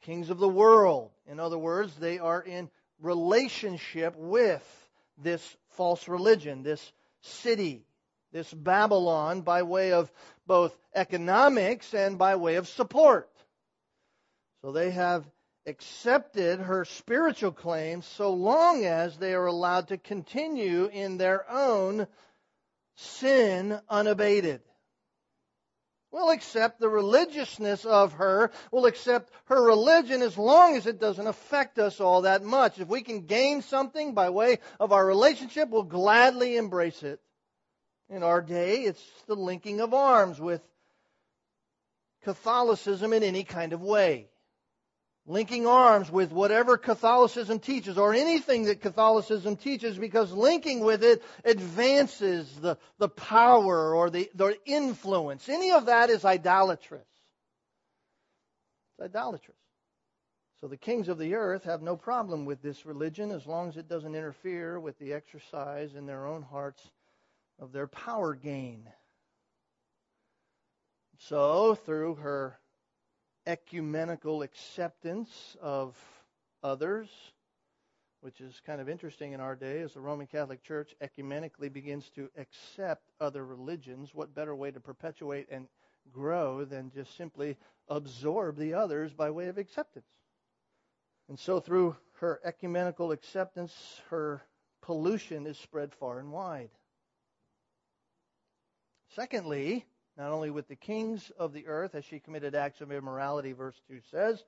kings 0.01 0.29
of 0.29 0.39
the 0.39 0.47
world. 0.47 1.11
In 1.29 1.39
other 1.39 1.57
words, 1.57 1.93
they 1.95 2.19
are 2.19 2.41
in 2.41 2.69
relationship 3.01 4.15
with 4.15 4.86
this 5.17 5.57
false 5.69 6.07
religion, 6.07 6.63
this 6.63 6.91
city 7.21 7.87
this 8.31 8.53
Babylon 8.53 9.41
by 9.41 9.63
way 9.63 9.93
of 9.93 10.11
both 10.45 10.77
economics 10.93 11.93
and 11.93 12.17
by 12.17 12.35
way 12.35 12.55
of 12.55 12.67
support. 12.67 13.29
So 14.61 14.71
they 14.71 14.91
have 14.91 15.25
accepted 15.65 16.59
her 16.59 16.85
spiritual 16.85 17.51
claims 17.51 18.05
so 18.05 18.33
long 18.33 18.85
as 18.85 19.17
they 19.17 19.33
are 19.33 19.45
allowed 19.45 19.89
to 19.89 19.97
continue 19.97 20.85
in 20.85 21.17
their 21.17 21.49
own 21.49 22.07
sin 22.95 23.79
unabated. 23.89 24.61
We'll 26.11 26.29
accept 26.29 26.79
the 26.79 26.89
religiousness 26.89 27.85
of 27.85 28.13
her. 28.13 28.51
We'll 28.71 28.85
accept 28.85 29.31
her 29.45 29.61
religion 29.61 30.21
as 30.21 30.37
long 30.37 30.77
as 30.77 30.87
it 30.87 30.99
doesn't 30.99 31.27
affect 31.27 31.79
us 31.79 31.99
all 31.99 32.21
that 32.21 32.43
much. 32.43 32.79
If 32.79 32.87
we 32.87 33.01
can 33.01 33.25
gain 33.25 33.61
something 33.61 34.13
by 34.13 34.29
way 34.29 34.59
of 34.79 34.93
our 34.93 35.05
relationship, 35.05 35.69
we'll 35.69 35.83
gladly 35.83 36.55
embrace 36.55 37.03
it. 37.03 37.19
In 38.09 38.23
our 38.23 38.41
day, 38.41 38.83
it's 38.83 39.03
the 39.27 39.35
linking 39.35 39.81
of 39.81 39.93
arms 39.93 40.39
with 40.39 40.61
Catholicism 42.23 43.11
in 43.11 43.23
any 43.23 43.43
kind 43.43 43.73
of 43.73 43.81
way. 43.81 44.29
Linking 45.29 45.67
arms 45.67 46.09
with 46.09 46.31
whatever 46.31 46.77
Catholicism 46.77 47.59
teaches 47.59 47.97
or 47.97 48.13
anything 48.13 48.63
that 48.63 48.79
Catholicism 48.79 49.57
teaches 49.57 49.97
because 49.97 50.31
linking 50.31 50.79
with 50.79 51.03
it 51.03 51.21
advances 51.43 52.49
the, 52.61 52.77
the 52.97 53.09
power 53.09 53.93
or 53.93 54.09
the, 54.09 54.31
the 54.35 54.57
influence. 54.65 55.49
Any 55.49 55.71
of 55.71 55.87
that 55.87 56.09
is 56.09 56.23
idolatrous. 56.23 57.05
It's 58.93 59.05
idolatrous. 59.05 59.57
So 60.61 60.67
the 60.67 60.77
kings 60.77 61.09
of 61.09 61.17
the 61.17 61.35
earth 61.35 61.65
have 61.65 61.81
no 61.81 61.97
problem 61.97 62.45
with 62.45 62.61
this 62.61 62.85
religion 62.85 63.31
as 63.31 63.45
long 63.45 63.67
as 63.67 63.75
it 63.75 63.89
doesn't 63.89 64.15
interfere 64.15 64.79
with 64.79 64.97
the 64.97 65.11
exercise 65.11 65.93
in 65.93 66.05
their 66.05 66.25
own 66.25 66.41
hearts 66.41 66.81
of 67.59 67.73
their 67.73 67.87
power 67.87 68.33
gain. 68.33 68.87
So, 71.19 71.75
through 71.75 72.15
her 72.15 72.59
ecumenical 73.47 74.41
acceptance 74.41 75.55
of 75.61 75.95
others, 76.61 77.07
which 78.21 78.41
is 78.41 78.61
kind 78.65 78.81
of 78.81 78.89
interesting 78.89 79.31
in 79.31 79.39
our 79.39 79.55
day 79.55 79.79
as 79.81 79.93
the 79.93 80.01
Roman 80.01 80.27
Catholic 80.27 80.61
Church 80.61 80.93
ecumenically 81.01 81.71
begins 81.71 82.09
to 82.15 82.29
accept 82.37 83.09
other 83.21 83.45
religions, 83.45 84.13
what 84.13 84.35
better 84.35 84.55
way 84.55 84.69
to 84.69 84.79
perpetuate 84.79 85.47
and 85.49 85.67
grow 86.11 86.65
than 86.65 86.91
just 86.91 87.15
simply 87.15 87.57
absorb 87.87 88.57
the 88.57 88.73
others 88.73 89.13
by 89.13 89.29
way 89.29 89.47
of 89.47 89.57
acceptance? 89.57 90.05
And 91.29 91.39
so, 91.39 91.59
through 91.59 91.95
her 92.19 92.39
ecumenical 92.43 93.11
acceptance, 93.11 93.73
her 94.09 94.41
pollution 94.81 95.45
is 95.45 95.57
spread 95.57 95.93
far 95.93 96.19
and 96.19 96.31
wide. 96.31 96.69
Secondly, 99.15 99.85
not 100.17 100.31
only 100.31 100.49
with 100.49 100.67
the 100.67 100.75
kings 100.75 101.31
of 101.37 101.53
the 101.53 101.67
earth, 101.67 101.93
as 101.93 102.03
she 102.05 102.19
committed 102.19 102.55
acts 102.55 102.81
of 102.81 102.91
immorality, 102.91 103.51
verse 103.51 103.79
2 103.87 103.99
says, 104.11 104.43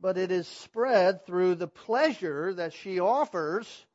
but 0.00 0.18
it 0.18 0.32
is 0.32 0.48
spread 0.48 1.24
through 1.24 1.54
the 1.54 1.68
pleasure 1.68 2.52
that 2.54 2.72
she 2.72 2.98
offers 2.98 3.86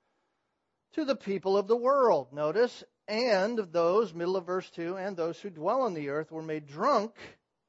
to 0.93 1.03
the 1.03 1.15
people 1.15 1.57
of 1.57 1.67
the 1.67 1.75
world. 1.75 2.31
Notice, 2.31 2.83
and 3.09 3.57
those, 3.71 4.13
middle 4.13 4.37
of 4.37 4.45
verse 4.45 4.69
2, 4.71 4.95
and 4.95 5.17
those 5.17 5.37
who 5.39 5.49
dwell 5.49 5.81
on 5.81 5.93
the 5.93 6.09
earth 6.09 6.31
were 6.31 6.41
made 6.41 6.65
drunk 6.65 7.13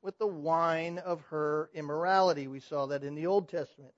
with 0.03 0.17
the 0.19 0.27
wine 0.27 0.99
of 0.99 1.21
her 1.31 1.69
immorality. 1.75 2.47
We 2.47 2.61
saw 2.61 2.87
that 2.87 3.03
in 3.03 3.17
the 3.17 3.27
Old 3.27 3.49
Testament. 3.49 3.93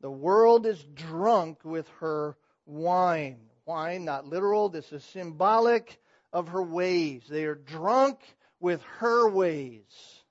The 0.00 0.10
world 0.10 0.66
is 0.66 0.84
drunk 0.94 1.60
with 1.64 1.88
her 2.00 2.36
wine. 2.66 3.38
Wine, 3.64 4.04
not 4.04 4.26
literal, 4.26 4.68
this 4.68 4.92
is 4.92 5.04
symbolic 5.04 6.00
of 6.32 6.48
her 6.48 6.62
ways. 6.62 7.22
They 7.28 7.44
are 7.44 7.54
drunk 7.54 8.18
with 8.64 8.82
her 8.98 9.28
ways. 9.28 10.22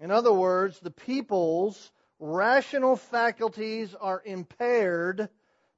In 0.00 0.10
other 0.10 0.32
words, 0.32 0.80
the 0.80 0.90
people's 0.90 1.92
rational 2.18 2.96
faculties 2.96 3.94
are 4.00 4.22
impaired 4.24 5.28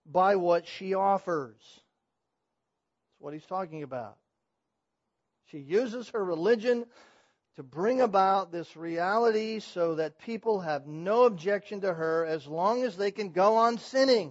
by 0.07 0.37
what 0.37 0.69
she 0.69 0.95
offers. 0.95 1.57
That's 1.59 3.19
what 3.19 3.35
he's 3.35 3.47
talking 3.47 3.83
about. 3.83 4.17
She 5.47 5.59
uses 5.59 6.09
her 6.11 6.25
religion 6.25 6.87
to 7.57 7.65
bring 7.65 8.01
about 8.01 8.53
this 8.53 8.77
reality 8.77 9.59
so 9.59 9.97
that 9.97 10.21
people 10.21 10.61
have 10.61 10.87
no 10.87 11.25
objection 11.25 11.81
to 11.81 11.93
her 11.93 12.25
as 12.27 12.47
long 12.47 12.85
as 12.85 12.97
they 12.97 13.11
can 13.11 13.31
go 13.31 13.57
on 13.57 13.79
sinning. 13.79 14.29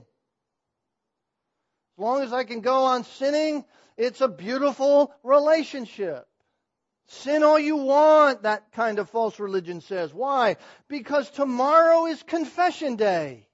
As 1.98 2.02
long 2.02 2.22
as 2.22 2.32
I 2.32 2.46
can 2.46 2.62
go 2.62 2.86
on 2.86 3.04
sinning, 3.04 3.66
it's 3.98 4.22
a 4.22 4.30
beautiful 4.30 5.14
relationship. 5.22 6.30
Sin 7.08 7.44
all 7.44 7.60
you 7.60 7.78
want, 7.78 8.44
that 8.44 8.72
kind 8.72 8.98
of 8.98 9.10
false 9.10 9.40
religion 9.40 9.82
says. 9.82 10.14
Why? 10.14 10.58
Because 10.88 11.30
tomorrow 11.30 12.08
is 12.08 12.22
confession 12.24 12.96
day. 12.96 13.48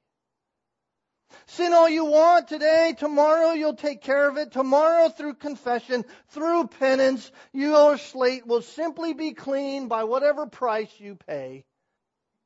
Sin 1.48 1.74
all 1.74 1.90
you 1.90 2.06
want 2.06 2.48
today, 2.48 2.96
tomorrow 2.98 3.52
you'll 3.52 3.76
take 3.76 4.02
care 4.02 4.30
of 4.30 4.38
it. 4.38 4.52
Tomorrow 4.52 5.10
through 5.10 5.36
confession, 5.36 6.06
through 6.30 6.68
penance, 6.68 7.32
your 7.54 7.98
slate 7.98 8.46
will 8.46 8.62
simply 8.62 9.14
be 9.14 9.34
clean 9.34 9.88
by 9.88 10.04
whatever 10.06 10.46
price 10.46 10.92
you 10.98 11.16
pay. 11.16 11.66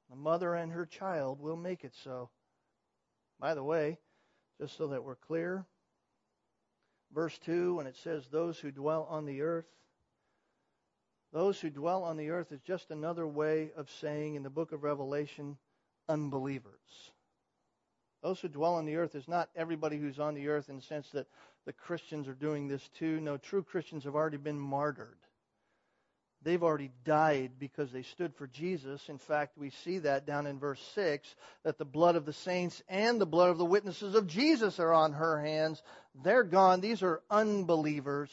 The 0.10 0.16
mother 0.16 0.54
and 0.56 0.72
her 0.72 0.86
child 0.86 1.40
will 1.40 1.56
make 1.56 1.84
it 1.84 1.94
so. 2.04 2.30
By 3.40 3.54
the 3.54 3.64
way, 3.64 4.00
just 4.60 4.78
so 4.78 4.88
that 4.88 5.04
we're 5.04 5.16
clear, 5.16 5.66
verse 7.14 7.38
2, 7.40 7.76
when 7.76 7.88
it 7.88 7.98
says, 7.98 8.28
Those 8.28 8.58
who 8.58 8.72
dwell 8.72 9.08
on 9.10 9.26
the 9.26 9.42
earth, 9.42 9.66
those 11.36 11.60
who 11.60 11.70
dwell 11.70 12.06
on 12.06 12.16
the 12.16 12.30
earth 12.30 12.54
is 12.54 12.62
just 12.62 12.92
another 12.92 13.28
way 13.28 13.70
of 13.76 13.90
saying 14.00 14.36
in 14.36 14.44
the 14.44 14.50
book 14.50 14.72
of 14.72 14.84
Revelation, 14.84 15.58
unbelievers. 16.08 17.12
Those 18.24 18.40
who 18.40 18.48
dwell 18.48 18.76
on 18.76 18.86
the 18.86 18.96
earth 18.96 19.16
is 19.16 19.28
not 19.28 19.50
everybody 19.54 19.98
who's 19.98 20.18
on 20.18 20.34
the 20.34 20.48
earth 20.48 20.70
in 20.70 20.78
the 20.78 20.82
sense 20.82 21.10
that 21.10 21.28
the 21.66 21.74
Christians 21.74 22.30
are 22.30 22.34
doing 22.34 22.70
this 22.70 22.90
too. 22.98 23.20
No, 23.20 23.36
true 23.36 23.64
Christians 23.64 24.06
have 24.06 24.16
already 24.16 24.38
been 24.38 24.58
martyred. 24.58 25.18
They've 26.42 26.64
already 26.64 26.92
died 27.04 27.52
because 27.60 27.92
they 27.92 28.04
stood 28.04 28.34
for 28.36 28.48
Jesus. 28.48 29.10
In 29.10 29.18
fact, 29.18 29.58
we 29.58 29.72
see 29.72 29.98
that 29.98 30.26
down 30.26 30.48
in 30.48 30.58
verse 30.58 30.82
6 30.94 31.36
that 31.66 31.78
the 31.78 31.84
blood 31.84 32.16
of 32.16 32.26
the 32.26 32.32
saints 32.32 32.82
and 32.88 33.20
the 33.20 33.26
blood 33.26 33.50
of 33.50 33.58
the 33.58 33.66
witnesses 33.66 34.16
of 34.16 34.28
Jesus 34.28 34.80
are 34.80 34.94
on 34.94 35.12
her 35.12 35.42
hands. 35.42 35.84
They're 36.24 36.46
gone. 36.46 36.80
These 36.80 37.04
are 37.04 37.22
unbelievers. 37.30 38.30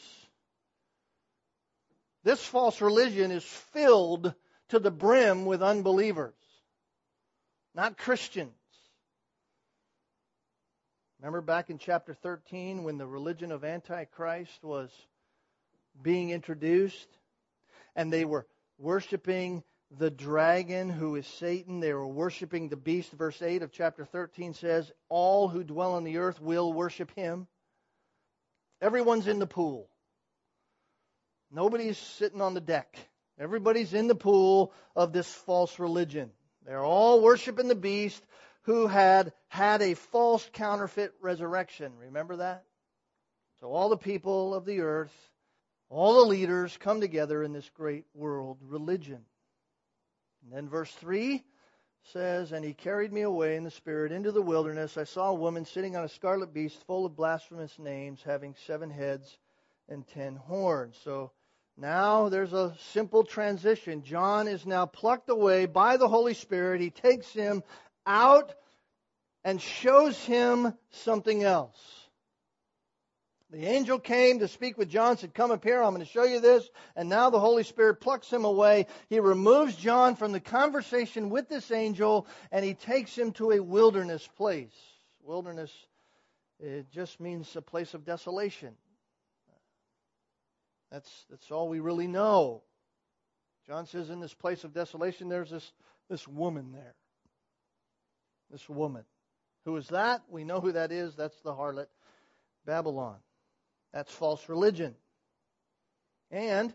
This 2.23 2.43
false 2.43 2.79
religion 2.81 3.31
is 3.31 3.43
filled 3.43 4.33
to 4.69 4.79
the 4.79 4.91
brim 4.91 5.45
with 5.45 5.61
unbelievers, 5.61 6.33
not 7.75 7.97
Christians. 7.97 8.53
Remember 11.19 11.41
back 11.41 11.69
in 11.69 11.77
chapter 11.77 12.13
13 12.13 12.83
when 12.83 12.97
the 12.97 13.07
religion 13.07 13.51
of 13.51 13.63
Antichrist 13.63 14.63
was 14.63 14.89
being 16.01 16.31
introduced 16.31 17.07
and 17.95 18.11
they 18.11 18.25
were 18.25 18.45
worshiping 18.77 19.63
the 19.97 20.09
dragon 20.09 20.89
who 20.89 21.15
is 21.15 21.27
Satan. 21.27 21.79
They 21.79 21.93
were 21.93 22.07
worshiping 22.07 22.69
the 22.69 22.75
beast. 22.75 23.11
Verse 23.11 23.41
8 23.41 23.61
of 23.61 23.71
chapter 23.71 24.05
13 24.05 24.53
says, 24.53 24.91
All 25.07 25.47
who 25.47 25.63
dwell 25.63 25.93
on 25.93 26.03
the 26.03 26.17
earth 26.17 26.41
will 26.41 26.73
worship 26.73 27.11
him. 27.15 27.47
Everyone's 28.81 29.27
in 29.27 29.39
the 29.39 29.47
pool. 29.47 29.89
Nobody's 31.53 31.99
sitting 31.99 32.41
on 32.41 32.55
the 32.55 32.61
deck. 32.61 32.97
Everybody's 33.37 33.93
in 33.93 34.07
the 34.07 34.15
pool 34.15 34.73
of 34.95 35.13
this 35.13 35.31
false 35.31 35.77
religion. 35.77 36.31
They're 36.65 36.83
all 36.83 37.21
worshiping 37.21 37.67
the 37.67 37.75
beast 37.75 38.25
who 38.63 38.87
had 38.87 39.33
had 39.49 39.83
a 39.83 39.93
false 39.93 40.49
counterfeit 40.53 41.13
resurrection. 41.21 41.93
Remember 41.99 42.37
that? 42.37 42.63
So 43.59 43.67
all 43.67 43.89
the 43.89 43.97
people 43.97 44.55
of 44.55 44.65
the 44.65 44.81
earth, 44.81 45.13
all 45.89 46.15
the 46.15 46.29
leaders 46.29 46.75
come 46.77 46.99
together 46.99 47.43
in 47.43 47.53
this 47.53 47.69
great 47.69 48.05
world 48.15 48.57
religion. 48.61 49.19
And 50.43 50.51
then 50.51 50.69
verse 50.69 50.91
3 50.93 51.43
says, 52.13 52.51
And 52.51 52.65
he 52.65 52.73
carried 52.73 53.13
me 53.13 53.21
away 53.21 53.57
in 53.57 53.63
the 53.63 53.71
Spirit 53.71 54.11
into 54.11 54.31
the 54.31 54.41
wilderness. 54.41 54.97
I 54.97 55.03
saw 55.03 55.29
a 55.29 55.35
woman 55.35 55.65
sitting 55.65 55.95
on 55.95 56.03
a 56.03 56.09
scarlet 56.09 56.51
beast 56.51 56.83
full 56.87 57.05
of 57.05 57.15
blasphemous 57.15 57.77
names, 57.77 58.23
having 58.25 58.55
seven 58.65 58.89
heads 58.89 59.37
and 59.87 60.07
ten 60.07 60.35
horns. 60.35 60.97
So 61.03 61.31
now 61.77 62.29
there's 62.29 62.53
a 62.53 62.75
simple 62.91 63.23
transition. 63.23 64.03
John 64.03 64.47
is 64.47 64.65
now 64.65 64.85
plucked 64.85 65.29
away 65.29 65.65
by 65.65 65.97
the 65.97 66.07
Holy 66.07 66.33
Spirit. 66.33 66.81
He 66.81 66.91
takes 66.91 67.31
him 67.31 67.63
out 68.05 68.53
and 69.43 69.61
shows 69.61 70.17
him 70.23 70.73
something 70.91 71.43
else. 71.43 71.77
The 73.53 73.67
angel 73.67 73.99
came 73.99 74.39
to 74.39 74.47
speak 74.47 74.79
with 74.79 74.89
John, 74.89 75.15
said, 75.17 75.35
Come 75.35 75.51
up 75.51 75.63
here, 75.63 75.83
I'm 75.83 75.93
going 75.93 76.03
to 76.03 76.11
show 76.11 76.23
you 76.23 76.39
this. 76.39 76.67
And 76.95 77.07
now 77.07 77.29
the 77.29 77.39
Holy 77.39 77.63
Spirit 77.63 78.01
plucks 78.01 78.31
him 78.33 78.45
away. 78.45 78.87
He 79.09 79.19
removes 79.19 79.75
John 79.75 80.15
from 80.15 80.31
the 80.31 80.39
conversation 80.39 81.29
with 81.29 81.49
this 81.49 81.69
angel, 81.69 82.25
and 82.51 82.65
he 82.65 82.73
takes 82.73 83.15
him 83.15 83.31
to 83.33 83.51
a 83.51 83.59
wilderness 83.59 84.27
place. 84.37 84.73
Wilderness, 85.21 85.71
it 86.59 86.89
just 86.89 87.19
means 87.19 87.55
a 87.55 87.61
place 87.61 87.93
of 87.93 88.05
desolation. 88.05 88.75
That's, 90.93 91.25
that's 91.31 91.49
all 91.49 91.69
we 91.69 91.79
really 91.79 92.05
know. 92.05 92.61
John 93.65 93.87
says 93.87 94.11
in 94.11 94.19
this 94.19 94.35
place 94.35 94.63
of 94.63 94.75
desolation, 94.75 95.27
there's 95.27 95.49
this, 95.49 95.71
this 96.07 96.27
woman 96.27 96.71
there. 96.71 96.93
This 98.51 98.69
woman. 98.69 99.03
Who 99.65 99.75
is 99.77 99.87
that? 99.87 100.21
We 100.29 100.43
know 100.43 100.59
who 100.59 100.73
that 100.73 100.91
is. 100.91 101.15
That's 101.15 101.39
the 101.41 101.51
harlot 101.51 101.87
Babylon. 102.67 103.15
That's 103.91 104.11
false 104.11 104.47
religion. 104.47 104.93
And 106.29 106.71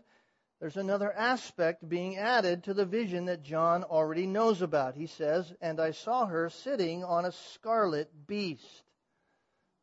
there's 0.59 0.75
another 0.75 1.13
aspect 1.13 1.87
being 1.87 2.17
added 2.17 2.65
to 2.65 2.73
the 2.73 2.85
vision 2.85 3.25
that 3.25 3.43
John 3.43 3.85
already 3.85 4.27
knows 4.27 4.61
about. 4.61 4.95
He 4.95 5.07
says, 5.07 5.53
And 5.61 5.79
I 5.79 5.91
saw 5.91 6.25
her 6.25 6.49
sitting 6.49 7.05
on 7.05 7.23
a 7.23 7.31
scarlet 7.53 8.09
beast. 8.27 8.83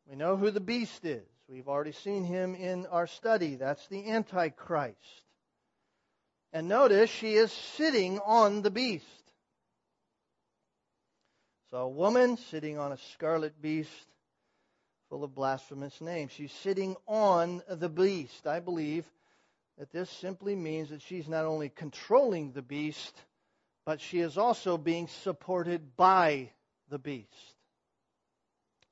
We 0.07 0.15
know 0.15 0.37
who 0.37 0.51
the 0.51 0.59
beast 0.59 1.03
is. 1.05 1.27
We've 1.49 1.69
already 1.69 1.93
seen 1.93 2.25
him 2.25 2.55
in 2.55 2.85
our 2.87 3.07
study. 3.07 3.55
That's 3.55 3.87
the 3.87 4.09
Antichrist. 4.11 4.97
And 6.51 6.67
notice 6.67 7.09
she 7.09 7.35
is 7.35 7.51
sitting 7.51 8.19
on 8.19 8.63
the 8.63 8.71
beast. 8.71 9.05
So 11.71 11.77
a 11.77 11.89
woman 11.89 12.37
sitting 12.37 12.77
on 12.77 12.91
a 12.91 12.97
scarlet 13.13 13.61
beast 13.61 14.07
full 15.09 15.23
of 15.23 15.33
blasphemous 15.35 16.01
names. 16.01 16.31
She's 16.33 16.51
sitting 16.51 16.97
on 17.07 17.61
the 17.69 17.89
beast. 17.89 18.45
I 18.45 18.59
believe 18.59 19.05
that 19.77 19.91
this 19.91 20.09
simply 20.09 20.55
means 20.55 20.89
that 20.89 21.01
she's 21.01 21.29
not 21.29 21.45
only 21.45 21.69
controlling 21.69 22.51
the 22.51 22.61
beast, 22.61 23.15
but 23.85 24.01
she 24.01 24.19
is 24.19 24.37
also 24.37 24.77
being 24.77 25.07
supported 25.07 25.95
by 25.95 26.51
the 26.89 26.99
beast. 26.99 27.56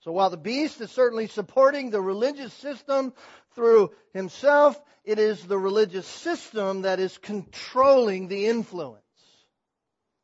So 0.06 0.12
while 0.12 0.30
the 0.30 0.38
beast 0.38 0.80
is 0.82 0.92
certainly 0.92 1.26
supporting 1.26 1.90
the 1.90 2.00
religious 2.00 2.54
system 2.54 3.12
through 3.56 3.90
himself, 4.14 4.80
it 5.04 5.18
is 5.18 5.44
the 5.44 5.58
religious 5.58 6.06
system 6.06 6.84
that 6.84 7.00
is 7.00 7.18
controlling 7.18 8.28
the 8.28 8.46
influence. 8.46 9.02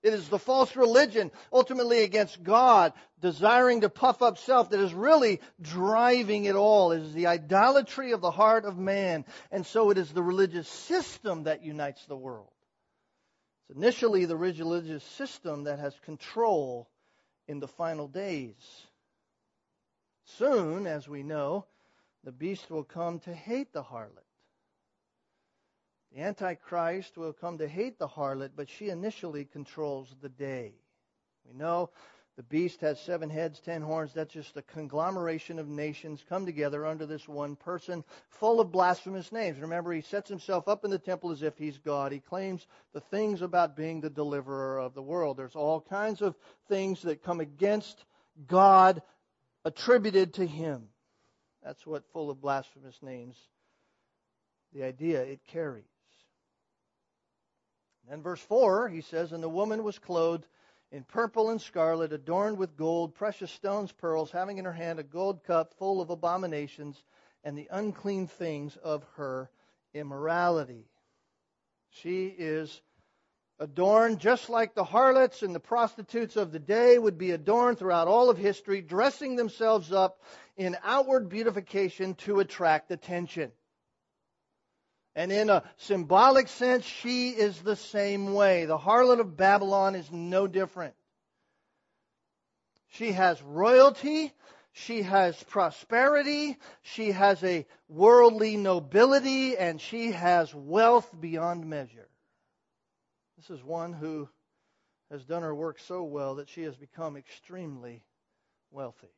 It 0.03 0.13
is 0.13 0.29
the 0.29 0.37
false 0.37 0.75
religion, 0.75 1.31
ultimately 1.51 2.03
against 2.03 2.43
God, 2.43 2.93
desiring 3.21 3.81
to 3.81 3.89
puff 3.89 4.21
up 4.21 4.37
self, 4.37 4.69
that 4.69 4.79
is 4.79 4.93
really 4.93 5.41
driving 5.59 6.45
it 6.45 6.55
all. 6.55 6.91
It 6.91 7.01
is 7.01 7.13
the 7.13 7.25
idolatry 7.25 8.11
of 8.11 8.21
the 8.21 8.29
heart 8.29 8.65
of 8.65 8.77
man. 8.77 9.25
And 9.49 9.65
so 9.65 9.89
it 9.89 9.97
is 9.97 10.11
the 10.11 10.21
religious 10.21 10.67
system 10.67 11.45
that 11.45 11.63
unites 11.63 12.05
the 12.05 12.15
world. 12.15 12.53
It's 13.67 13.75
initially 13.75 14.25
the 14.25 14.37
religious 14.37 15.03
system 15.03 15.63
that 15.63 15.79
has 15.79 15.95
control 16.05 16.87
in 17.47 17.59
the 17.59 17.67
final 17.67 18.07
days. 18.07 18.85
Soon, 20.25 20.87
as 20.87 21.07
we 21.07 21.23
know, 21.23 21.65
the 22.23 22.31
beast 22.31 22.69
will 22.69 22.83
come 22.83 23.19
to 23.19 23.33
hate 23.33 23.73
the 23.73 23.83
harlot. 23.83 24.25
The 26.13 26.21
Antichrist 26.21 27.17
will 27.17 27.33
come 27.33 27.57
to 27.59 27.67
hate 27.67 27.97
the 27.97 28.07
harlot, 28.07 28.51
but 28.55 28.69
she 28.69 28.89
initially 28.89 29.45
controls 29.45 30.15
the 30.21 30.29
day. 30.29 30.73
We 31.47 31.53
know 31.53 31.89
the 32.37 32.43
beast 32.43 32.81
has 32.81 32.99
seven 32.99 33.29
heads, 33.29 33.59
ten 33.59 33.81
horns. 33.81 34.13
That's 34.13 34.33
just 34.33 34.55
a 34.57 34.61
conglomeration 34.61 35.59
of 35.59 35.67
nations 35.67 36.23
come 36.27 36.45
together 36.45 36.85
under 36.85 37.05
this 37.05 37.27
one 37.27 37.55
person, 37.55 38.03
full 38.29 38.59
of 38.59 38.71
blasphemous 38.71 39.31
names. 39.31 39.59
Remember, 39.59 39.91
he 39.91 40.01
sets 40.01 40.29
himself 40.29 40.67
up 40.67 40.85
in 40.85 40.91
the 40.91 40.99
temple 40.99 41.31
as 41.31 41.43
if 41.43 41.57
he's 41.57 41.77
God. 41.77 42.11
He 42.11 42.19
claims 42.19 42.67
the 42.93 43.01
things 43.01 43.41
about 43.41 43.75
being 43.75 44.01
the 44.01 44.09
deliverer 44.09 44.79
of 44.79 44.93
the 44.93 45.01
world. 45.01 45.37
There's 45.37 45.55
all 45.55 45.81
kinds 45.81 46.21
of 46.21 46.35
things 46.67 47.01
that 47.03 47.23
come 47.23 47.39
against 47.41 48.05
God 48.47 49.01
attributed 49.65 50.33
to 50.35 50.45
him. 50.45 50.87
That's 51.63 51.85
what 51.85 52.11
full 52.11 52.29
of 52.29 52.41
blasphemous 52.41 52.97
names, 53.01 53.37
the 54.73 54.83
idea 54.83 55.21
it 55.21 55.41
carries. 55.47 55.85
And 58.09 58.23
verse 58.23 58.41
4, 58.41 58.89
he 58.89 59.01
says, 59.01 59.31
And 59.31 59.43
the 59.43 59.49
woman 59.49 59.83
was 59.83 59.99
clothed 59.99 60.47
in 60.91 61.03
purple 61.03 61.49
and 61.49 61.61
scarlet, 61.61 62.11
adorned 62.11 62.57
with 62.57 62.75
gold, 62.75 63.15
precious 63.15 63.51
stones, 63.51 63.91
pearls, 63.91 64.31
having 64.31 64.57
in 64.57 64.65
her 64.65 64.73
hand 64.73 64.99
a 64.99 65.03
gold 65.03 65.43
cup 65.43 65.73
full 65.77 66.01
of 66.01 66.09
abominations 66.09 67.03
and 67.43 67.57
the 67.57 67.67
unclean 67.71 68.27
things 68.27 68.75
of 68.77 69.05
her 69.15 69.49
immorality. 69.93 70.85
She 71.89 72.27
is 72.27 72.81
adorned 73.61 74.19
just 74.19 74.49
like 74.49 74.73
the 74.73 74.83
harlots 74.83 75.43
and 75.43 75.53
the 75.53 75.59
prostitutes 75.59 76.35
of 76.35 76.51
the 76.51 76.59
day 76.59 76.97
would 76.97 77.19
be 77.19 77.29
adorned 77.29 77.77
throughout 77.77 78.07
all 78.07 78.31
of 78.31 78.37
history, 78.37 78.81
dressing 78.81 79.35
themselves 79.35 79.91
up 79.91 80.19
in 80.57 80.75
outward 80.83 81.29
beautification 81.29 82.15
to 82.15 82.39
attract 82.39 82.91
attention. 82.91 83.51
And 85.15 85.31
in 85.31 85.51
a 85.51 85.63
symbolic 85.77 86.47
sense, 86.47 86.85
she 86.85 87.29
is 87.29 87.59
the 87.59 87.75
same 87.75 88.33
way. 88.33 88.65
The 88.65 88.79
harlot 88.79 89.19
of 89.19 89.37
Babylon 89.37 89.93
is 89.93 90.11
no 90.11 90.47
different. 90.47 90.95
She 92.87 93.11
has 93.11 93.41
royalty. 93.43 94.33
She 94.71 95.03
has 95.03 95.41
prosperity. 95.43 96.57
She 96.81 97.11
has 97.11 97.43
a 97.43 97.67
worldly 97.89 98.57
nobility. 98.57 99.55
And 99.55 99.79
she 99.79 100.13
has 100.13 100.55
wealth 100.55 101.09
beyond 101.19 101.69
measure. 101.69 102.07
This 103.41 103.57
is 103.57 103.63
one 103.63 103.93
who 103.93 104.29
has 105.09 105.25
done 105.25 105.41
her 105.41 105.55
work 105.55 105.79
so 105.79 106.03
well 106.03 106.35
that 106.35 106.47
she 106.47 106.61
has 106.61 106.75
become 106.75 107.17
extremely 107.17 108.03
wealthy. 108.69 109.15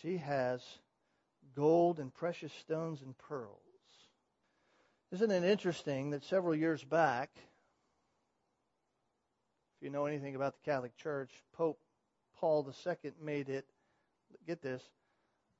She 0.00 0.16
has 0.16 0.62
gold 1.54 1.98
and 1.98 2.14
precious 2.14 2.52
stones 2.54 3.02
and 3.02 3.16
pearls. 3.18 3.60
Isn't 5.12 5.30
it 5.30 5.44
interesting 5.44 6.10
that 6.10 6.24
several 6.24 6.54
years 6.54 6.82
back, 6.82 7.28
if 9.76 9.82
you 9.82 9.90
know 9.90 10.06
anything 10.06 10.34
about 10.34 10.54
the 10.54 10.70
Catholic 10.70 10.96
Church, 10.96 11.30
Pope 11.52 11.78
Paul 12.40 12.66
II 12.86 13.12
made 13.22 13.50
it, 13.50 13.66
get 14.46 14.62
this, 14.62 14.80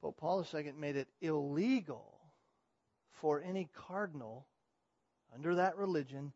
Pope 0.00 0.16
Paul 0.16 0.46
II 0.54 0.72
made 0.78 0.96
it 0.96 1.08
illegal 1.20 2.14
for 3.20 3.42
any 3.42 3.68
cardinal 3.74 4.46
under 5.35 5.57
that 5.57 5.76
religion 5.76 6.33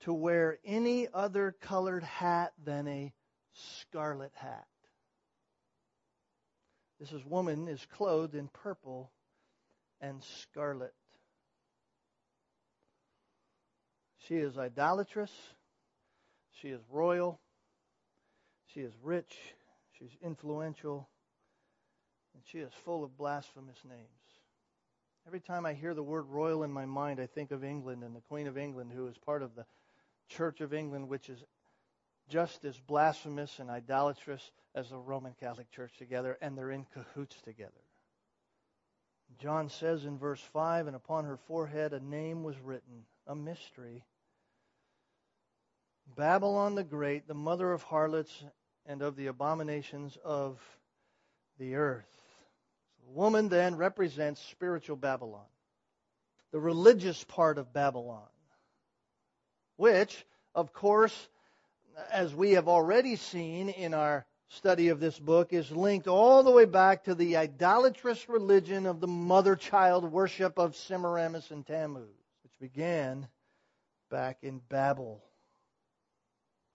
to 0.00 0.12
wear 0.12 0.58
any 0.64 1.08
other 1.12 1.54
colored 1.60 2.04
hat 2.04 2.52
than 2.64 2.86
a 2.86 3.12
scarlet 3.52 4.32
hat. 4.34 4.66
This 7.00 7.12
is 7.12 7.24
woman 7.24 7.68
is 7.68 7.84
clothed 7.86 8.34
in 8.34 8.48
purple 8.48 9.12
and 10.00 10.22
scarlet. 10.22 10.94
She 14.26 14.36
is 14.36 14.58
idolatrous. 14.58 15.32
She 16.60 16.68
is 16.68 16.80
royal. 16.90 17.40
She 18.66 18.80
is 18.80 18.92
rich. 19.02 19.34
She's 19.98 20.16
influential. 20.22 21.08
And 22.34 22.42
she 22.46 22.58
is 22.58 22.72
full 22.84 23.04
of 23.04 23.16
blasphemous 23.16 23.78
names. 23.88 24.37
Every 25.28 25.40
time 25.40 25.66
I 25.66 25.74
hear 25.74 25.92
the 25.92 26.02
word 26.02 26.30
royal 26.30 26.62
in 26.62 26.72
my 26.72 26.86
mind, 26.86 27.20
I 27.20 27.26
think 27.26 27.50
of 27.50 27.62
England 27.62 28.02
and 28.02 28.16
the 28.16 28.22
Queen 28.30 28.46
of 28.46 28.56
England, 28.56 28.92
who 28.94 29.08
is 29.08 29.18
part 29.18 29.42
of 29.42 29.54
the 29.54 29.66
Church 30.30 30.62
of 30.62 30.72
England, 30.72 31.06
which 31.06 31.28
is 31.28 31.44
just 32.30 32.64
as 32.64 32.80
blasphemous 32.80 33.58
and 33.58 33.68
idolatrous 33.68 34.50
as 34.74 34.88
the 34.88 34.96
Roman 34.96 35.34
Catholic 35.38 35.70
Church 35.70 35.92
together, 35.98 36.38
and 36.40 36.56
they're 36.56 36.70
in 36.70 36.86
cahoots 36.94 37.42
together. 37.42 37.84
John 39.38 39.68
says 39.68 40.06
in 40.06 40.16
verse 40.16 40.40
5 40.40 40.86
And 40.86 40.96
upon 40.96 41.26
her 41.26 41.36
forehead 41.36 41.92
a 41.92 42.00
name 42.00 42.42
was 42.42 42.58
written, 42.58 43.04
a 43.26 43.34
mystery. 43.34 44.04
Babylon 46.16 46.74
the 46.74 46.84
Great, 46.84 47.28
the 47.28 47.34
mother 47.34 47.70
of 47.70 47.82
harlots 47.82 48.44
and 48.86 49.02
of 49.02 49.14
the 49.14 49.26
abominations 49.26 50.16
of 50.24 50.58
the 51.58 51.74
earth. 51.74 52.27
The 53.08 53.14
woman 53.14 53.48
then 53.48 53.76
represents 53.76 54.38
spiritual 54.50 54.96
Babylon, 54.96 55.46
the 56.52 56.60
religious 56.60 57.24
part 57.24 57.56
of 57.56 57.72
Babylon, 57.72 58.28
which, 59.76 60.26
of 60.54 60.74
course, 60.74 61.28
as 62.12 62.34
we 62.34 62.52
have 62.52 62.68
already 62.68 63.16
seen 63.16 63.70
in 63.70 63.94
our 63.94 64.26
study 64.48 64.88
of 64.88 65.00
this 65.00 65.18
book, 65.18 65.54
is 65.54 65.72
linked 65.72 66.06
all 66.06 66.42
the 66.42 66.50
way 66.50 66.66
back 66.66 67.04
to 67.04 67.14
the 67.14 67.38
idolatrous 67.38 68.28
religion 68.28 68.84
of 68.84 69.00
the 69.00 69.06
mother 69.06 69.56
child 69.56 70.04
worship 70.04 70.58
of 70.58 70.76
Semiramis 70.76 71.50
and 71.50 71.66
Tammuz, 71.66 72.14
which 72.42 72.58
began 72.60 73.26
back 74.10 74.38
in 74.42 74.60
Babel. 74.68 75.24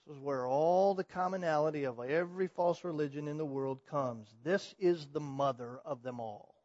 This 0.05 0.17
is 0.17 0.21
where 0.21 0.45
all 0.45 0.95
the 0.95 1.03
commonality 1.03 1.85
of 1.85 1.99
every 1.99 2.47
false 2.47 2.83
religion 2.83 3.27
in 3.27 3.37
the 3.37 3.45
world 3.45 3.79
comes. 3.89 4.27
This 4.43 4.75
is 4.77 5.07
the 5.07 5.21
mother 5.21 5.79
of 5.85 6.03
them 6.03 6.19
all. 6.19 6.55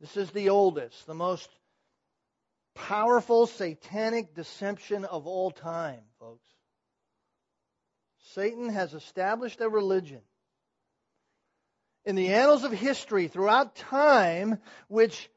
This 0.00 0.16
is 0.16 0.30
the 0.30 0.50
oldest, 0.50 1.06
the 1.06 1.14
most 1.14 1.48
powerful 2.74 3.46
satanic 3.46 4.34
deception 4.34 5.04
of 5.04 5.26
all 5.26 5.50
time, 5.50 6.02
folks. 6.20 6.46
Satan 8.34 8.68
has 8.68 8.94
established 8.94 9.60
a 9.60 9.68
religion 9.68 10.20
in 12.04 12.14
the 12.14 12.28
annals 12.34 12.62
of 12.62 12.72
history 12.72 13.28
throughout 13.28 13.74
time 13.74 14.58
which 14.88 15.28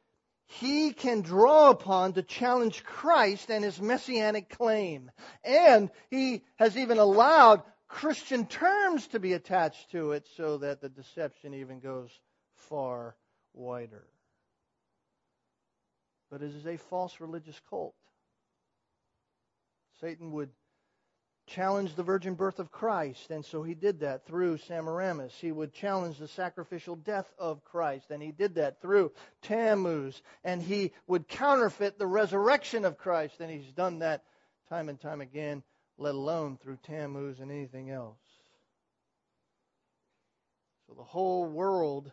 he 0.50 0.93
can 0.93 1.22
draw 1.22 1.70
upon 1.70 2.14
to 2.14 2.24
challenge 2.24 2.84
Christ 2.84 3.52
and 3.52 3.64
his 3.64 3.80
messianic 3.80 4.50
claim. 4.50 5.12
And 5.43 5.91
he 6.10 6.41
has 6.56 6.76
even 6.76 6.97
allowed 6.97 7.62
Christian 7.88 8.47
terms 8.47 9.06
to 9.08 9.20
be 9.20 9.34
attached 9.34 9.91
to 9.91 10.14
it 10.14 10.28
so 10.36 10.58
that 10.58 10.82
the 10.82 10.89
deception 10.89 11.54
even 11.54 11.80
goes 11.80 12.10
far 12.56 13.16
wider. 13.54 14.08
But 16.32 16.41
it 16.41 16.56
is 16.56 16.66
a 16.66 16.78
false 16.78 17.20
religious 17.20 17.60
cult. 17.70 17.93
Satan 20.02 20.32
would 20.32 20.50
challenge 21.50 21.95
the 21.95 22.04
virgin 22.04 22.36
birth 22.36 22.60
of 22.60 22.72
Christ, 22.72 23.32
and 23.32 23.43
so 23.43 23.64
he 23.64 23.74
did 23.74 24.00
that 24.02 24.26
through 24.26 24.58
Semiramis. 24.58 25.34
He 25.39 25.52
would 25.52 25.74
challenge 25.74 26.18
the 26.18 26.28
sacrificial 26.28 26.95
death 26.95 27.32
of 27.38 27.64
Christ, 27.64 28.12
and 28.12 28.22
he 28.22 28.32
did 28.32 28.56
that 28.56 28.82
through 28.82 29.12
Tammuz. 29.41 30.22
And 30.43 30.62
he 30.62 30.93
would 31.08 31.28
counterfeit 31.28 31.97
the 31.97 32.08
resurrection 32.08 32.86
of 32.86 32.97
Christ, 32.97 33.36
and 33.39 33.52
he's 33.52 33.72
done 33.74 34.00
that 34.00 34.24
time 34.70 34.89
and 34.89 35.00
time 35.00 35.22
again, 35.22 35.64
let 35.97 36.16
alone 36.16 36.58
through 36.58 36.78
Tammuz 36.84 37.39
and 37.39 37.52
anything 37.52 37.89
else. 37.89 38.18
So 40.88 40.93
the 40.95 41.04
whole 41.04 41.45
world 41.45 42.12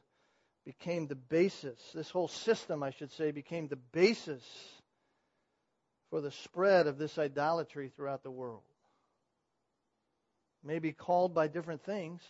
became 0.64 1.06
the 1.06 1.14
basis, 1.14 1.78
this 1.94 2.10
whole 2.10 2.28
system, 2.28 2.82
I 2.82 2.90
should 2.90 3.12
say, 3.12 3.30
became 3.30 3.68
the 3.68 3.76
basis 3.76 4.42
for 6.10 6.20
the 6.20 6.32
spread 6.32 6.86
of 6.86 6.98
this 6.98 7.18
idolatry 7.18 7.92
throughout 7.94 8.22
the 8.22 8.30
world. 8.30 8.62
May 10.66 10.78
be 10.80 10.92
called 10.92 11.32
by 11.32 11.46
different 11.46 11.82
things. 11.84 12.20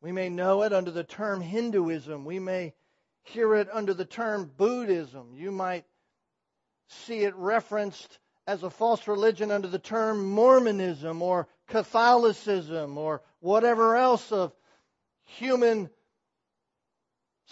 We 0.00 0.12
may 0.12 0.28
know 0.28 0.62
it 0.62 0.72
under 0.72 0.90
the 0.90 1.04
term 1.04 1.40
Hinduism. 1.40 2.24
We 2.24 2.38
may 2.38 2.74
hear 3.22 3.54
it 3.54 3.68
under 3.72 3.94
the 3.94 4.04
term 4.04 4.50
Buddhism. 4.56 5.32
You 5.34 5.50
might 5.50 5.84
see 6.88 7.20
it 7.20 7.34
referenced 7.36 8.18
as 8.46 8.62
a 8.62 8.70
false 8.70 9.06
religion 9.06 9.50
under 9.50 9.68
the 9.68 9.78
term 9.78 10.28
Mormonism 10.30 11.22
or 11.22 11.48
Catholicism 11.68 12.98
or 12.98 13.22
whatever 13.40 13.96
else 13.96 14.32
of 14.32 14.52
human 15.24 15.90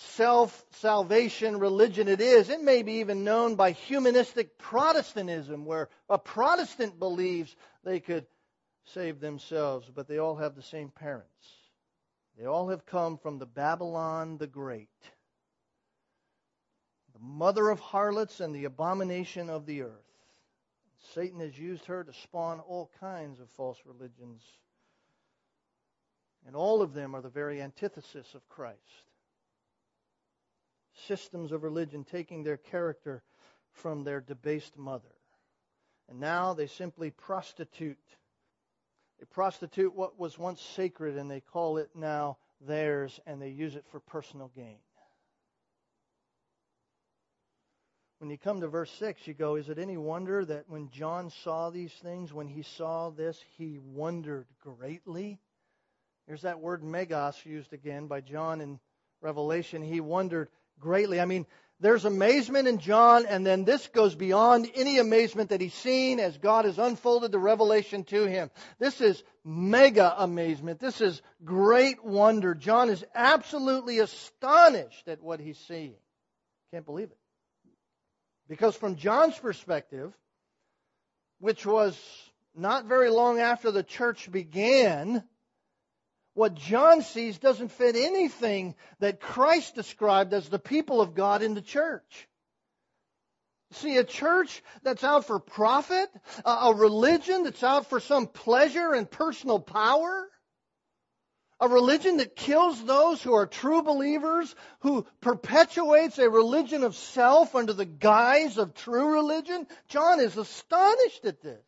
self 0.01 0.64
salvation 0.72 1.59
religion 1.59 2.09
it 2.09 2.20
is. 2.20 2.48
It 2.48 2.62
may 2.62 2.82
be 2.82 2.94
even 2.94 3.24
known 3.24 3.55
by 3.55 3.72
humanistic 3.72 4.59
Protestantism, 4.59 5.64
where 5.64 5.88
a 6.09 6.18
Protestant 6.18 6.98
believes 6.98 7.55
they 7.84 8.01
could 8.01 8.26
save 8.84 9.20
themselves, 9.20 9.90
but 9.94 10.09
they 10.09 10.18
all 10.18 10.36
have 10.36 10.57
the 10.57 10.62
same 10.62 10.90
parents. 10.90 11.28
They 12.38 12.46
all 12.46 12.68
have 12.68 12.86
come 12.86 13.18
from 13.18 13.38
the 13.38 13.46
Babylon 13.46 14.38
the 14.38 14.46
Great, 14.46 14.88
the 17.12 17.20
mother 17.20 17.68
of 17.68 17.80
harlots 17.80 18.40
and 18.40 18.55
the 18.55 18.64
abomination 18.64 19.51
of 19.51 19.66
the 19.66 19.82
earth. 19.82 19.92
Satan 21.14 21.40
has 21.40 21.59
used 21.59 21.86
her 21.86 22.05
to 22.05 22.12
spawn 22.12 22.61
all 22.61 22.90
kinds 23.01 23.40
of 23.40 23.51
false 23.51 23.78
religions. 23.84 24.42
And 26.46 26.57
all 26.57 26.80
of 26.82 26.94
them 26.94 27.14
are 27.14 27.20
the 27.20 27.28
very 27.28 27.61
antithesis 27.61 28.34
of 28.34 28.48
Christ. 28.48 28.78
Systems 31.07 31.53
of 31.53 31.62
religion 31.62 32.05
taking 32.05 32.43
their 32.43 32.57
character 32.57 33.22
from 33.72 34.05
their 34.05 34.20
debased 34.20 34.76
mother. 34.76 35.14
And 36.09 36.20
now 36.20 36.55
they 36.55 36.66
simply 36.66 37.11
prostitute. 37.11 37.99
They 39.18 39.26
prostitute 39.26 39.95
what 39.95 40.18
was 40.18 40.38
once 40.38 40.61
sacred 40.61 41.16
and 41.16 41.30
they 41.30 41.41
call 41.41 41.78
it 41.78 41.91
now 41.95 42.38
theirs 42.61 43.20
and 43.26 43.41
they 43.41 43.51
use 43.51 43.76
it 43.76 43.84
for 43.91 44.01
personal 44.01 44.51
gain. 44.55 44.78
when 48.20 48.28
you 48.28 48.36
come 48.36 48.61
to 48.61 48.68
verse 48.68 48.91
6, 48.99 49.26
you 49.26 49.32
go, 49.32 49.55
Is 49.57 49.70
it 49.70 49.78
any 49.78 49.97
wonder 49.97 50.45
that 50.45 50.68
when 50.68 50.91
John 50.91 51.30
saw 51.30 51.70
these 51.70 51.93
things, 52.03 52.34
when 52.34 52.49
he 52.49 52.61
saw 52.62 53.09
this, 53.09 53.43
he 53.57 53.78
wondered 53.78 54.47
greatly? 54.62 55.41
Here's 56.26 56.43
that 56.43 56.61
word 56.61 56.84
megas 56.84 57.47
used 57.47 57.72
again 57.72 58.09
by 58.09 58.20
John 58.20 58.61
in 58.61 58.78
Revelation. 59.22 59.80
He 59.80 60.03
wondered 60.03 60.51
greatly. 60.81 61.20
I 61.20 61.26
mean, 61.26 61.47
there's 61.81 62.05
amazement 62.05 62.68
in 62.68 62.78
John, 62.78 63.24
and 63.26 63.47
then 63.47 63.64
this 63.64 63.87
goes 63.89 64.14
beyond 64.14 64.70
any 64.74 64.99
amazement 64.99 65.49
that 65.49 65.62
he's 65.62 65.72
seen 65.72 66.20
as 66.20 66.37
God 66.37 66.66
has 66.66 66.78
unfolded 66.78 67.33
the 67.33 67.39
revelation 67.39 68.05
to 68.05 68.26
him. 68.26 68.51
This 68.78 69.01
is 69.01 69.22
mega 69.45 70.14
amazement. 70.18 70.78
This 70.78 71.01
is 71.01 71.22
great 71.43 72.05
wonder. 72.05 72.55
John 72.55 72.91
is 72.91 73.03
absolutely 73.14 74.01
astonished 74.01 75.09
at 75.09 75.22
what 75.22 75.41
he's 75.41 75.59
seeing. 75.59 75.95
Can't 76.70 76.85
believe 76.85 77.11
it. 77.11 77.18
Because 78.47 78.76
from 78.76 78.97
John's 78.97 79.39
perspective, 79.39 80.12
which 81.39 81.64
was 81.64 81.99
not 82.55 82.85
very 82.85 83.09
long 83.09 83.39
after 83.39 83.70
the 83.70 83.83
church 83.83 84.31
began, 84.31 85.24
what 86.41 86.55
John 86.55 87.03
sees 87.03 87.38
doesn't 87.38 87.70
fit 87.70 87.97
anything 87.97 88.74
that 89.01 89.20
Christ 89.20 89.74
described 89.74 90.32
as 90.32 90.49
the 90.49 90.59
people 90.59 91.03
of 91.03 91.14
God 91.14 91.43
in 91.43 91.53
the 91.53 91.61
church. 91.61 92.28
See, 93.72 93.99
a 93.99 94.05
church 94.05 94.62
that's 94.82 95.05
out 95.05 95.26
for 95.26 95.38
profit, 95.38 96.09
a 96.47 96.72
religion 96.74 97.43
that's 97.43 97.62
out 97.62 97.91
for 97.91 98.01
some 98.01 98.26
pleasure 98.26 98.95
and 98.95 99.11
personal 99.11 99.61
power, 99.61 100.30
a 101.61 101.68
religion 101.68 102.16
that 102.16 102.36
kills 102.36 102.82
those 102.86 103.22
who 103.22 103.34
are 103.34 103.47
true 103.47 103.82
believers, 103.82 104.55
who 104.78 105.07
perpetuates 105.20 106.18
a 106.18 106.30
religion 106.30 106.84
of 106.84 106.97
self 106.97 107.55
under 107.55 107.74
the 107.74 107.84
guise 107.84 108.57
of 108.57 108.72
true 108.72 109.12
religion. 109.12 109.66
John 109.88 110.20
is 110.20 110.38
astonished 110.38 111.26
at 111.26 111.43
this. 111.43 111.61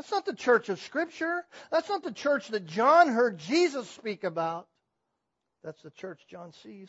That's 0.00 0.12
not 0.12 0.24
the 0.24 0.34
church 0.34 0.70
of 0.70 0.80
Scripture. 0.80 1.44
That's 1.70 1.90
not 1.90 2.02
the 2.02 2.10
church 2.10 2.48
that 2.48 2.64
John 2.64 3.08
heard 3.08 3.36
Jesus 3.36 3.86
speak 3.90 4.24
about. 4.24 4.66
That's 5.62 5.82
the 5.82 5.90
church 5.90 6.22
John 6.26 6.54
sees. 6.62 6.88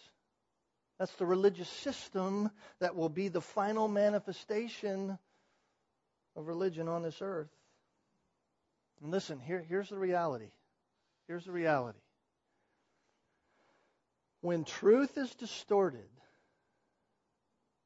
That's 0.97 1.11
the 1.15 1.25
religious 1.25 1.67
system 1.67 2.49
that 2.79 2.95
will 2.95 3.09
be 3.09 3.27
the 3.27 3.41
final 3.41 3.89
manifestation 3.89 5.19
of 6.37 6.47
religion 6.47 6.87
on 6.87 7.03
this 7.03 7.17
earth. 7.19 7.49
And 9.01 9.11
listen, 9.11 9.41
here, 9.41 9.61
here's 9.67 9.89
the 9.89 9.99
reality. 9.99 10.51
Here's 11.27 11.43
the 11.43 11.51
reality. 11.51 11.99
When 14.39 14.63
truth 14.63 15.17
is 15.17 15.35
distorted, 15.35 16.07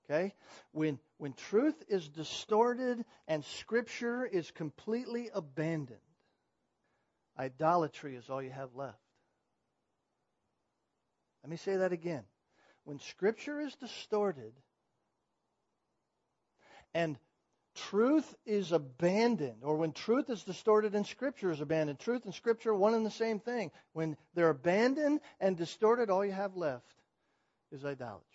okay, 0.10 0.34
when, 0.72 1.00
when 1.18 1.34
truth 1.34 1.76
is 1.88 2.08
distorted 2.10 3.04
and 3.28 3.44
Scripture 3.44 4.26
is 4.26 4.52
completely 4.52 5.30
abandoned, 5.34 6.00
idolatry 7.38 8.16
is 8.16 8.30
all 8.30 8.42
you 8.42 8.52
have 8.52 8.76
left. 8.76 8.98
Let 11.44 11.52
me 11.52 11.58
say 11.58 11.78
that 11.78 11.92
again. 11.92 12.24
When 12.86 13.00
Scripture 13.00 13.60
is 13.60 13.76
distorted 13.76 14.54
and 16.94 17.18
truth 17.76 18.36
is 18.46 18.72
abandoned, 18.72 19.58
or 19.62 19.76
when 19.76 19.92
truth 19.92 20.30
is 20.30 20.44
distorted 20.44 20.96
and 20.96 21.06
Scripture 21.06 21.52
is 21.52 21.62
abandoned. 21.62 22.00
Truth 22.00 22.26
and 22.26 22.34
Scripture 22.34 22.72
are 22.72 22.76
one 22.76 22.94
and 22.94 23.06
the 23.06 23.12
same 23.12 23.40
thing. 23.40 23.72
When 23.94 24.18
they're 24.34 24.50
abandoned 24.50 25.20
and 25.40 25.58
distorted, 25.58 26.10
all 26.10 26.26
you 26.26 26.32
have 26.32 26.56
left 26.56 26.96
is 27.72 27.86
idolatry. 27.86 28.35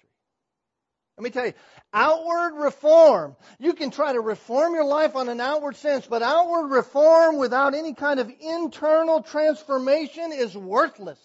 Let 1.20 1.24
me 1.24 1.30
tell 1.32 1.46
you, 1.48 1.52
outward 1.92 2.54
reform. 2.54 3.36
You 3.58 3.74
can 3.74 3.90
try 3.90 4.14
to 4.14 4.20
reform 4.22 4.72
your 4.72 4.86
life 4.86 5.16
on 5.16 5.28
an 5.28 5.38
outward 5.38 5.76
sense, 5.76 6.06
but 6.06 6.22
outward 6.22 6.68
reform 6.68 7.36
without 7.36 7.74
any 7.74 7.92
kind 7.92 8.20
of 8.20 8.32
internal 8.40 9.22
transformation 9.22 10.32
is 10.32 10.56
worthless. 10.56 11.20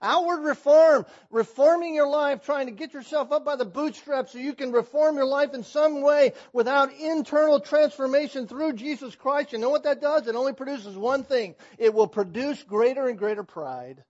Outward 0.00 0.42
reform, 0.42 1.06
reforming 1.28 1.96
your 1.96 2.06
life, 2.06 2.44
trying 2.44 2.66
to 2.66 2.72
get 2.72 2.94
yourself 2.94 3.32
up 3.32 3.44
by 3.44 3.56
the 3.56 3.64
bootstraps 3.64 4.30
so 4.30 4.38
you 4.38 4.54
can 4.54 4.70
reform 4.70 5.16
your 5.16 5.26
life 5.26 5.54
in 5.54 5.64
some 5.64 6.00
way 6.00 6.34
without 6.52 6.92
internal 6.92 7.58
transformation 7.58 8.46
through 8.46 8.74
Jesus 8.74 9.16
Christ. 9.16 9.52
You 9.52 9.58
know 9.58 9.70
what 9.70 9.82
that 9.82 10.00
does? 10.00 10.28
It 10.28 10.36
only 10.36 10.52
produces 10.52 10.96
one 10.96 11.24
thing. 11.24 11.56
It 11.78 11.92
will 11.92 12.06
produce 12.06 12.62
greater 12.62 13.08
and 13.08 13.18
greater 13.18 13.42
pride. 13.42 14.04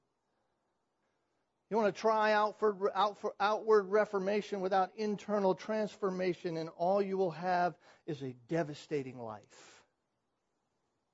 You 1.71 1.77
want 1.77 1.95
to 1.95 2.01
try 2.01 2.33
out 2.33 2.59
for, 2.59 2.91
out 2.95 3.19
for 3.19 3.35
outward 3.39 3.91
reformation 3.91 4.61
without 4.61 4.91
internal 4.97 5.55
transformation, 5.55 6.57
and 6.57 6.71
all 6.79 7.03
you 7.03 7.19
will 7.19 7.33
have 7.33 7.77
is 8.07 8.23
a 8.23 8.35
devastating 8.49 9.19
life 9.19 9.83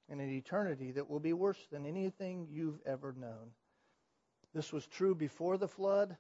and 0.09 0.21
an 0.21 0.31
eternity 0.31 0.93
that 0.93 1.11
will 1.11 1.19
be 1.19 1.33
worse 1.33 1.59
than 1.73 1.87
anything 1.87 2.47
you've 2.51 2.79
ever 2.87 3.15
known. 3.19 3.51
This 4.55 4.73
was 4.73 4.87
true 4.87 5.15
before 5.15 5.59
the 5.59 5.67
flood. 5.67 6.17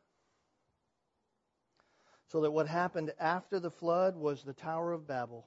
So 2.26 2.41
that 2.41 2.51
what 2.51 2.66
happened 2.66 3.12
after 3.20 3.61
the 3.61 3.70
flood 3.70 4.16
was 4.16 4.43
the 4.43 4.55
Tower 4.55 4.93
of 4.93 5.07
Babel. 5.07 5.47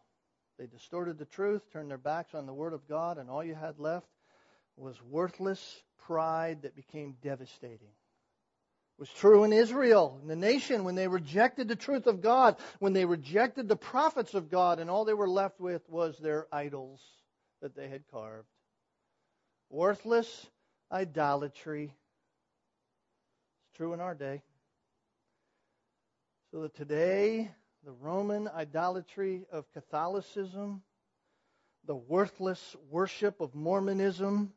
They 0.58 0.68
distorted 0.68 1.18
the 1.18 1.26
truth, 1.26 1.70
turned 1.74 1.92
their 1.92 1.98
backs 1.98 2.34
on 2.34 2.46
the 2.46 2.54
Word 2.54 2.72
of 2.72 2.88
God, 2.88 3.18
and 3.18 3.30
all 3.30 3.44
you 3.44 3.56
had 3.56 3.80
left 3.80 4.08
was 4.78 5.02
worthless 5.02 5.84
pride 5.98 6.62
that 6.62 6.76
became 6.76 7.16
devastating. 7.22 7.90
Was 8.98 9.10
true 9.10 9.44
in 9.44 9.54
Israel, 9.54 10.18
in 10.24 10.28
the 10.28 10.36
nation, 10.36 10.84
when 10.84 10.96
they 10.96 11.08
rejected 11.08 11.68
the 11.68 11.76
truth 11.76 12.08
of 12.08 12.22
God, 12.22 12.58
when 12.80 12.94
they 12.94 13.06
rejected 13.06 13.68
the 13.68 13.76
prophets 13.76 14.34
of 14.34 14.50
God, 14.50 14.80
and 14.80 14.90
all 14.90 15.06
they 15.06 15.14
were 15.14 15.30
left 15.30 15.60
with 15.60 15.88
was 15.88 16.18
their 16.18 16.48
idols 16.52 17.00
that 17.62 17.76
they 17.76 17.88
had 17.90 18.08
carved. 18.12 18.48
Worthless 19.70 20.48
idolatry 20.92 21.94
It's 23.68 23.78
true 23.78 23.94
in 23.94 24.00
our 24.00 24.16
day. 24.16 24.42
So 26.52 26.62
that 26.62 26.76
today, 26.76 27.52
the 27.84 27.92
Roman 27.92 28.48
idolatry 28.48 29.46
of 29.52 29.72
Catholicism, 29.74 30.82
the 31.86 31.96
worthless 31.96 32.76
worship 32.90 33.42
of 33.42 33.54
Mormonism, 33.54 34.54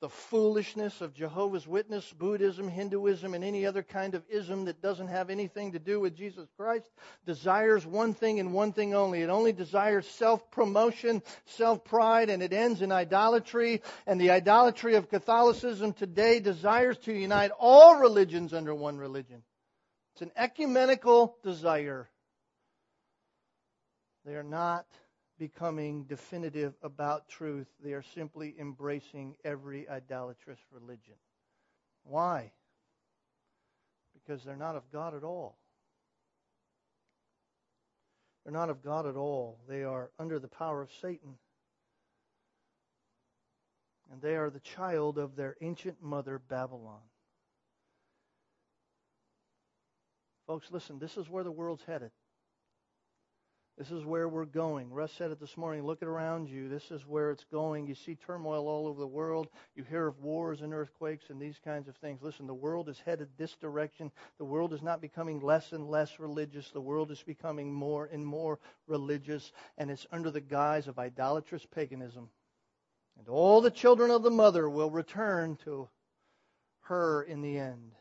the 0.00 0.08
foolishness 0.08 1.00
of 1.00 1.12
Jehovah's 1.12 1.66
Witness, 1.66 2.12
Buddhism, 2.12 2.68
Hinduism, 2.68 3.34
and 3.34 3.42
any 3.42 3.66
other 3.66 3.82
kind 3.82 4.14
of 4.14 4.22
ism 4.28 4.66
that 4.66 4.80
doesn't 4.80 5.08
have 5.08 5.28
anything 5.28 5.72
to 5.72 5.80
do 5.80 5.98
with 5.98 6.16
Jesus 6.16 6.48
Christ 6.56 6.88
desires 7.26 7.84
one 7.84 8.14
thing 8.14 8.38
and 8.38 8.52
one 8.52 8.72
thing 8.72 8.94
only. 8.94 9.22
It 9.22 9.28
only 9.28 9.52
desires 9.52 10.06
self 10.06 10.50
promotion, 10.52 11.22
self 11.46 11.84
pride, 11.84 12.30
and 12.30 12.42
it 12.42 12.52
ends 12.52 12.80
in 12.80 12.92
idolatry. 12.92 13.82
And 14.06 14.20
the 14.20 14.30
idolatry 14.30 14.94
of 14.94 15.10
Catholicism 15.10 15.92
today 15.92 16.38
desires 16.38 16.96
to 16.98 17.12
unite 17.12 17.50
all 17.58 17.98
religions 17.98 18.54
under 18.54 18.74
one 18.74 18.98
religion. 18.98 19.42
It's 20.14 20.22
an 20.22 20.32
ecumenical 20.36 21.36
desire. 21.42 22.08
They 24.24 24.34
are 24.34 24.44
not 24.44 24.86
becoming 25.38 26.04
definitive 26.04 26.74
about 26.82 27.28
truth. 27.28 27.68
They 27.82 27.92
are 27.92 28.04
simply 28.14 28.54
embracing 28.58 29.36
every 29.44 29.88
idolatrous 29.88 30.58
religion. 30.70 31.14
Why? 32.02 32.52
Because 34.14 34.44
they're 34.44 34.56
not 34.56 34.76
of 34.76 34.90
God 34.92 35.14
at 35.14 35.22
all. 35.22 35.58
They're 38.44 38.52
not 38.52 38.70
of 38.70 38.82
God 38.82 39.06
at 39.06 39.16
all. 39.16 39.58
They 39.68 39.84
are 39.84 40.10
under 40.18 40.38
the 40.38 40.48
power 40.48 40.82
of 40.82 40.90
Satan. 41.00 41.34
And 44.10 44.22
they 44.22 44.36
are 44.36 44.48
the 44.50 44.60
child 44.60 45.18
of 45.18 45.36
their 45.36 45.56
ancient 45.60 46.02
mother, 46.02 46.38
Babylon. 46.38 47.00
Folks, 50.46 50.68
listen, 50.70 50.98
this 50.98 51.18
is 51.18 51.28
where 51.28 51.44
the 51.44 51.52
world's 51.52 51.84
headed. 51.84 52.10
This 53.78 53.92
is 53.92 54.04
where 54.04 54.28
we're 54.28 54.44
going. 54.44 54.92
Russ 54.92 55.12
said 55.16 55.30
it 55.30 55.38
this 55.38 55.56
morning. 55.56 55.86
Look 55.86 56.02
around 56.02 56.48
you. 56.48 56.68
This 56.68 56.90
is 56.90 57.06
where 57.06 57.30
it's 57.30 57.44
going. 57.44 57.86
You 57.86 57.94
see 57.94 58.16
turmoil 58.16 58.66
all 58.66 58.88
over 58.88 58.98
the 58.98 59.06
world. 59.06 59.46
You 59.76 59.84
hear 59.84 60.08
of 60.08 60.20
wars 60.20 60.62
and 60.62 60.74
earthquakes 60.74 61.30
and 61.30 61.40
these 61.40 61.60
kinds 61.64 61.86
of 61.86 61.94
things. 61.94 62.20
Listen, 62.20 62.48
the 62.48 62.54
world 62.54 62.88
is 62.88 63.00
headed 63.06 63.28
this 63.38 63.54
direction. 63.54 64.10
The 64.38 64.44
world 64.44 64.72
is 64.72 64.82
not 64.82 65.00
becoming 65.00 65.38
less 65.38 65.70
and 65.70 65.88
less 65.88 66.18
religious. 66.18 66.68
The 66.70 66.80
world 66.80 67.12
is 67.12 67.22
becoming 67.22 67.72
more 67.72 68.06
and 68.12 68.26
more 68.26 68.58
religious, 68.88 69.52
and 69.76 69.92
it's 69.92 70.08
under 70.10 70.32
the 70.32 70.40
guise 70.40 70.88
of 70.88 70.98
idolatrous 70.98 71.64
paganism. 71.64 72.30
And 73.16 73.28
all 73.28 73.60
the 73.60 73.70
children 73.70 74.10
of 74.10 74.24
the 74.24 74.30
mother 74.30 74.68
will 74.68 74.90
return 74.90 75.56
to 75.64 75.88
her 76.80 77.22
in 77.22 77.42
the 77.42 77.58
end. 77.58 77.92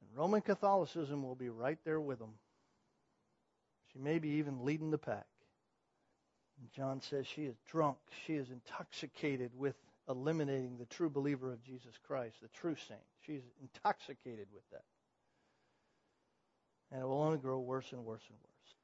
And 0.00 0.16
Roman 0.16 0.40
Catholicism 0.40 1.22
will 1.22 1.34
be 1.34 1.50
right 1.50 1.78
there 1.84 2.00
with 2.00 2.18
them. 2.18 2.32
She 3.92 3.98
may 3.98 4.18
be 4.18 4.30
even 4.30 4.64
leading 4.64 4.90
the 4.90 4.98
pack. 4.98 5.26
And 6.58 6.72
John 6.72 7.00
says 7.00 7.26
she 7.26 7.42
is 7.42 7.56
drunk. 7.70 7.98
She 8.26 8.34
is 8.34 8.50
intoxicated 8.50 9.50
with 9.56 9.76
eliminating 10.08 10.78
the 10.78 10.86
true 10.86 11.10
believer 11.10 11.52
of 11.52 11.62
Jesus 11.62 11.94
Christ, 12.06 12.36
the 12.42 12.48
true 12.48 12.76
saint. 12.88 13.00
She's 13.26 13.42
intoxicated 13.60 14.46
with 14.52 14.68
that. 14.70 14.84
And 16.90 17.00
it 17.00 17.04
will 17.04 17.22
only 17.22 17.38
grow 17.38 17.58
worse 17.58 17.92
and 17.92 18.04
worse 18.04 18.24
and 18.28 18.38
worse. 18.38 18.74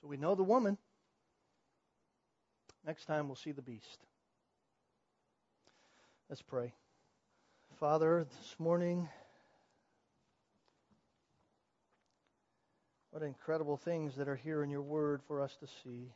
So 0.00 0.08
we 0.08 0.16
know 0.16 0.34
the 0.34 0.44
woman. 0.44 0.78
Next 2.86 3.06
time 3.06 3.26
we'll 3.26 3.36
see 3.36 3.52
the 3.52 3.62
beast. 3.62 4.06
Let's 6.28 6.42
pray. 6.42 6.72
Father, 7.78 8.24
this 8.24 8.56
morning, 8.58 9.08
What 13.16 13.22
incredible 13.22 13.78
things 13.78 14.14
that 14.16 14.28
are 14.28 14.36
here 14.36 14.62
in 14.62 14.68
your 14.68 14.82
word 14.82 15.22
for 15.26 15.40
us 15.40 15.56
to 15.60 15.66
see. 15.66 16.12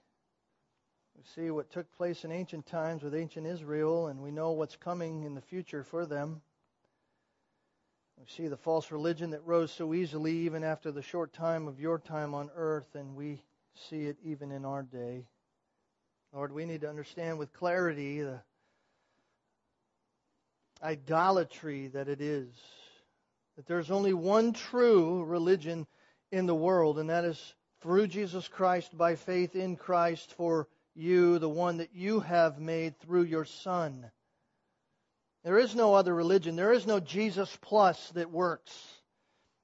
We 1.17 1.23
see 1.35 1.51
what 1.51 1.71
took 1.71 1.91
place 1.97 2.27
in 2.27 2.31
ancient 2.31 2.67
times 2.67 3.03
with 3.03 3.15
ancient 3.15 3.47
Israel, 3.47 4.09
and 4.09 4.21
we 4.21 4.31
know 4.31 4.51
what's 4.51 4.77
coming 4.77 5.23
in 5.23 5.35
the 5.35 5.41
future 5.41 5.83
for 5.83 6.05
them. 6.05 6.43
We 8.19 8.27
see 8.27 8.49
the 8.49 8.59
false 8.59 8.91
religion 8.91 9.31
that 9.31 9.47
rose 9.47 9.73
so 9.73 9.95
easily 9.95 10.41
even 10.41 10.63
after 10.63 10.93
the 10.93 11.01
short 11.01 11.33
time 11.33 11.69
of 11.69 11.81
your 11.81 11.99
time 11.99 12.35
on 12.35 12.51
earth, 12.55 12.95
and 12.95 13.17
we 13.17 13.41
see 13.89 14.03
it 14.03 14.19
even 14.23 14.53
in 14.53 14.67
our 14.67 14.83
day. 14.83 15.25
Lord, 16.35 16.53
we 16.53 16.67
need 16.67 16.83
to 16.83 16.91
understand 16.91 17.39
with 17.39 17.55
clarity 17.55 18.21
the 18.21 18.43
idolatry 20.83 21.87
that 21.87 22.11
it 22.11 22.21
is. 22.21 22.49
That 23.57 23.65
there's 23.65 23.91
only 23.91 24.13
one 24.13 24.53
true 24.53 25.25
religion 25.25 25.87
in 26.33 26.47
the 26.47 26.55
world, 26.55 26.99
and 26.99 27.11
that 27.11 27.25
is 27.25 27.55
through 27.81 28.07
Jesus 28.07 28.47
Christ 28.49 28.97
by 28.97 29.17
faith 29.17 29.57
in 29.57 29.77
Christ 29.77 30.33
for 30.37 30.69
you, 30.95 31.39
the 31.39 31.49
one 31.49 31.79
that 31.79 31.95
you 31.95 32.21
have 32.21 32.59
made 32.59 32.99
through 33.01 33.23
your 33.23 33.45
Son. 33.45 34.11
There 35.45 35.59
is 35.59 35.75
no 35.75 35.95
other 35.95 36.15
religion. 36.15 36.57
There 36.57 36.73
is 36.73 36.87
no 36.87 37.01
Jesus 37.01 37.57
plus 37.63 38.11
that 38.11 38.31
works. 38.31 38.73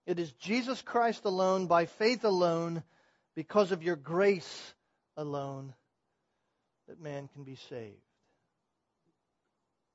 It 0.06 0.18
is 0.18 0.32
Jesus 0.32 0.80
Christ 0.80 1.24
alone, 1.24 1.66
by 1.66 1.86
faith 1.86 2.24
alone, 2.24 2.82
because 3.34 3.72
of 3.72 3.82
your 3.82 3.96
grace 3.96 4.74
alone, 5.16 5.74
that 6.88 7.00
man 7.00 7.28
can 7.34 7.44
be 7.44 7.56
saved. 7.68 8.00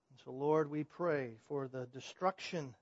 And 0.09 0.19
so, 0.23 0.31
Lord, 0.31 0.69
we 0.69 0.83
pray 0.83 1.37
for 1.47 1.67
the 1.67 1.87
destruction 1.93 2.75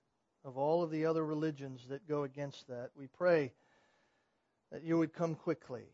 of 0.43 0.57
all 0.57 0.83
of 0.83 0.91
the 0.91 1.05
other 1.05 1.23
religions 1.23 1.81
that 1.89 2.07
go 2.07 2.23
against 2.23 2.67
that. 2.67 2.89
We 2.97 3.07
pray 3.07 3.53
that 4.71 4.83
you 4.83 4.97
would 4.97 5.13
come 5.13 5.35
quickly. 5.35 5.85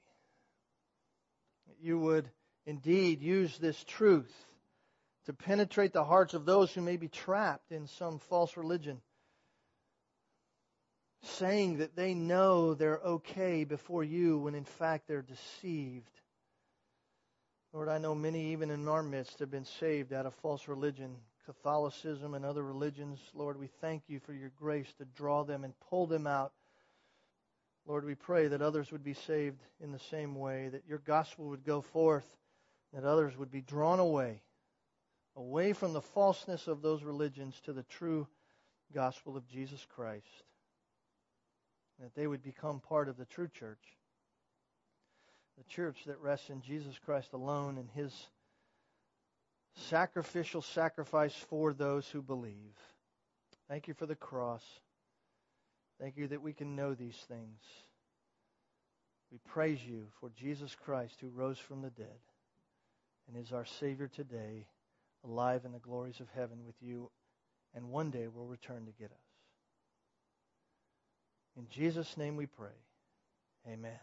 That 1.67 1.77
you 1.81 1.99
would 1.99 2.29
indeed 2.65 3.21
use 3.21 3.57
this 3.57 3.81
truth 3.83 4.33
to 5.25 5.33
penetrate 5.33 5.93
the 5.93 6.03
hearts 6.03 6.33
of 6.33 6.45
those 6.45 6.71
who 6.71 6.81
may 6.81 6.97
be 6.97 7.07
trapped 7.07 7.71
in 7.71 7.87
some 7.87 8.19
false 8.29 8.57
religion, 8.57 9.01
saying 11.23 11.77
that 11.77 11.95
they 11.95 12.13
know 12.13 12.73
they're 12.73 12.99
okay 12.99 13.63
before 13.63 14.03
you 14.03 14.37
when 14.37 14.55
in 14.55 14.65
fact 14.65 15.07
they're 15.07 15.23
deceived. 15.23 16.11
Lord, 17.73 17.89
I 17.89 17.97
know 17.97 18.15
many, 18.15 18.53
even 18.53 18.69
in 18.69 18.87
our 18.87 19.03
midst, 19.03 19.39
have 19.39 19.51
been 19.51 19.65
saved 19.65 20.13
out 20.13 20.25
of 20.25 20.33
false 20.35 20.67
religion, 20.67 21.15
Catholicism, 21.45 22.33
and 22.33 22.45
other 22.45 22.63
religions. 22.63 23.19
Lord, 23.33 23.59
we 23.59 23.67
thank 23.81 24.03
you 24.07 24.19
for 24.19 24.33
your 24.33 24.51
grace 24.57 24.87
to 24.97 25.05
draw 25.05 25.43
them 25.43 25.63
and 25.63 25.73
pull 25.89 26.07
them 26.07 26.25
out 26.25 26.53
Lord, 27.87 28.05
we 28.05 28.15
pray 28.15 28.47
that 28.47 28.61
others 28.61 28.91
would 28.91 29.03
be 29.03 29.13
saved 29.13 29.61
in 29.79 29.91
the 29.91 29.99
same 29.99 30.35
way, 30.35 30.69
that 30.69 30.87
your 30.87 30.97
gospel 30.97 31.49
would 31.49 31.63
go 31.63 31.81
forth, 31.81 32.25
that 32.93 33.03
others 33.03 33.37
would 33.37 33.51
be 33.51 33.61
drawn 33.61 33.99
away, 33.99 34.41
away 35.35 35.73
from 35.73 35.93
the 35.93 36.01
falseness 36.01 36.67
of 36.67 36.81
those 36.81 37.03
religions 37.03 37.59
to 37.65 37.73
the 37.73 37.83
true 37.83 38.27
gospel 38.93 39.37
of 39.37 39.47
Jesus 39.47 39.85
Christ, 39.95 40.25
that 41.99 42.15
they 42.15 42.25
would 42.25 42.41
become 42.41 42.79
part 42.79 43.07
of 43.07 43.17
the 43.17 43.25
true 43.25 43.49
church, 43.49 43.83
the 45.57 45.63
church 45.65 45.97
that 46.07 46.19
rests 46.19 46.49
in 46.49 46.61
Jesus 46.61 46.97
Christ 47.05 47.33
alone 47.33 47.77
and 47.77 47.89
his 47.93 48.11
sacrificial 49.75 50.61
sacrifice 50.61 51.35
for 51.35 51.73
those 51.73 52.07
who 52.07 52.21
believe. 52.21 52.73
Thank 53.67 53.87
you 53.87 53.93
for 53.93 54.05
the 54.05 54.15
cross. 54.15 54.63
Thank 55.99 56.17
you 56.17 56.27
that 56.27 56.41
we 56.41 56.53
can 56.53 56.75
know 56.75 56.93
these 56.93 57.17
things. 57.27 57.61
We 59.31 59.37
praise 59.47 59.79
you 59.83 60.07
for 60.19 60.29
Jesus 60.29 60.75
Christ 60.75 61.15
who 61.19 61.29
rose 61.29 61.57
from 61.57 61.81
the 61.81 61.89
dead 61.89 62.19
and 63.27 63.37
is 63.37 63.51
our 63.51 63.65
Savior 63.65 64.07
today, 64.07 64.65
alive 65.23 65.65
in 65.65 65.71
the 65.71 65.79
glories 65.79 66.19
of 66.19 66.27
heaven 66.35 66.65
with 66.65 66.75
you, 66.81 67.09
and 67.73 67.89
one 67.89 68.11
day 68.11 68.27
will 68.27 68.45
return 68.45 68.85
to 68.85 68.91
get 68.91 69.11
us. 69.11 69.17
In 71.57 71.67
Jesus' 71.69 72.17
name 72.17 72.35
we 72.35 72.45
pray. 72.45 72.69
Amen. 73.67 73.99